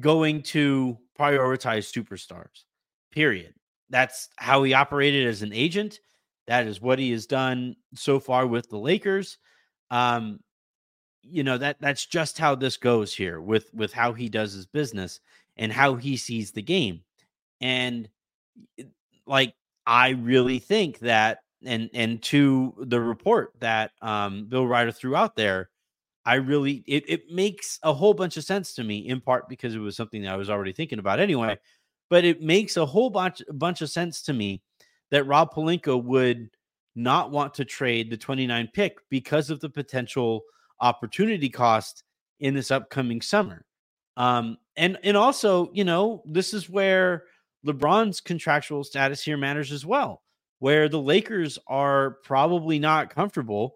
going 0.00 0.42
to 0.42 0.98
prioritize 1.18 1.90
superstars, 1.90 2.64
period. 3.10 3.54
That's 3.88 4.28
how 4.36 4.62
he 4.64 4.74
operated 4.74 5.26
as 5.26 5.40
an 5.40 5.54
agent. 5.54 6.00
That 6.46 6.66
is 6.66 6.80
what 6.80 6.98
he 6.98 7.10
has 7.12 7.26
done 7.26 7.76
so 7.94 8.20
far 8.20 8.46
with 8.46 8.68
the 8.68 8.78
Lakers. 8.78 9.38
Um, 9.90 10.40
you 11.22 11.42
know 11.42 11.58
that 11.58 11.76
that's 11.80 12.06
just 12.06 12.38
how 12.38 12.54
this 12.54 12.76
goes 12.76 13.14
here 13.14 13.40
with 13.40 13.72
with 13.74 13.92
how 13.92 14.12
he 14.12 14.28
does 14.28 14.52
his 14.52 14.66
business 14.66 15.20
and 15.56 15.72
how 15.72 15.94
he 15.96 16.16
sees 16.16 16.52
the 16.52 16.62
game. 16.62 17.02
And 17.60 18.08
like 19.28 19.54
i 19.86 20.10
really 20.10 20.58
think 20.58 20.98
that 21.00 21.40
and 21.64 21.90
and 21.92 22.22
to 22.22 22.74
the 22.86 23.00
report 23.00 23.52
that 23.60 23.92
um 24.02 24.46
bill 24.46 24.66
reiter 24.66 24.90
threw 24.90 25.14
out 25.14 25.36
there 25.36 25.68
i 26.24 26.34
really 26.34 26.82
it, 26.86 27.04
it 27.08 27.30
makes 27.30 27.78
a 27.82 27.92
whole 27.92 28.14
bunch 28.14 28.36
of 28.36 28.44
sense 28.44 28.74
to 28.74 28.82
me 28.82 28.98
in 29.08 29.20
part 29.20 29.48
because 29.48 29.74
it 29.74 29.78
was 29.78 29.96
something 29.96 30.22
that 30.22 30.32
i 30.32 30.36
was 30.36 30.50
already 30.50 30.72
thinking 30.72 30.98
about 30.98 31.20
anyway 31.20 31.56
but 32.10 32.24
it 32.24 32.40
makes 32.40 32.76
a 32.76 32.86
whole 32.86 33.10
bunch 33.10 33.42
bunch 33.52 33.82
of 33.82 33.90
sense 33.90 34.22
to 34.22 34.32
me 34.32 34.60
that 35.10 35.26
rob 35.26 35.52
pelinka 35.52 36.02
would 36.02 36.50
not 36.96 37.30
want 37.30 37.54
to 37.54 37.64
trade 37.64 38.10
the 38.10 38.16
29 38.16 38.68
pick 38.72 38.98
because 39.08 39.50
of 39.50 39.60
the 39.60 39.70
potential 39.70 40.42
opportunity 40.80 41.48
cost 41.48 42.04
in 42.40 42.54
this 42.54 42.70
upcoming 42.70 43.20
summer. 43.20 43.64
Um, 44.16 44.58
and 44.76 44.98
and 45.04 45.16
also, 45.16 45.70
you 45.72 45.84
know, 45.84 46.22
this 46.26 46.52
is 46.52 46.68
where 46.68 47.24
LeBron's 47.66 48.20
contractual 48.20 48.84
status 48.84 49.22
here 49.22 49.36
matters 49.36 49.72
as 49.72 49.84
well, 49.84 50.22
where 50.58 50.88
the 50.88 51.00
Lakers 51.00 51.58
are 51.66 52.18
probably 52.24 52.78
not 52.78 53.14
comfortable 53.14 53.74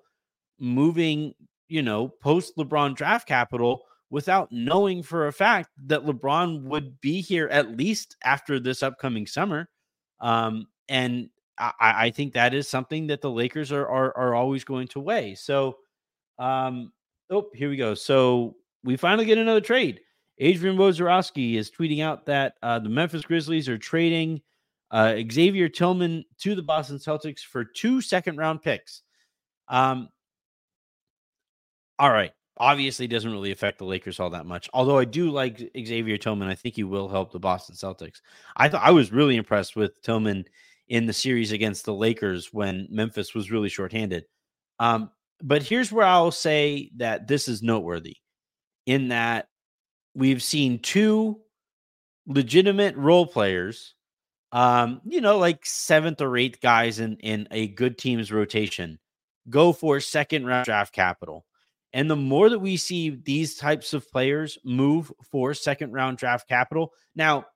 moving, 0.58 1.34
you 1.68 1.82
know, 1.82 2.08
post 2.08 2.56
LeBron 2.56 2.94
draft 2.96 3.26
capital 3.26 3.82
without 4.10 4.52
knowing 4.52 5.02
for 5.02 5.26
a 5.26 5.32
fact 5.32 5.70
that 5.86 6.04
LeBron 6.04 6.62
would 6.64 7.00
be 7.00 7.20
here 7.20 7.48
at 7.48 7.76
least 7.76 8.16
after 8.22 8.60
this 8.60 8.82
upcoming 8.82 9.26
summer. 9.26 9.68
Um, 10.20 10.66
and 10.88 11.30
I, 11.58 11.72
I, 11.80 12.10
think 12.10 12.34
that 12.34 12.52
is 12.52 12.68
something 12.68 13.06
that 13.08 13.22
the 13.22 13.30
Lakers 13.30 13.72
are 13.72 13.88
are, 13.88 14.16
are 14.16 14.34
always 14.34 14.64
going 14.64 14.88
to 14.88 15.00
weigh. 15.00 15.34
So, 15.34 15.78
um, 16.42 16.92
oh, 17.30 17.48
here 17.54 17.70
we 17.70 17.76
go. 17.76 17.94
So 17.94 18.56
we 18.82 18.96
finally 18.96 19.24
get 19.24 19.38
another 19.38 19.60
trade. 19.60 20.00
Adrian 20.38 20.76
Wojnarowski 20.76 21.54
is 21.54 21.70
tweeting 21.70 22.02
out 22.02 22.26
that 22.26 22.54
uh, 22.62 22.80
the 22.80 22.88
Memphis 22.88 23.22
Grizzlies 23.22 23.68
are 23.68 23.78
trading 23.78 24.40
uh, 24.90 25.16
Xavier 25.30 25.68
Tillman 25.68 26.24
to 26.40 26.54
the 26.54 26.62
Boston 26.62 26.98
Celtics 26.98 27.40
for 27.40 27.64
two 27.64 28.00
second 28.00 28.38
round 28.38 28.60
picks. 28.60 29.02
Um, 29.68 30.08
all 31.98 32.10
right. 32.10 32.32
Obviously, 32.58 33.06
doesn't 33.06 33.32
really 33.32 33.52
affect 33.52 33.78
the 33.78 33.84
Lakers 33.84 34.20
all 34.20 34.30
that 34.30 34.44
much. 34.44 34.68
Although 34.74 34.98
I 34.98 35.04
do 35.04 35.30
like 35.30 35.70
Xavier 35.74 36.18
Tillman, 36.18 36.48
I 36.48 36.54
think 36.54 36.74
he 36.74 36.84
will 36.84 37.08
help 37.08 37.32
the 37.32 37.38
Boston 37.38 37.74
Celtics. 37.76 38.20
I 38.56 38.68
thought 38.68 38.82
I 38.84 38.90
was 38.90 39.12
really 39.12 39.36
impressed 39.36 39.76
with 39.76 40.02
Tillman 40.02 40.44
in 40.88 41.06
the 41.06 41.12
series 41.12 41.52
against 41.52 41.84
the 41.84 41.94
Lakers 41.94 42.52
when 42.52 42.86
Memphis 42.90 43.34
was 43.34 43.50
really 43.50 43.70
shorthanded. 43.70 44.24
Um, 44.78 45.10
but 45.42 45.62
here's 45.62 45.92
where 45.92 46.06
I'll 46.06 46.30
say 46.30 46.90
that 46.96 47.26
this 47.26 47.48
is 47.48 47.62
noteworthy 47.62 48.16
in 48.86 49.08
that 49.08 49.48
we've 50.14 50.42
seen 50.42 50.78
two 50.78 51.40
legitimate 52.26 52.96
role 52.96 53.26
players, 53.26 53.94
um, 54.52 55.00
you 55.04 55.20
know, 55.20 55.38
like 55.38 55.64
seventh 55.66 56.20
or 56.20 56.36
eighth 56.36 56.60
guys 56.60 57.00
in, 57.00 57.16
in 57.18 57.48
a 57.50 57.68
good 57.68 57.98
team's 57.98 58.30
rotation 58.30 58.98
go 59.50 59.72
for 59.72 59.98
second 60.00 60.46
round 60.46 60.64
draft 60.64 60.94
capital. 60.94 61.44
And 61.92 62.10
the 62.10 62.16
more 62.16 62.48
that 62.48 62.58
we 62.58 62.76
see 62.76 63.10
these 63.10 63.56
types 63.56 63.92
of 63.92 64.10
players 64.10 64.58
move 64.64 65.12
for 65.30 65.52
second 65.52 65.92
round 65.92 66.16
draft 66.18 66.48
capital, 66.48 66.92
now 67.14 67.46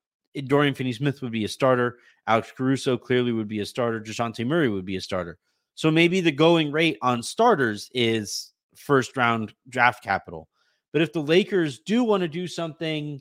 Dorian 0.46 0.74
Finney 0.74 0.92
Smith 0.92 1.22
would 1.22 1.32
be 1.32 1.44
a 1.44 1.48
starter. 1.48 1.98
Alex 2.26 2.52
Caruso 2.54 2.98
clearly 2.98 3.32
would 3.32 3.48
be 3.48 3.60
a 3.60 3.66
starter. 3.66 4.00
Dejounte 4.00 4.46
Murray 4.46 4.68
would 4.68 4.84
be 4.84 4.96
a 4.96 5.00
starter. 5.00 5.38
So 5.76 5.90
maybe 5.90 6.20
the 6.20 6.32
going 6.32 6.72
rate 6.72 6.98
on 7.02 7.22
starters 7.22 7.88
is 7.94 8.52
first 8.74 9.16
round 9.16 9.54
draft 9.68 10.02
capital. 10.02 10.48
But 10.92 11.02
if 11.02 11.12
the 11.12 11.22
Lakers 11.22 11.80
do 11.80 12.02
want 12.02 12.22
to 12.22 12.28
do 12.28 12.46
something, 12.46 13.20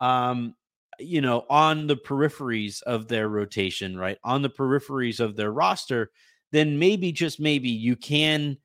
um, 0.00 0.54
you 0.98 1.20
know, 1.20 1.44
on 1.50 1.86
the 1.86 1.96
peripheries 1.96 2.82
of 2.82 3.08
their 3.08 3.28
rotation, 3.28 3.96
right, 3.96 4.18
on 4.24 4.42
the 4.42 4.50
peripheries 4.50 5.20
of 5.20 5.36
their 5.36 5.52
roster, 5.52 6.10
then 6.50 6.78
maybe 6.78 7.12
just 7.12 7.38
maybe 7.38 7.68
you 7.68 7.94
can 7.94 8.56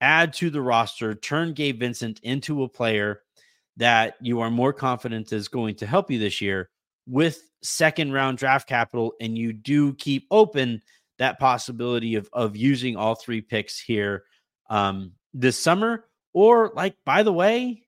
add 0.00 0.34
to 0.34 0.50
the 0.50 0.60
roster, 0.60 1.14
turn 1.14 1.54
Gabe 1.54 1.80
Vincent 1.80 2.20
into 2.22 2.62
a 2.62 2.68
player 2.68 3.22
that 3.76 4.16
you 4.20 4.40
are 4.40 4.50
more 4.50 4.72
confident 4.72 5.32
is 5.32 5.48
going 5.48 5.74
to 5.76 5.86
help 5.86 6.10
you 6.10 6.18
this 6.18 6.40
year 6.40 6.68
with 7.06 7.42
second 7.62 8.12
round 8.12 8.36
draft 8.36 8.68
capital, 8.68 9.14
and 9.20 9.38
you 9.38 9.52
do 9.54 9.94
keep 9.94 10.26
open 10.30 10.82
that 11.18 11.38
possibility 11.38 12.16
of 12.16 12.28
of 12.32 12.56
using 12.56 12.96
all 12.96 13.14
three 13.14 13.40
picks 13.40 13.80
here 13.80 14.24
um, 14.70 15.12
this 15.32 15.58
summer. 15.58 16.06
Or 16.32 16.72
like, 16.74 16.96
by 17.04 17.22
the 17.22 17.32
way, 17.32 17.84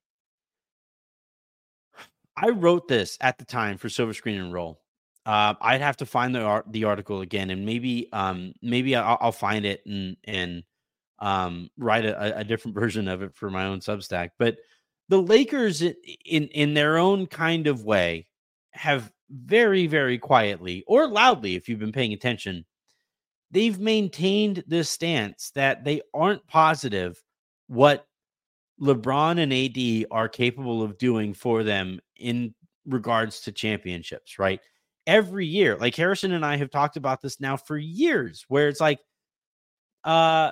I 2.37 2.51
wrote 2.51 2.87
this 2.87 3.17
at 3.21 3.39
the 3.39 3.45
time 3.45 3.79
for 3.79 3.89
Silver 3.89 4.15
Screen 4.15 4.41
and 4.41 4.53
Roll. 4.53 4.81
Uh, 5.25 5.55
I'd 5.61 5.81
have 5.81 5.97
to 5.99 6.07
find 6.07 6.35
the 6.35 6.43
art, 6.43 6.67
the 6.71 6.85
article 6.85 7.21
again, 7.23 7.51
and 7.51 7.67
maybe 7.67 8.09
um, 8.13 8.53
maybe 8.63 8.95
I'll, 8.95 9.19
I'll, 9.21 9.33
find 9.33 9.65
it 9.65 9.83
and 9.85 10.17
and 10.23 10.63
um, 11.19 11.69
write 11.77 12.05
a, 12.05 12.39
a, 12.39 12.45
different 12.45 12.75
version 12.81 13.09
of 13.09 13.23
it 13.23 13.35
for 13.35 13.51
my 13.51 13.65
own 13.65 13.81
Substack. 13.81 14.31
But 14.39 14.59
the 15.09 15.21
Lakers, 15.21 15.83
in 15.83 15.97
in 16.25 16.75
their 16.75 16.99
own 16.99 17.27
kind 17.27 17.67
of 17.67 17.85
way, 17.85 18.29
have 18.71 19.11
very 19.29 19.89
very 19.89 20.19
quietly 20.19 20.85
or 20.87 21.09
loudly, 21.09 21.57
if 21.57 21.69
you've 21.69 21.81
been 21.81 21.91
paying 21.91 22.13
attention, 22.13 22.65
they've 23.51 23.79
maintained 23.79 24.65
this 24.67 24.91
stance 24.91 25.51
that 25.55 25.85
they 25.85 26.03
aren't 26.13 26.47
positive 26.47 27.23
what 27.69 28.07
LeBron 28.81 29.39
and 29.41 29.53
AD 29.53 30.07
are 30.11 30.29
capable 30.29 30.83
of 30.83 30.99
doing 30.99 31.33
for 31.35 31.63
them 31.63 32.01
in 32.17 32.55
regards 32.87 33.41
to 33.43 33.53
championships, 33.53 34.39
right? 34.39 34.61
Every 35.07 35.47
year, 35.47 35.77
like 35.77 35.95
Harrison 35.95 36.33
and 36.33 36.45
I 36.45 36.57
have 36.57 36.71
talked 36.71 36.97
about 36.97 37.23
this 37.23 37.41
now 37.41 37.57
for 37.57 37.79
years, 37.79 38.45
where 38.49 38.69
it's 38.69 38.81
like, 38.81 38.99
uh, 40.05 40.51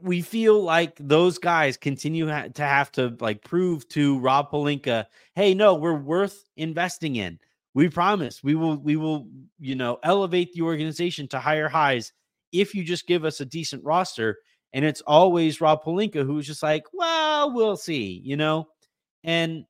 we 0.00 0.22
feel 0.22 0.62
like 0.62 0.96
those 1.00 1.38
guys 1.38 1.76
continue 1.76 2.28
ha- 2.28 2.48
to 2.54 2.62
have 2.62 2.92
to 2.92 3.16
like 3.20 3.42
prove 3.42 3.88
to 3.88 4.18
Rob 4.20 4.50
Pelinka, 4.50 5.06
hey, 5.34 5.54
no, 5.54 5.74
we're 5.74 5.94
worth 5.94 6.44
investing 6.56 7.16
in. 7.16 7.38
We 7.78 7.88
promise 7.88 8.42
we 8.42 8.56
will, 8.56 8.76
we 8.76 8.96
will, 8.96 9.28
you 9.60 9.76
know, 9.76 10.00
elevate 10.02 10.52
the 10.52 10.62
organization 10.62 11.28
to 11.28 11.38
higher 11.38 11.68
highs 11.68 12.12
if 12.50 12.74
you 12.74 12.82
just 12.82 13.06
give 13.06 13.24
us 13.24 13.40
a 13.40 13.44
decent 13.44 13.84
roster. 13.84 14.38
And 14.72 14.84
it's 14.84 15.00
always 15.02 15.60
Rob 15.60 15.84
Pelinka 15.84 16.26
who's 16.26 16.48
just 16.48 16.60
like, 16.60 16.82
well, 16.92 17.54
we'll 17.54 17.76
see, 17.76 18.20
you 18.24 18.36
know? 18.36 18.66
And 19.22 19.64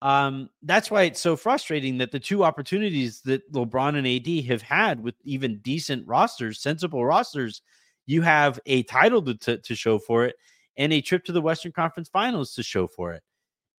um, 0.00 0.48
that's 0.62 0.90
why 0.90 1.02
it's 1.02 1.20
so 1.20 1.36
frustrating 1.36 1.98
that 1.98 2.12
the 2.12 2.18
two 2.18 2.44
opportunities 2.44 3.20
that 3.26 3.52
LeBron 3.52 3.98
and 3.98 4.06
AD 4.06 4.46
have 4.46 4.62
had 4.62 5.02
with 5.02 5.16
even 5.24 5.58
decent 5.58 6.08
rosters, 6.08 6.62
sensible 6.62 7.04
rosters, 7.04 7.60
you 8.06 8.22
have 8.22 8.58
a 8.64 8.84
title 8.84 9.20
to, 9.20 9.34
to, 9.34 9.58
to 9.58 9.74
show 9.74 9.98
for 9.98 10.24
it 10.24 10.34
and 10.78 10.94
a 10.94 11.02
trip 11.02 11.26
to 11.26 11.32
the 11.32 11.42
Western 11.42 11.72
Conference 11.72 12.08
Finals 12.08 12.54
to 12.54 12.62
show 12.62 12.86
for 12.86 13.12
it. 13.12 13.22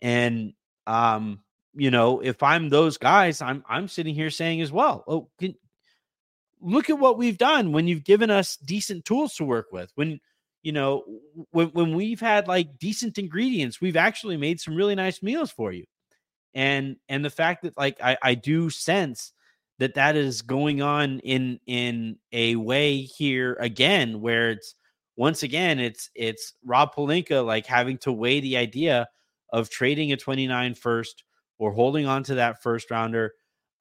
And 0.04 0.54
um, 0.86 1.40
you 1.74 1.92
know, 1.92 2.20
if 2.20 2.44
I'm 2.44 2.70
those 2.70 2.98
guys, 2.98 3.42
I'm 3.42 3.64
I'm 3.68 3.88
sitting 3.88 4.16
here 4.16 4.30
saying 4.30 4.62
as 4.62 4.72
well, 4.72 5.04
oh, 5.08 5.30
can, 5.40 5.56
look 6.62 6.90
at 6.90 7.00
what 7.00 7.18
we've 7.18 7.38
done 7.38 7.72
when 7.72 7.88
you've 7.88 8.04
given 8.04 8.30
us 8.30 8.58
decent 8.58 9.06
tools 9.06 9.36
to 9.36 9.44
work 9.44 9.68
with. 9.72 9.92
When 9.96 10.20
you 10.64 10.72
know, 10.72 11.04
when, 11.52 11.68
when 11.70 11.96
we've 11.96 12.20
had 12.20 12.48
like 12.48 12.78
decent 12.78 13.18
ingredients, 13.18 13.82
we've 13.82 13.98
actually 13.98 14.38
made 14.38 14.60
some 14.60 14.76
really 14.76 14.96
nice 14.96 15.24
meals 15.24 15.52
for 15.52 15.72
you. 15.72 15.86
And 16.54 16.98
and 17.10 17.24
the 17.24 17.30
fact 17.30 17.64
that 17.64 17.78
like 17.78 17.98
I, 18.02 18.18
I 18.22 18.36
do 18.36 18.70
sense 18.70 19.34
that 19.80 19.96
that 19.96 20.16
is 20.16 20.42
going 20.42 20.82
on 20.82 21.20
in 21.20 21.60
in 21.66 22.18
a 22.32 22.56
way 22.58 23.02
here 23.02 23.58
again 23.60 24.22
where 24.22 24.52
it's 24.52 24.76
once 25.16 25.44
again 25.44 25.80
it's 25.80 26.10
it's 26.14 26.54
Rob 26.66 26.94
Pelinka 26.94 27.46
like 27.46 27.66
having 27.66 27.98
to 28.00 28.12
weigh 28.12 28.42
the 28.42 28.58
idea 28.58 29.08
of 29.52 29.70
trading 29.70 30.12
a 30.12 30.18
29 30.18 30.76
first 30.76 31.24
or 31.62 31.72
holding 31.72 32.08
on 32.08 32.24
to 32.24 32.36
that 32.36 32.64
first 32.64 32.90
rounder. 32.90 33.34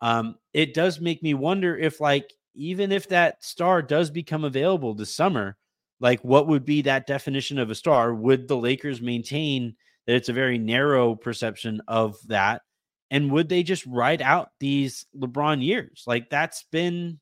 Um, 0.02 0.34
it 0.52 0.74
does 0.74 1.00
make 1.00 1.22
me 1.22 1.32
wonder 1.32 1.76
if 1.76 1.98
like 1.98 2.30
even 2.54 2.92
if 2.92 3.08
that 3.08 3.42
star 3.42 3.80
does 3.80 4.10
become 4.10 4.44
available 4.44 4.92
this 4.92 5.14
summer, 5.14 5.56
like 5.98 6.20
what 6.20 6.46
would 6.46 6.66
be 6.66 6.82
that 6.82 7.06
definition 7.06 7.58
of 7.58 7.70
a 7.70 7.74
star? 7.74 8.14
Would 8.14 8.48
the 8.48 8.56
Lakers 8.56 9.00
maintain 9.00 9.76
that 10.06 10.16
it's 10.16 10.28
a 10.28 10.34
very 10.34 10.58
narrow 10.58 11.14
perception 11.14 11.80
of 11.88 12.16
that? 12.26 12.60
And 13.10 13.32
would 13.32 13.48
they 13.48 13.62
just 13.62 13.86
ride 13.86 14.20
out 14.20 14.50
these 14.60 15.06
LeBron 15.16 15.64
years? 15.64 16.04
Like 16.06 16.28
that's 16.28 16.64
been, 16.70 17.18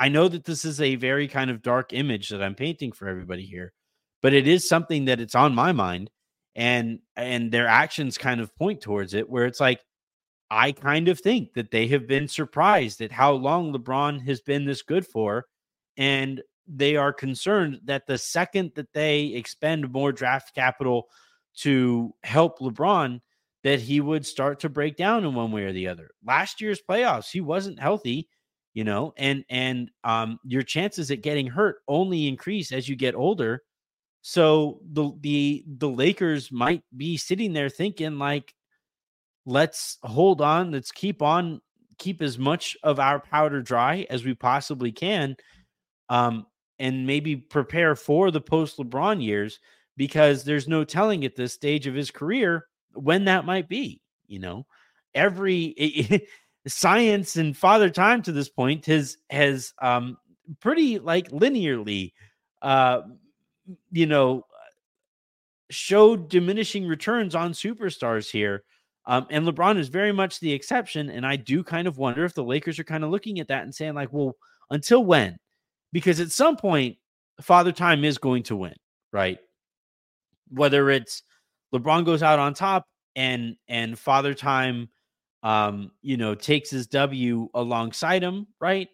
I 0.00 0.08
know 0.08 0.26
that 0.26 0.44
this 0.44 0.64
is 0.64 0.80
a 0.80 0.96
very 0.96 1.28
kind 1.28 1.48
of 1.48 1.62
dark 1.62 1.92
image 1.92 2.30
that 2.30 2.42
I'm 2.42 2.56
painting 2.56 2.90
for 2.90 3.06
everybody 3.06 3.44
here, 3.44 3.72
but 4.20 4.34
it 4.34 4.48
is 4.48 4.68
something 4.68 5.04
that 5.04 5.20
it's 5.20 5.36
on 5.36 5.54
my 5.54 5.70
mind. 5.70 6.10
And 6.54 6.98
and 7.16 7.50
their 7.50 7.66
actions 7.66 8.18
kind 8.18 8.38
of 8.38 8.54
point 8.56 8.82
towards 8.82 9.14
it, 9.14 9.26
where 9.26 9.46
it's 9.46 9.58
like, 9.58 9.80
I 10.52 10.72
kind 10.72 11.08
of 11.08 11.18
think 11.18 11.54
that 11.54 11.70
they 11.70 11.86
have 11.88 12.06
been 12.06 12.28
surprised 12.28 13.00
at 13.00 13.10
how 13.10 13.32
long 13.32 13.72
LeBron 13.72 14.22
has 14.26 14.42
been 14.42 14.66
this 14.66 14.82
good 14.82 15.06
for. 15.06 15.46
And 15.96 16.42
they 16.66 16.94
are 16.96 17.12
concerned 17.12 17.80
that 17.84 18.06
the 18.06 18.18
second 18.18 18.72
that 18.74 18.92
they 18.92 19.28
expend 19.28 19.90
more 19.90 20.12
draft 20.12 20.54
capital 20.54 21.08
to 21.60 22.14
help 22.22 22.58
LeBron, 22.58 23.20
that 23.64 23.80
he 23.80 24.00
would 24.02 24.26
start 24.26 24.60
to 24.60 24.68
break 24.68 24.96
down 24.96 25.24
in 25.24 25.34
one 25.34 25.52
way 25.52 25.64
or 25.64 25.72
the 25.72 25.88
other. 25.88 26.10
Last 26.24 26.60
year's 26.60 26.82
playoffs, 26.86 27.30
he 27.30 27.40
wasn't 27.40 27.80
healthy, 27.80 28.28
you 28.74 28.84
know, 28.84 29.14
and 29.16 29.44
and 29.48 29.90
um 30.04 30.38
your 30.44 30.62
chances 30.62 31.10
at 31.10 31.22
getting 31.22 31.46
hurt 31.46 31.76
only 31.88 32.28
increase 32.28 32.72
as 32.72 32.88
you 32.88 32.96
get 32.96 33.14
older. 33.14 33.62
So 34.20 34.80
the 34.92 35.12
the 35.20 35.64
the 35.66 35.88
Lakers 35.88 36.52
might 36.52 36.82
be 36.94 37.16
sitting 37.16 37.54
there 37.54 37.70
thinking 37.70 38.18
like 38.18 38.54
let's 39.46 39.98
hold 40.02 40.40
on, 40.40 40.72
let's 40.72 40.92
keep 40.92 41.22
on 41.22 41.60
keep 41.98 42.22
as 42.22 42.38
much 42.38 42.76
of 42.82 42.98
our 42.98 43.20
powder 43.20 43.62
dry 43.62 44.06
as 44.10 44.24
we 44.24 44.34
possibly 44.34 44.90
can 44.90 45.36
um 46.08 46.44
and 46.80 47.06
maybe 47.06 47.36
prepare 47.36 47.94
for 47.94 48.32
the 48.32 48.40
post 48.40 48.76
LeBron 48.78 49.22
years 49.22 49.60
because 49.96 50.42
there's 50.42 50.66
no 50.66 50.82
telling 50.82 51.24
at 51.24 51.36
this 51.36 51.52
stage 51.52 51.86
of 51.86 51.94
his 51.94 52.10
career 52.10 52.66
when 52.94 53.26
that 53.26 53.44
might 53.44 53.68
be. 53.68 54.00
You 54.26 54.40
know, 54.40 54.66
every 55.14 56.26
science 56.66 57.36
and 57.36 57.56
father 57.56 57.90
time 57.90 58.22
to 58.22 58.32
this 58.32 58.48
point 58.48 58.86
has 58.86 59.16
has 59.30 59.72
um 59.80 60.16
pretty 60.60 60.98
like 60.98 61.28
linearly 61.30 62.12
uh 62.62 63.02
you 63.90 64.06
know 64.06 64.44
showed 65.70 66.28
diminishing 66.28 66.86
returns 66.86 67.34
on 67.34 67.52
superstars 67.52 68.30
here 68.30 68.62
um, 69.06 69.26
and 69.30 69.46
LeBron 69.46 69.78
is 69.78 69.88
very 69.88 70.12
much 70.12 70.40
the 70.40 70.52
exception. 70.52 71.10
And 71.10 71.26
I 71.26 71.36
do 71.36 71.64
kind 71.64 71.88
of 71.88 71.98
wonder 71.98 72.24
if 72.24 72.34
the 72.34 72.44
Lakers 72.44 72.78
are 72.78 72.84
kind 72.84 73.04
of 73.04 73.10
looking 73.10 73.40
at 73.40 73.48
that 73.48 73.64
and 73.64 73.74
saying, 73.74 73.94
like, 73.94 74.12
well, 74.12 74.36
until 74.70 75.04
when? 75.04 75.38
Because 75.92 76.20
at 76.20 76.30
some 76.30 76.56
point, 76.56 76.96
Father 77.40 77.72
Time 77.72 78.04
is 78.04 78.18
going 78.18 78.44
to 78.44 78.56
win, 78.56 78.74
right? 79.12 79.38
Whether 80.50 80.90
it's 80.90 81.22
LeBron 81.74 82.04
goes 82.04 82.22
out 82.22 82.38
on 82.38 82.54
top 82.54 82.86
and 83.16 83.56
and 83.68 83.98
Father 83.98 84.34
Time 84.34 84.88
um, 85.42 85.90
you 86.02 86.16
know, 86.16 86.34
takes 86.34 86.70
his 86.70 86.86
W 86.86 87.48
alongside 87.54 88.22
him, 88.22 88.46
right? 88.60 88.88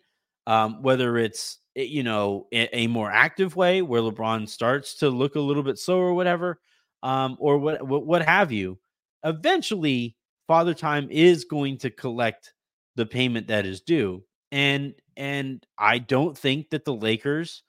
Um, 0.46 0.82
whether 0.82 1.18
it's 1.18 1.59
eh, 1.76 1.82
you 1.82 2.02
know 2.02 2.46
a, 2.52 2.74
a, 2.76 2.86
more 2.86 3.11
active 3.11 3.54
way 3.54 3.82
where 3.82 4.00
LeBron 4.00 4.48
starts 4.48 4.94
to 4.96 5.11
look 5.11 5.34
a 5.34 5.40
little 5.40 5.62
bit 5.62 5.78
slower, 5.78 6.06
or 6.06 6.14
whatever, 6.14 6.59
um, 7.02 7.36
or 7.38 7.59
what, 7.59 7.86
what 7.86 8.06
what 8.06 8.22
have 8.22 8.50
you 8.50 8.78
eventually 9.24 10.16
father 10.46 10.74
time 10.74 11.08
is 11.10 11.44
going 11.44 11.76
to 11.78 11.90
collect 11.90 12.52
the 12.96 13.06
payment 13.06 13.46
that 13.48 13.66
is 13.66 13.80
due 13.80 14.22
and 14.52 14.94
and 15.16 15.66
i 15.78 15.98
don't 15.98 16.36
think 16.36 16.70
that 16.70 16.84
the 16.84 16.94
lakers 16.94 17.62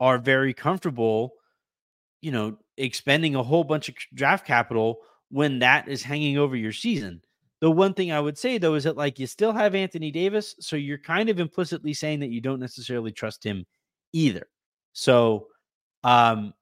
are 0.00 0.18
very 0.18 0.54
comfortable 0.54 1.34
you 2.20 2.30
know 2.30 2.56
expending 2.78 3.34
a 3.34 3.42
whole 3.42 3.64
bunch 3.64 3.88
of 3.88 3.94
draft 4.14 4.46
capital 4.46 4.98
when 5.28 5.58
that 5.58 5.88
is 5.88 6.02
hanging 6.02 6.38
over 6.38 6.56
your 6.56 6.72
season. 6.72 7.20
The 7.60 7.70
one 7.70 7.94
thing 7.94 8.12
i 8.12 8.20
would 8.20 8.36
say 8.36 8.58
though 8.58 8.74
is 8.74 8.84
that 8.84 8.96
like 8.96 9.18
you 9.18 9.26
still 9.26 9.52
have 9.52 9.74
anthony 9.74 10.10
davis 10.10 10.54
so 10.60 10.76
you're 10.76 10.98
kind 10.98 11.28
of 11.28 11.40
implicitly 11.40 11.94
saying 11.94 12.20
that 12.20 12.30
you 12.30 12.40
don't 12.40 12.60
necessarily 12.60 13.12
trust 13.12 13.44
him 13.44 13.64
either. 14.12 14.46
So 14.92 15.48
um 16.02 16.54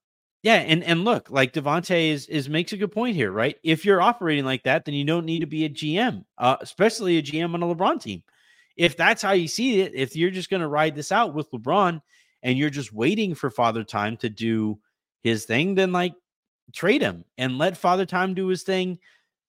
yeah, 0.43 0.55
and 0.55 0.83
and 0.83 1.05
look, 1.05 1.31
like 1.31 1.53
Devonte 1.53 2.11
is 2.11 2.27
is 2.27 2.49
makes 2.49 2.73
a 2.73 2.77
good 2.77 2.91
point 2.91 3.15
here, 3.15 3.31
right? 3.31 3.57
If 3.63 3.85
you're 3.85 4.03
operating 4.03 4.45
like 4.45 4.65
that, 4.65 4.85
then 4.85 4.95
you 4.95 5.05
don't 5.05 5.25
need 5.25 5.41
to 5.41 5.47
be 5.47 5.65
a 5.65 5.71
GM, 5.71 6.25
uh, 6.37 6.57
especially 6.61 7.19
a 7.19 7.23
GM 7.23 7.55
on 7.55 7.63
a 7.63 7.67
LeBron 7.67 8.03
team. 8.03 8.25
If 8.77 8.97
that's 8.97 9.23
how 9.23 9.33
you 9.33 9.47
see 9.47 9.83
it, 9.83 9.95
if 9.95 10.17
you're 10.17 10.31
just 10.31 10.51
going 10.51 10.63
to 10.63 10.69
ride 10.69 10.97
this 10.97 11.13
out 11.13 11.33
with 11.33 11.51
LeBron 11.53 12.03
and 12.43 12.59
you're 12.59 12.71
just 12.71 12.93
waiting 12.93 13.37
for 13.37 13.51
Father 13.51 13.85
Time 13.85 14.17
to 14.17 14.29
do 14.29 14.81
his 15.23 15.45
thing, 15.45 15.77
then 15.77 15.93
like 15.93 16.15
trade 16.73 17.03
him 17.03 17.25
and 17.39 17.59
let 17.59 17.77
Father 17.77 18.07
Time 18.07 18.35
do 18.35 18.49
his 18.49 18.65
thing 18.65 18.99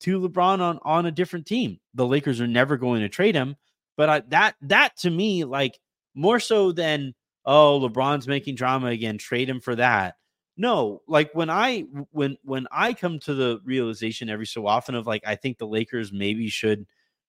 to 0.02 0.20
LeBron 0.20 0.60
on 0.60 0.80
on 0.84 1.08
a 1.08 1.12
different 1.12 1.48
team. 1.48 1.80
The 1.96 2.06
Lakers 2.06 2.40
are 2.40 2.48
never 2.48 2.78
going 2.78 3.02
to 3.02 3.10
trade 3.10 3.34
him, 3.34 3.56
but 3.98 4.10
I, 4.10 4.20
that 4.28 4.56
that 4.62 4.96
to 4.98 5.10
me 5.10 5.44
like 5.44 5.80
more 6.14 6.40
so 6.40 6.72
than 6.72 7.16
oh 7.46 7.80
LeBron's 7.80 8.28
making 8.28 8.54
drama 8.54 8.88
again, 8.88 9.18
trade 9.18 9.50
him 9.50 9.60
for 9.60 9.76
that 9.78 10.18
no, 10.56 11.02
like 11.08 11.32
when 11.34 11.50
I 11.50 11.86
when 12.12 12.38
when 12.44 12.68
I 12.72 12.94
come 12.94 13.20
to 13.20 13.34
the 13.34 13.60
realization 13.66 14.30
every 14.30 14.46
so 14.46 14.68
often 14.68 14.96
of 14.96 15.08
like 15.08 15.24
I 15.26 15.36
think 15.36 15.58
the 15.58 15.68
Lakers 15.68 16.12
maybe 16.14 16.48
should 16.50 16.86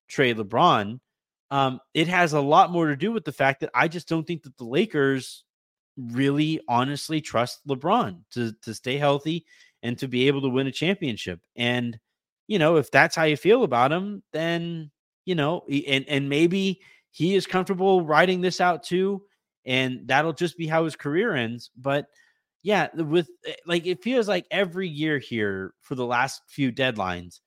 trade 0.09 0.37
LeBron, 0.37 1.01
um, 1.51 1.81
it 1.95 2.09
has 2.09 2.35
a 2.35 2.41
lot 2.41 2.71
more 2.71 2.89
to 2.89 2.97
do 2.97 3.13
with 3.13 3.25
the 3.25 3.33
fact 3.33 3.61
that 3.61 3.71
I 3.75 3.89
just 3.89 4.09
don't 4.09 4.27
think 4.27 4.43
that 4.43 4.57
the 4.59 4.65
Lakers 4.65 5.45
really 5.97 6.61
honestly 6.69 7.21
trust 7.21 7.67
LeBron 7.67 8.19
to 8.33 8.53
to 8.63 8.75
stay 8.75 8.99
healthy 8.99 9.47
and 9.83 9.99
to 9.99 10.09
be 10.09 10.27
able 10.27 10.43
to 10.43 10.49
win 10.49 10.67
a 10.67 10.73
championship. 10.73 11.41
And 11.57 11.99
you 12.47 12.59
know, 12.59 12.77
if 12.77 12.91
that's 12.91 13.17
how 13.17 13.25
you 13.25 13.37
feel 13.39 13.65
about 13.65 13.93
him, 13.93 14.23
then 14.33 14.91
you 15.25 15.35
know, 15.35 15.65
and 15.89 16.05
and 16.09 16.29
maybe 16.29 16.83
he 17.11 17.35
is 17.37 17.47
comfortable 17.47 18.03
writing 18.03 18.43
this 18.43 18.61
out 18.61 18.83
too, 18.83 19.23
and 19.65 20.03
that'll 20.09 20.35
just 20.35 20.59
be 20.59 20.67
how 20.67 20.85
his 20.85 20.97
career 20.97 21.35
ends. 21.35 21.71
But 21.75 22.07
yeah, 22.65 22.89
with 22.95 23.29
eh, 23.47 23.53
like 23.67 23.87
it 23.87 24.03
feels 24.03 24.27
like 24.27 24.47
every 24.51 24.89
year 24.89 25.19
here 25.19 25.75
for 25.83 25.95
the 25.95 26.07
last 26.07 26.43
few 26.49 26.73
deadlines, 26.73 27.41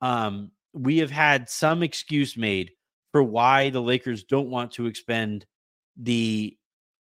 um, 0.00 0.50
we 0.72 0.98
have 0.98 1.10
had 1.10 1.48
some 1.50 1.82
excuse 1.82 2.38
made 2.38 2.72
for 3.12 3.22
why 3.22 3.68
the 3.68 3.82
Lakers 3.82 4.24
don't 4.24 4.48
want 4.48 4.72
to 4.72 4.86
expend 4.86 5.44
the 5.98 6.56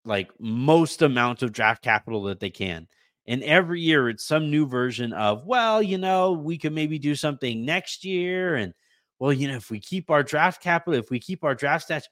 like 0.07 0.31
most 0.41 1.03
amount 1.03 1.43
of 1.43 1.53
draft 1.53 1.85
capital 1.85 2.23
that 2.25 2.41
they 2.41 2.49
can. 2.49 2.89
And 3.27 3.43
every 3.43 3.83
year 3.83 4.09
it's 4.09 4.25
some 4.27 4.51
new 4.51 4.67
version 4.67 5.13
of, 5.13 5.45
well, 5.45 5.83
you 5.83 5.99
know, 5.99 6.33
we 6.33 6.57
could 6.57 6.73
maybe 6.73 6.99
do 6.99 7.15
something 7.15 7.67
next 7.67 8.07
year. 8.07 8.55
And 8.55 8.73
well, 9.19 9.35
you 9.35 9.49
know, 9.49 9.57
if 9.57 9.71
we 9.71 9.81
keep 9.81 10.11
our 10.11 10.23
draft 10.23 10.63
capital, 10.63 10.99
if 10.99 11.11
we 11.11 11.21
keep 11.21 11.45
our 11.45 11.55
draft 11.55 11.91
stats 11.91 12.05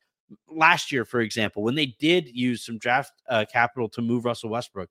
last 0.47 0.93
year, 0.93 1.07
for 1.07 1.21
example, 1.23 1.63
when 1.63 1.75
they 1.75 1.97
did 1.99 2.29
use 2.29 2.67
some 2.67 2.77
draft 2.77 3.13
uh, 3.31 3.47
capital 3.51 3.89
to 3.89 4.03
move 4.03 4.27
Russell 4.27 4.51
Westbrook, 4.51 4.91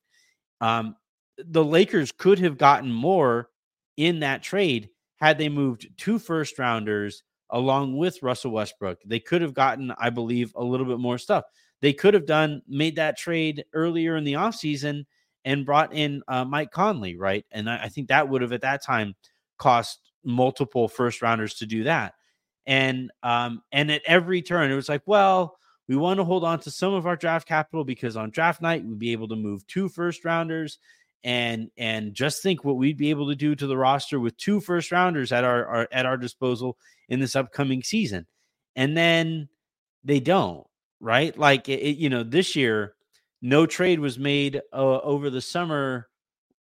um, 0.61 0.95
the 1.37 1.63
Lakers 1.63 2.11
could 2.11 2.39
have 2.39 2.57
gotten 2.57 2.91
more 2.91 3.49
in 3.97 4.19
that 4.19 4.43
trade 4.43 4.89
had 5.17 5.37
they 5.37 5.49
moved 5.49 5.87
two 5.97 6.19
first 6.19 6.57
rounders 6.59 7.23
along 7.49 7.97
with 7.97 8.21
Russell 8.21 8.51
Westbrook. 8.51 8.99
They 9.05 9.19
could 9.19 9.41
have 9.41 9.53
gotten, 9.53 9.91
I 9.97 10.09
believe, 10.09 10.53
a 10.55 10.63
little 10.63 10.85
bit 10.85 10.99
more 10.99 11.17
stuff. 11.17 11.45
They 11.81 11.93
could 11.93 12.13
have 12.13 12.25
done 12.25 12.61
made 12.67 12.95
that 12.95 13.17
trade 13.17 13.65
earlier 13.73 14.15
in 14.17 14.23
the 14.23 14.33
offseason 14.33 15.05
and 15.45 15.65
brought 15.65 15.93
in 15.93 16.21
uh, 16.27 16.43
Mike 16.43 16.71
Conley, 16.71 17.15
right? 17.15 17.45
And 17.51 17.69
I, 17.69 17.83
I 17.83 17.89
think 17.89 18.07
that 18.09 18.27
would 18.27 18.41
have 18.41 18.51
at 18.51 18.61
that 18.61 18.83
time 18.83 19.15
cost 19.57 20.11
multiple 20.23 20.87
first 20.87 21.21
rounders 21.21 21.55
to 21.55 21.65
do 21.65 21.83
that. 21.83 22.13
And 22.65 23.11
um, 23.23 23.61
and 23.71 23.89
at 23.91 24.01
every 24.05 24.41
turn, 24.41 24.71
it 24.71 24.75
was 24.75 24.89
like, 24.89 25.03
well, 25.05 25.57
we 25.87 25.95
want 25.95 26.19
to 26.19 26.23
hold 26.23 26.43
on 26.43 26.59
to 26.61 26.71
some 26.71 26.93
of 26.93 27.07
our 27.07 27.15
draft 27.15 27.47
capital 27.47 27.83
because 27.83 28.17
on 28.17 28.29
draft 28.29 28.61
night 28.61 28.83
we'd 28.83 28.99
be 28.99 29.11
able 29.11 29.27
to 29.29 29.35
move 29.35 29.65
two 29.67 29.89
first 29.89 30.25
rounders 30.25 30.79
and 31.23 31.69
and 31.77 32.13
just 32.13 32.43
think 32.43 32.63
what 32.63 32.77
we'd 32.77 32.97
be 32.97 33.09
able 33.09 33.27
to 33.27 33.35
do 33.35 33.55
to 33.55 33.67
the 33.67 33.77
roster 33.77 34.19
with 34.19 34.37
two 34.37 34.59
first 34.59 34.91
rounders 34.91 35.31
at 35.31 35.43
our, 35.43 35.65
our 35.65 35.87
at 35.91 36.05
our 36.05 36.17
disposal 36.17 36.77
in 37.09 37.19
this 37.19 37.35
upcoming 37.35 37.83
season. 37.83 38.25
And 38.75 38.95
then 38.95 39.49
they 40.03 40.19
don't, 40.19 40.65
right? 40.99 41.37
Like 41.37 41.69
it, 41.69 41.97
you 41.97 42.09
know, 42.09 42.23
this 42.23 42.55
year 42.55 42.93
no 43.41 43.65
trade 43.65 43.99
was 43.99 44.17
made 44.17 44.61
uh, 44.73 44.99
over 44.99 45.29
the 45.29 45.41
summer 45.41 46.07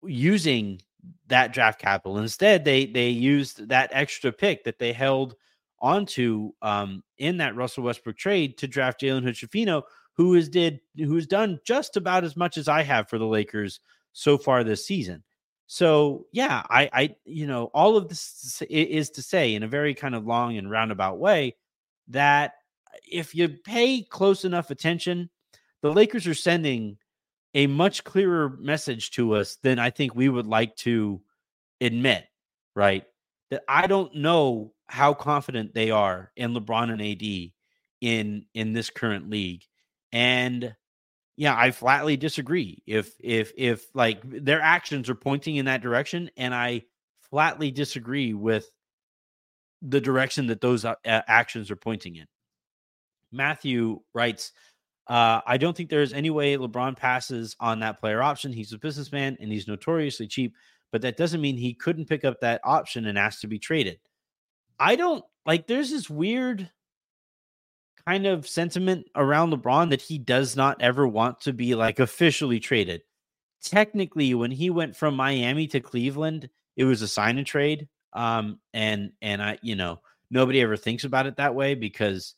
using 0.04 0.82
that 1.28 1.54
draft 1.54 1.80
capital. 1.80 2.18
Instead, 2.18 2.66
they 2.66 2.86
they 2.86 3.10
used 3.10 3.70
that 3.70 3.90
extra 3.94 4.32
pick 4.32 4.64
that 4.64 4.80
they 4.80 4.94
held 4.94 5.36
onto 5.84 6.54
um, 6.62 7.04
in 7.18 7.38
that 7.38 7.56
Russell 7.56 7.84
Westbrook 7.84 8.18
trade 8.18 8.58
to 8.58 8.68
draft 8.68 9.02
Jalen 9.02 9.24
Hood-Schifino, 9.24 9.84
who 10.14 10.34
has 10.34 10.48
did 10.48 10.80
who 10.98 11.14
has 11.16 11.28
done 11.28 11.60
just 11.66 11.98
about 11.98 12.24
as 12.24 12.38
much 12.38 12.58
as 12.58 12.68
I 12.68 12.82
have 12.82 13.10
for 13.10 13.20
the 13.20 13.28
Lakers 13.28 13.82
so 14.14 14.38
far 14.38 14.64
this 14.64 14.88
season. 14.88 15.24
So 15.68 16.28
yeah, 16.32 16.64
I 16.70 16.90
I 16.94 17.16
you 17.26 17.46
know 17.46 17.66
all 17.74 17.98
of 17.98 18.08
this 18.08 18.64
is 18.70 19.10
to 19.12 19.22
say 19.22 19.54
in 19.54 19.64
a 19.64 19.68
very 19.68 19.94
kind 19.94 20.16
of 20.16 20.26
long 20.26 20.58
and 20.58 20.72
roundabout 20.72 21.20
way 21.20 21.58
that 22.08 22.54
if 23.12 23.36
you 23.36 23.50
pay 23.50 24.04
close 24.04 24.46
enough 24.46 24.72
attention, 24.72 25.30
the 25.82 25.92
Lakers 25.92 26.28
are 26.28 26.34
sending 26.34 26.98
a 27.56 27.68
much 27.68 28.04
clearer 28.04 28.58
message 28.60 29.12
to 29.12 29.36
us 29.36 29.58
than 29.58 29.80
I 29.80 29.90
think 29.90 30.16
we 30.16 30.30
would 30.30 30.48
like 30.48 30.76
to 30.78 31.22
admit, 31.82 32.26
right? 32.76 33.04
That 33.54 33.64
I 33.68 33.86
don't 33.86 34.16
know 34.16 34.74
how 34.88 35.14
confident 35.14 35.76
they 35.76 35.92
are 35.92 36.32
in 36.36 36.54
LeBron 36.54 36.92
and 36.92 37.02
AD 37.02 37.52
in 38.02 38.46
in 38.56 38.74
this 38.74 38.90
current 38.90 39.30
league. 39.30 39.64
And 40.12 40.76
yeah, 41.38 41.56
I 41.56 41.70
flatly 41.70 42.18
disagree. 42.18 42.82
If 42.88 43.14
if 43.20 43.52
if 43.56 43.86
like 43.94 44.22
their 44.24 44.60
actions 44.60 45.08
are 45.08 45.16
pointing 45.16 45.58
in 45.58 45.66
that 45.66 45.82
direction 45.82 46.32
and 46.36 46.54
I 46.54 46.84
flatly 47.30 47.70
disagree 47.70 48.34
with 48.34 48.70
the 49.84 50.02
direction 50.02 50.48
that 50.48 50.62
those 50.62 50.84
uh, 50.84 50.96
actions 51.06 51.70
are 51.70 51.76
pointing 51.76 52.16
in. 52.16 52.26
Matthew 53.32 54.00
writes, 54.14 54.52
uh, 55.08 55.42
I 55.46 55.58
don't 55.58 55.76
think 55.76 55.90
there's 55.90 56.14
any 56.14 56.30
way 56.30 56.56
LeBron 56.56 56.98
passes 56.98 57.56
on 57.60 57.82
that 57.82 58.00
player 58.00 58.24
option. 58.24 58.54
He's 58.54 58.74
a 58.74 58.78
businessman 58.80 59.38
and 59.40 59.52
he's 59.52 59.68
notoriously 59.68 60.28
cheap, 60.28 60.56
but 60.94 61.02
that 61.02 61.18
doesn't 61.18 61.42
mean 61.42 61.58
he 61.58 61.74
couldn't 61.74 62.06
pick 62.08 62.24
up 62.24 62.40
that 62.40 62.62
option 62.64 63.08
and 63.08 63.18
ask 63.18 63.42
to 63.42 63.48
be 63.48 63.60
traded. 63.60 64.00
I 64.80 64.96
don't 64.96 65.26
like 65.46 65.68
there's 65.68 65.90
this 65.90 66.10
weird 66.10 66.70
kind 68.06 68.28
of 68.28 68.48
sentiment 68.48 69.08
around 69.16 69.52
LeBron 69.52 69.90
that 69.90 70.02
he 70.02 70.20
does 70.20 70.56
not 70.56 70.82
ever 70.82 71.08
want 71.08 71.42
to 71.42 71.52
be 71.52 71.74
like 71.74 72.00
officially 72.00 72.60
traded. 72.60 73.02
Technically, 73.64 74.34
when 74.36 74.52
he 74.52 74.70
went 74.70 74.96
from 74.96 75.16
Miami 75.16 75.68
to 75.68 75.80
Cleveland, 75.80 76.48
it 76.78 76.84
was 76.84 77.02
a 77.02 77.08
sign 77.08 77.40
and 77.40 77.48
trade. 77.48 77.88
Um, 78.14 78.60
and 78.74 79.14
and 79.22 79.42
I, 79.42 79.58
you 79.64 79.76
know, 79.76 80.00
nobody 80.30 80.62
ever 80.62 80.78
thinks 80.78 81.06
about 81.06 81.26
it 81.26 81.38
that 81.38 81.56
way 81.56 81.74
because 81.74 82.36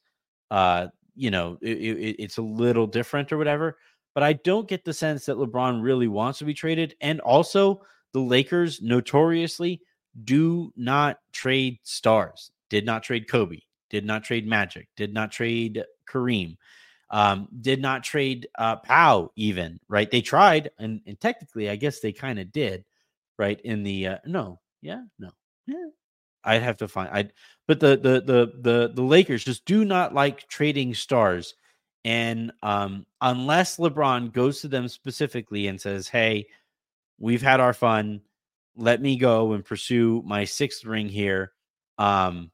uh, 0.49 0.87
you 1.15 1.31
know, 1.31 1.57
it, 1.61 1.77
it, 1.77 2.15
it's 2.19 2.37
a 2.37 2.41
little 2.41 2.87
different 2.87 3.33
or 3.33 3.37
whatever. 3.37 3.77
but 4.13 4.23
I 4.23 4.33
don't 4.33 4.67
get 4.67 4.85
the 4.85 4.93
sense 4.93 5.25
that 5.25 5.35
LeBron 5.37 5.83
really 5.83 6.07
wants 6.07 6.39
to 6.39 6.45
be 6.45 6.53
traded. 6.53 6.95
And 7.01 7.19
also, 7.19 7.81
the 8.15 8.21
Lakers 8.21 8.81
notoriously 8.81 9.81
do 10.23 10.71
not 10.77 11.19
trade 11.33 11.79
stars. 11.83 12.49
Did 12.69 12.85
not 12.85 13.03
trade 13.03 13.27
Kobe. 13.27 13.59
Did 13.89 14.05
not 14.05 14.23
trade 14.23 14.47
Magic. 14.47 14.87
Did 14.95 15.13
not 15.13 15.33
trade 15.33 15.83
Kareem. 16.09 16.55
Um, 17.09 17.49
did 17.59 17.81
not 17.81 18.05
trade 18.05 18.47
uh, 18.57 18.77
Pau 18.77 19.31
even. 19.35 19.81
Right? 19.89 20.09
They 20.09 20.21
tried, 20.21 20.71
and, 20.79 21.01
and 21.05 21.19
technically, 21.19 21.69
I 21.69 21.75
guess 21.75 21.99
they 21.99 22.13
kind 22.13 22.39
of 22.39 22.53
did. 22.53 22.85
Right? 23.37 23.59
In 23.65 23.83
the 23.83 24.07
uh, 24.07 24.17
no, 24.25 24.61
yeah, 24.81 25.03
no, 25.19 25.31
yeah. 25.67 25.89
I'd 26.45 26.63
have 26.63 26.77
to 26.77 26.87
find. 26.87 27.09
I 27.09 27.29
but 27.67 27.81
the 27.81 27.97
the 27.97 28.21
the 28.21 28.53
the 28.61 28.91
the 28.93 29.03
Lakers 29.03 29.43
just 29.43 29.65
do 29.65 29.83
not 29.83 30.13
like 30.13 30.47
trading 30.47 30.93
stars. 30.93 31.53
And 32.05 32.53
um, 32.63 33.05
unless 33.19 33.75
LeBron 33.75 34.31
goes 34.31 34.61
to 34.61 34.69
them 34.69 34.87
specifically 34.87 35.67
and 35.67 35.81
says, 35.81 36.07
"Hey, 36.07 36.45
we've 37.19 37.41
had 37.41 37.59
our 37.59 37.73
fun. 37.73 38.21
Let 38.75 39.01
me 39.01 39.17
go 39.17 39.53
and 39.53 39.63
pursue 39.63 40.21
my 40.25 40.45
sixth 40.45 40.85
ring 40.85 41.09
here," 41.09 41.53
um, 41.97 42.51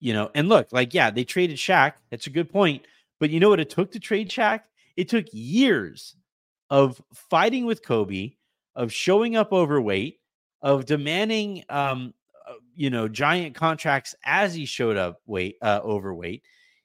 you 0.00 0.12
know. 0.12 0.30
And 0.34 0.48
look, 0.48 0.68
like, 0.72 0.94
yeah, 0.94 1.10
they 1.10 1.24
traded 1.24 1.56
Shaq. 1.56 1.94
That's 2.10 2.26
a 2.26 2.30
good 2.30 2.50
point. 2.50 2.86
But 3.20 3.30
you 3.30 3.40
know 3.40 3.48
what 3.48 3.60
it 3.60 3.70
took 3.70 3.90
to 3.92 4.00
trade 4.00 4.30
Shaq? 4.30 4.60
It 4.96 5.08
took 5.08 5.26
years 5.32 6.16
of 6.70 7.00
fighting 7.12 7.66
with 7.66 7.84
Kobe, 7.84 8.32
of 8.76 8.92
showing 8.92 9.36
up 9.36 9.52
overweight, 9.52 10.20
of 10.62 10.86
demanding 10.86 11.64
um, 11.68 12.14
uh, 12.48 12.54
you 12.74 12.90
know, 12.90 13.08
giant 13.08 13.54
contracts 13.54 14.14
as 14.24 14.54
he 14.54 14.64
showed 14.64 14.96
up 14.96 15.20
weight 15.26 15.56
uh, 15.62 15.80
overweight. 15.84 16.42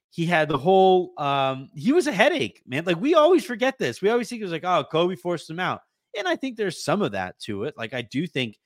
He 0.10 0.26
had 0.26 0.48
the 0.48 0.58
whole 0.58 1.14
um 1.18 1.70
he 1.74 1.92
was 1.92 2.06
a 2.08 2.12
headache, 2.12 2.62
man. 2.68 2.84
Like 2.86 3.00
we 3.00 3.16
always 3.16 3.46
forget 3.46 3.80
this. 3.80 4.02
We 4.02 4.10
always 4.10 4.30
think 4.30 4.42
it 4.42 4.46
was 4.46 4.52
like, 4.52 4.64
oh, 4.64 4.84
Kobe 4.92 5.16
forced 5.16 5.50
him 5.50 5.60
out. 5.60 5.82
And 6.18 6.28
I 6.28 6.36
think 6.36 6.58
there's 6.58 6.84
some 6.84 7.02
of 7.02 7.14
that 7.14 7.40
to 7.42 7.64
it. 7.64 7.76
Like 7.78 7.94
I 7.94 8.02
do 8.02 8.28
think 8.28 8.58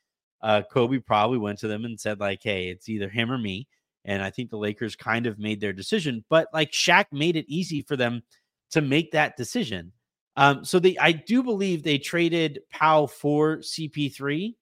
uh 0.42 0.62
Kobe 0.72 1.00
probably 1.00 1.38
went 1.38 1.60
to 1.60 1.68
them 1.68 1.86
and 1.86 2.00
said, 2.00 2.20
like, 2.20 2.40
hey, 2.44 2.70
it's 2.70 2.90
either 2.90 3.10
him 3.10 3.32
or 3.32 3.38
me. 3.38 3.68
And 4.06 4.24
I 4.24 4.30
think 4.30 4.50
the 4.50 4.58
Lakers 4.58 4.96
kind 4.96 5.28
of 5.28 5.38
made 5.40 5.60
their 5.60 5.74
decision, 5.74 6.24
but 6.30 6.48
like 6.54 6.72
Shaq 6.72 7.06
made 7.12 7.36
it 7.36 7.46
easy 7.48 7.82
for 7.82 7.98
them 7.98 8.24
to 8.72 8.82
make 8.82 9.12
that 9.12 9.38
decision. 9.38 9.92
Um, 10.36 10.64
so 10.64 10.80
they 10.80 10.98
I 10.98 11.12
do 11.12 11.44
believe 11.44 11.84
they 11.84 11.98
traded 11.98 12.62
Pau 12.72 13.08
for 13.08 13.58
CP3. 13.58 14.54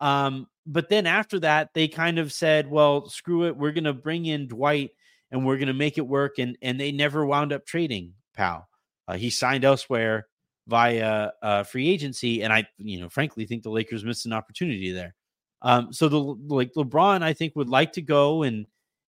Um, 0.00 0.46
but 0.66 0.88
then 0.88 1.06
after 1.06 1.40
that, 1.40 1.70
they 1.74 1.88
kind 1.88 2.18
of 2.18 2.32
said, 2.32 2.70
well, 2.70 3.08
screw 3.08 3.46
it. 3.46 3.56
We're 3.56 3.72
going 3.72 3.84
to 3.84 3.92
bring 3.92 4.26
in 4.26 4.48
Dwight 4.48 4.90
and 5.30 5.46
we're 5.46 5.56
going 5.56 5.68
to 5.68 5.74
make 5.74 5.98
it 5.98 6.06
work. 6.06 6.38
And, 6.38 6.56
and 6.60 6.78
they 6.78 6.92
never 6.92 7.24
wound 7.24 7.52
up 7.52 7.66
trading 7.66 8.14
Pau. 8.36 8.66
Uh, 9.08 9.16
he 9.16 9.30
signed 9.30 9.64
elsewhere 9.64 10.26
via 10.68 11.30
uh, 11.42 11.62
free 11.62 11.88
agency. 11.88 12.42
And 12.42 12.52
I, 12.52 12.66
you 12.78 13.00
know, 13.00 13.08
frankly 13.08 13.46
think 13.46 13.62
the 13.62 13.70
Lakers 13.70 14.04
missed 14.04 14.26
an 14.26 14.32
opportunity 14.32 14.92
there. 14.92 15.14
Um, 15.62 15.92
so 15.92 16.08
the 16.08 16.18
like 16.18 16.72
LeBron, 16.74 17.22
I 17.22 17.32
think 17.32 17.56
would 17.56 17.68
like 17.68 17.92
to 17.92 18.02
go 18.02 18.42
and, 18.42 18.66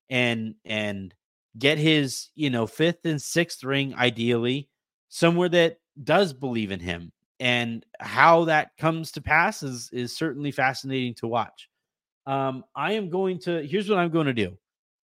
and, 0.09 0.55
and 0.65 1.15
get 1.59 1.79
his, 1.79 2.29
you 2.35 2.51
know, 2.51 2.67
fifth 2.67 3.05
and 3.05 3.21
sixth 3.21 3.65
ring, 3.65 3.95
ideally 3.95 4.69
somewhere 5.09 5.49
that 5.49 5.79
does 6.05 6.33
believe 6.33 6.71
in 6.71 6.81
him 6.81 7.13
and 7.41 7.85
how 8.01 8.45
that 8.45 8.77
comes 8.79 9.13
to 9.13 9.21
pass 9.21 9.63
is 9.63 9.91
is 9.93 10.17
certainly 10.17 10.51
fascinating 10.51 11.15
to 11.15 11.27
watch. 11.27 11.69
Um, 12.27 12.65
I 12.75 12.93
am 12.93 13.09
going 13.09 13.39
to 13.41 13.67
here's 13.67 13.89
what 13.89 13.99
I'm 13.99 14.11
going 14.11 14.27
to 14.27 14.35
do. 14.35 14.57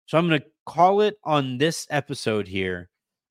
So 0.06 0.18
I'm 0.18 0.28
going 0.28 0.40
to 0.40 0.46
call 0.66 1.00
it 1.00 1.16
on 1.24 1.58
this 1.58 1.86
episode 1.90 2.48
here. 2.48 2.88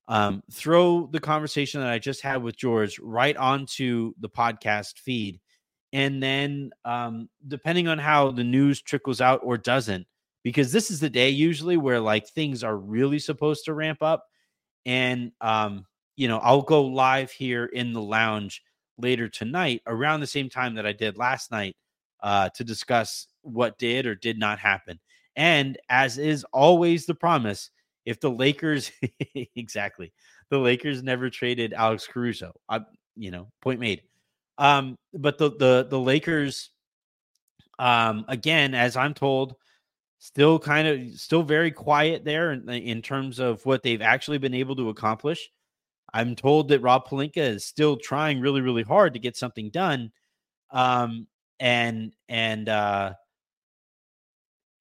Um, 0.08 0.42
throw 0.52 1.06
the 1.06 1.20
conversation 1.20 1.80
that 1.80 1.90
I 1.90 1.98
just 1.98 2.22
had 2.22 2.42
with 2.42 2.56
George 2.56 2.98
right 2.98 3.36
onto 3.36 4.12
the 4.20 4.28
podcast 4.28 4.98
feed, 4.98 5.40
and 5.92 6.22
then 6.22 6.70
um, 6.84 7.28
depending 7.48 7.88
on 7.88 7.98
how 7.98 8.30
the 8.30 8.44
news 8.44 8.82
trickles 8.82 9.20
out 9.20 9.40
or 9.44 9.56
doesn't, 9.56 10.06
because 10.42 10.72
this 10.72 10.90
is 10.90 11.00
the 11.00 11.08
day 11.08 11.30
usually 11.30 11.76
where 11.76 12.00
like 12.00 12.28
things 12.28 12.64
are 12.64 12.76
really 12.76 13.18
supposed 13.18 13.64
to 13.66 13.74
ramp 13.74 14.02
up, 14.02 14.26
and 14.84 15.32
um, 15.40 15.86
you 16.16 16.28
know 16.28 16.38
I'll 16.38 16.62
go 16.62 16.84
live 16.84 17.30
here 17.30 17.66
in 17.66 17.92
the 17.92 18.02
lounge 18.02 18.62
later 18.98 19.28
tonight 19.28 19.82
around 19.86 20.20
the 20.20 20.26
same 20.26 20.48
time 20.48 20.74
that 20.74 20.86
I 20.86 20.92
did 20.92 21.16
last 21.16 21.50
night 21.50 21.76
uh, 22.22 22.48
to 22.56 22.64
discuss 22.64 23.26
what 23.42 23.78
did 23.78 24.06
or 24.06 24.14
did 24.14 24.38
not 24.38 24.58
happen. 24.58 24.98
And 25.36 25.78
as 25.88 26.18
is 26.18 26.44
always 26.52 27.06
the 27.06 27.14
promise, 27.14 27.70
if 28.04 28.20
the 28.20 28.30
Lakers 28.30 28.90
exactly 29.56 30.12
the 30.50 30.58
Lakers 30.58 31.02
never 31.02 31.30
traded 31.30 31.72
Alex 31.72 32.06
Caruso, 32.06 32.52
I, 32.68 32.80
you 33.16 33.30
know, 33.30 33.48
point 33.62 33.80
made. 33.80 34.02
Um, 34.58 34.96
but 35.14 35.38
the 35.38 35.50
the 35.50 35.86
the 35.88 35.98
Lakers, 35.98 36.70
um, 37.78 38.26
again, 38.28 38.74
as 38.74 38.96
I'm 38.96 39.14
told, 39.14 39.54
still 40.18 40.58
kind 40.58 40.86
of 40.86 41.18
still 41.18 41.42
very 41.42 41.70
quiet 41.70 42.24
there 42.24 42.52
in, 42.52 42.68
in 42.68 43.00
terms 43.00 43.38
of 43.38 43.64
what 43.64 43.82
they've 43.82 44.02
actually 44.02 44.38
been 44.38 44.54
able 44.54 44.76
to 44.76 44.90
accomplish. 44.90 45.50
I'm 46.12 46.36
told 46.36 46.68
that 46.68 46.82
Rob 46.82 47.08
Pelinka 47.08 47.38
is 47.38 47.64
still 47.64 47.96
trying 47.96 48.40
really, 48.40 48.60
really 48.60 48.82
hard 48.82 49.14
to 49.14 49.18
get 49.18 49.36
something 49.36 49.70
done. 49.70 50.12
Um, 50.70 51.26
and 51.60 52.12
and 52.28 52.68
uh, 52.68 53.14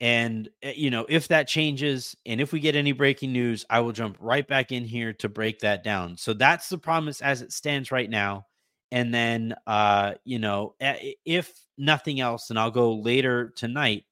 and 0.02 0.50
eh, 0.62 0.74
you 0.76 0.90
know, 0.90 1.06
if 1.08 1.30
that 1.30 1.48
changes 1.48 2.16
and 2.26 2.42
if 2.42 2.52
we 2.52 2.60
get 2.60 2.76
any 2.76 2.92
breaking 2.92 3.32
news, 3.32 3.66
I 3.70 3.80
will 3.80 3.94
jump 3.94 4.18
right 4.20 4.46
back 4.46 4.74
in 4.74 4.84
here 4.84 5.14
to 5.14 5.30
break 5.30 5.60
that 5.60 5.84
down. 5.84 6.18
So 6.18 6.34
that's 6.34 6.68
the 6.68 6.78
promise 6.78 7.22
as 7.22 7.42
it 7.42 7.54
stands 7.54 7.92
right 7.92 8.10
now. 8.10 8.48
And 8.92 9.14
then 9.14 9.56
uh, 9.66 10.16
you 10.26 10.40
know, 10.40 10.76
if 10.80 11.54
nothing 11.78 12.20
else, 12.20 12.50
and 12.50 12.60
I'll 12.60 12.72
go 12.72 12.96
later 12.96 13.54
tonight. 13.56 14.04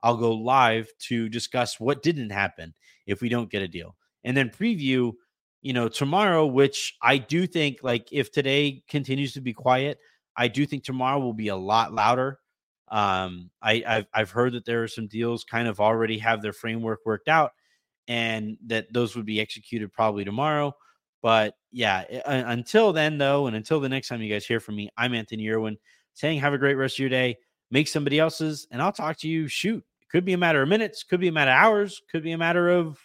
I'll 0.00 0.16
go 0.16 0.32
live 0.32 0.88
to 1.08 1.28
discuss 1.28 1.80
what 1.80 2.04
didn't 2.04 2.30
happen 2.30 2.72
if 3.08 3.20
we 3.20 3.28
don't 3.28 3.50
get 3.50 3.62
a 3.62 3.68
deal. 3.68 3.96
And 4.22 4.36
then 4.36 4.48
preview 4.48 5.14
you 5.62 5.72
know, 5.72 5.88
tomorrow, 5.88 6.46
which 6.46 6.96
I 7.02 7.18
do 7.18 7.46
think, 7.46 7.78
like, 7.82 8.08
if 8.12 8.30
today 8.30 8.82
continues 8.88 9.32
to 9.32 9.40
be 9.40 9.52
quiet, 9.52 9.98
I 10.36 10.48
do 10.48 10.64
think 10.66 10.84
tomorrow 10.84 11.18
will 11.18 11.34
be 11.34 11.48
a 11.48 11.56
lot 11.56 11.92
louder. 11.92 12.38
Um, 12.90 13.50
I, 13.62 13.82
I've, 13.86 14.06
I've 14.14 14.30
heard 14.30 14.54
that 14.54 14.64
there 14.64 14.82
are 14.82 14.88
some 14.88 15.06
deals 15.06 15.44
kind 15.44 15.68
of 15.68 15.80
already 15.80 16.18
have 16.18 16.42
their 16.42 16.52
framework 16.52 17.00
worked 17.04 17.28
out 17.28 17.52
and 18.08 18.56
that 18.66 18.92
those 18.92 19.14
would 19.14 19.26
be 19.26 19.40
executed 19.40 19.92
probably 19.92 20.24
tomorrow. 20.24 20.74
But 21.22 21.54
yeah, 21.72 22.04
until 22.26 22.92
then, 22.92 23.18
though, 23.18 23.46
and 23.46 23.56
until 23.56 23.80
the 23.80 23.88
next 23.88 24.08
time 24.08 24.22
you 24.22 24.32
guys 24.32 24.46
hear 24.46 24.60
from 24.60 24.76
me, 24.76 24.88
I'm 24.96 25.14
Anthony 25.14 25.48
Irwin 25.48 25.76
saying 26.14 26.40
have 26.40 26.54
a 26.54 26.58
great 26.58 26.74
rest 26.74 26.94
of 26.94 27.00
your 27.00 27.08
day. 27.08 27.36
Make 27.70 27.88
somebody 27.88 28.18
else's, 28.18 28.66
and 28.70 28.80
I'll 28.80 28.92
talk 28.92 29.18
to 29.18 29.28
you. 29.28 29.46
Shoot, 29.46 29.84
it 30.00 30.08
could 30.08 30.24
be 30.24 30.32
a 30.32 30.38
matter 30.38 30.62
of 30.62 30.68
minutes, 30.68 31.02
could 31.02 31.20
be 31.20 31.28
a 31.28 31.32
matter 31.32 31.50
of 31.50 31.58
hours, 31.58 32.00
could 32.10 32.22
be 32.22 32.32
a 32.32 32.38
matter 32.38 32.70
of 32.70 32.98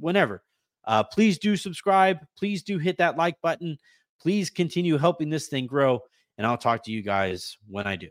whenever. 0.00 0.42
Uh, 0.84 1.04
please 1.04 1.38
do 1.38 1.56
subscribe. 1.56 2.18
Please 2.36 2.62
do 2.62 2.78
hit 2.78 2.98
that 2.98 3.16
like 3.16 3.40
button. 3.40 3.78
Please 4.20 4.50
continue 4.50 4.98
helping 4.98 5.30
this 5.30 5.46
thing 5.46 5.66
grow. 5.66 6.00
And 6.38 6.46
I'll 6.46 6.58
talk 6.58 6.82
to 6.84 6.90
you 6.90 7.02
guys 7.02 7.56
when 7.68 7.86
I 7.86 7.96
do. 7.96 8.08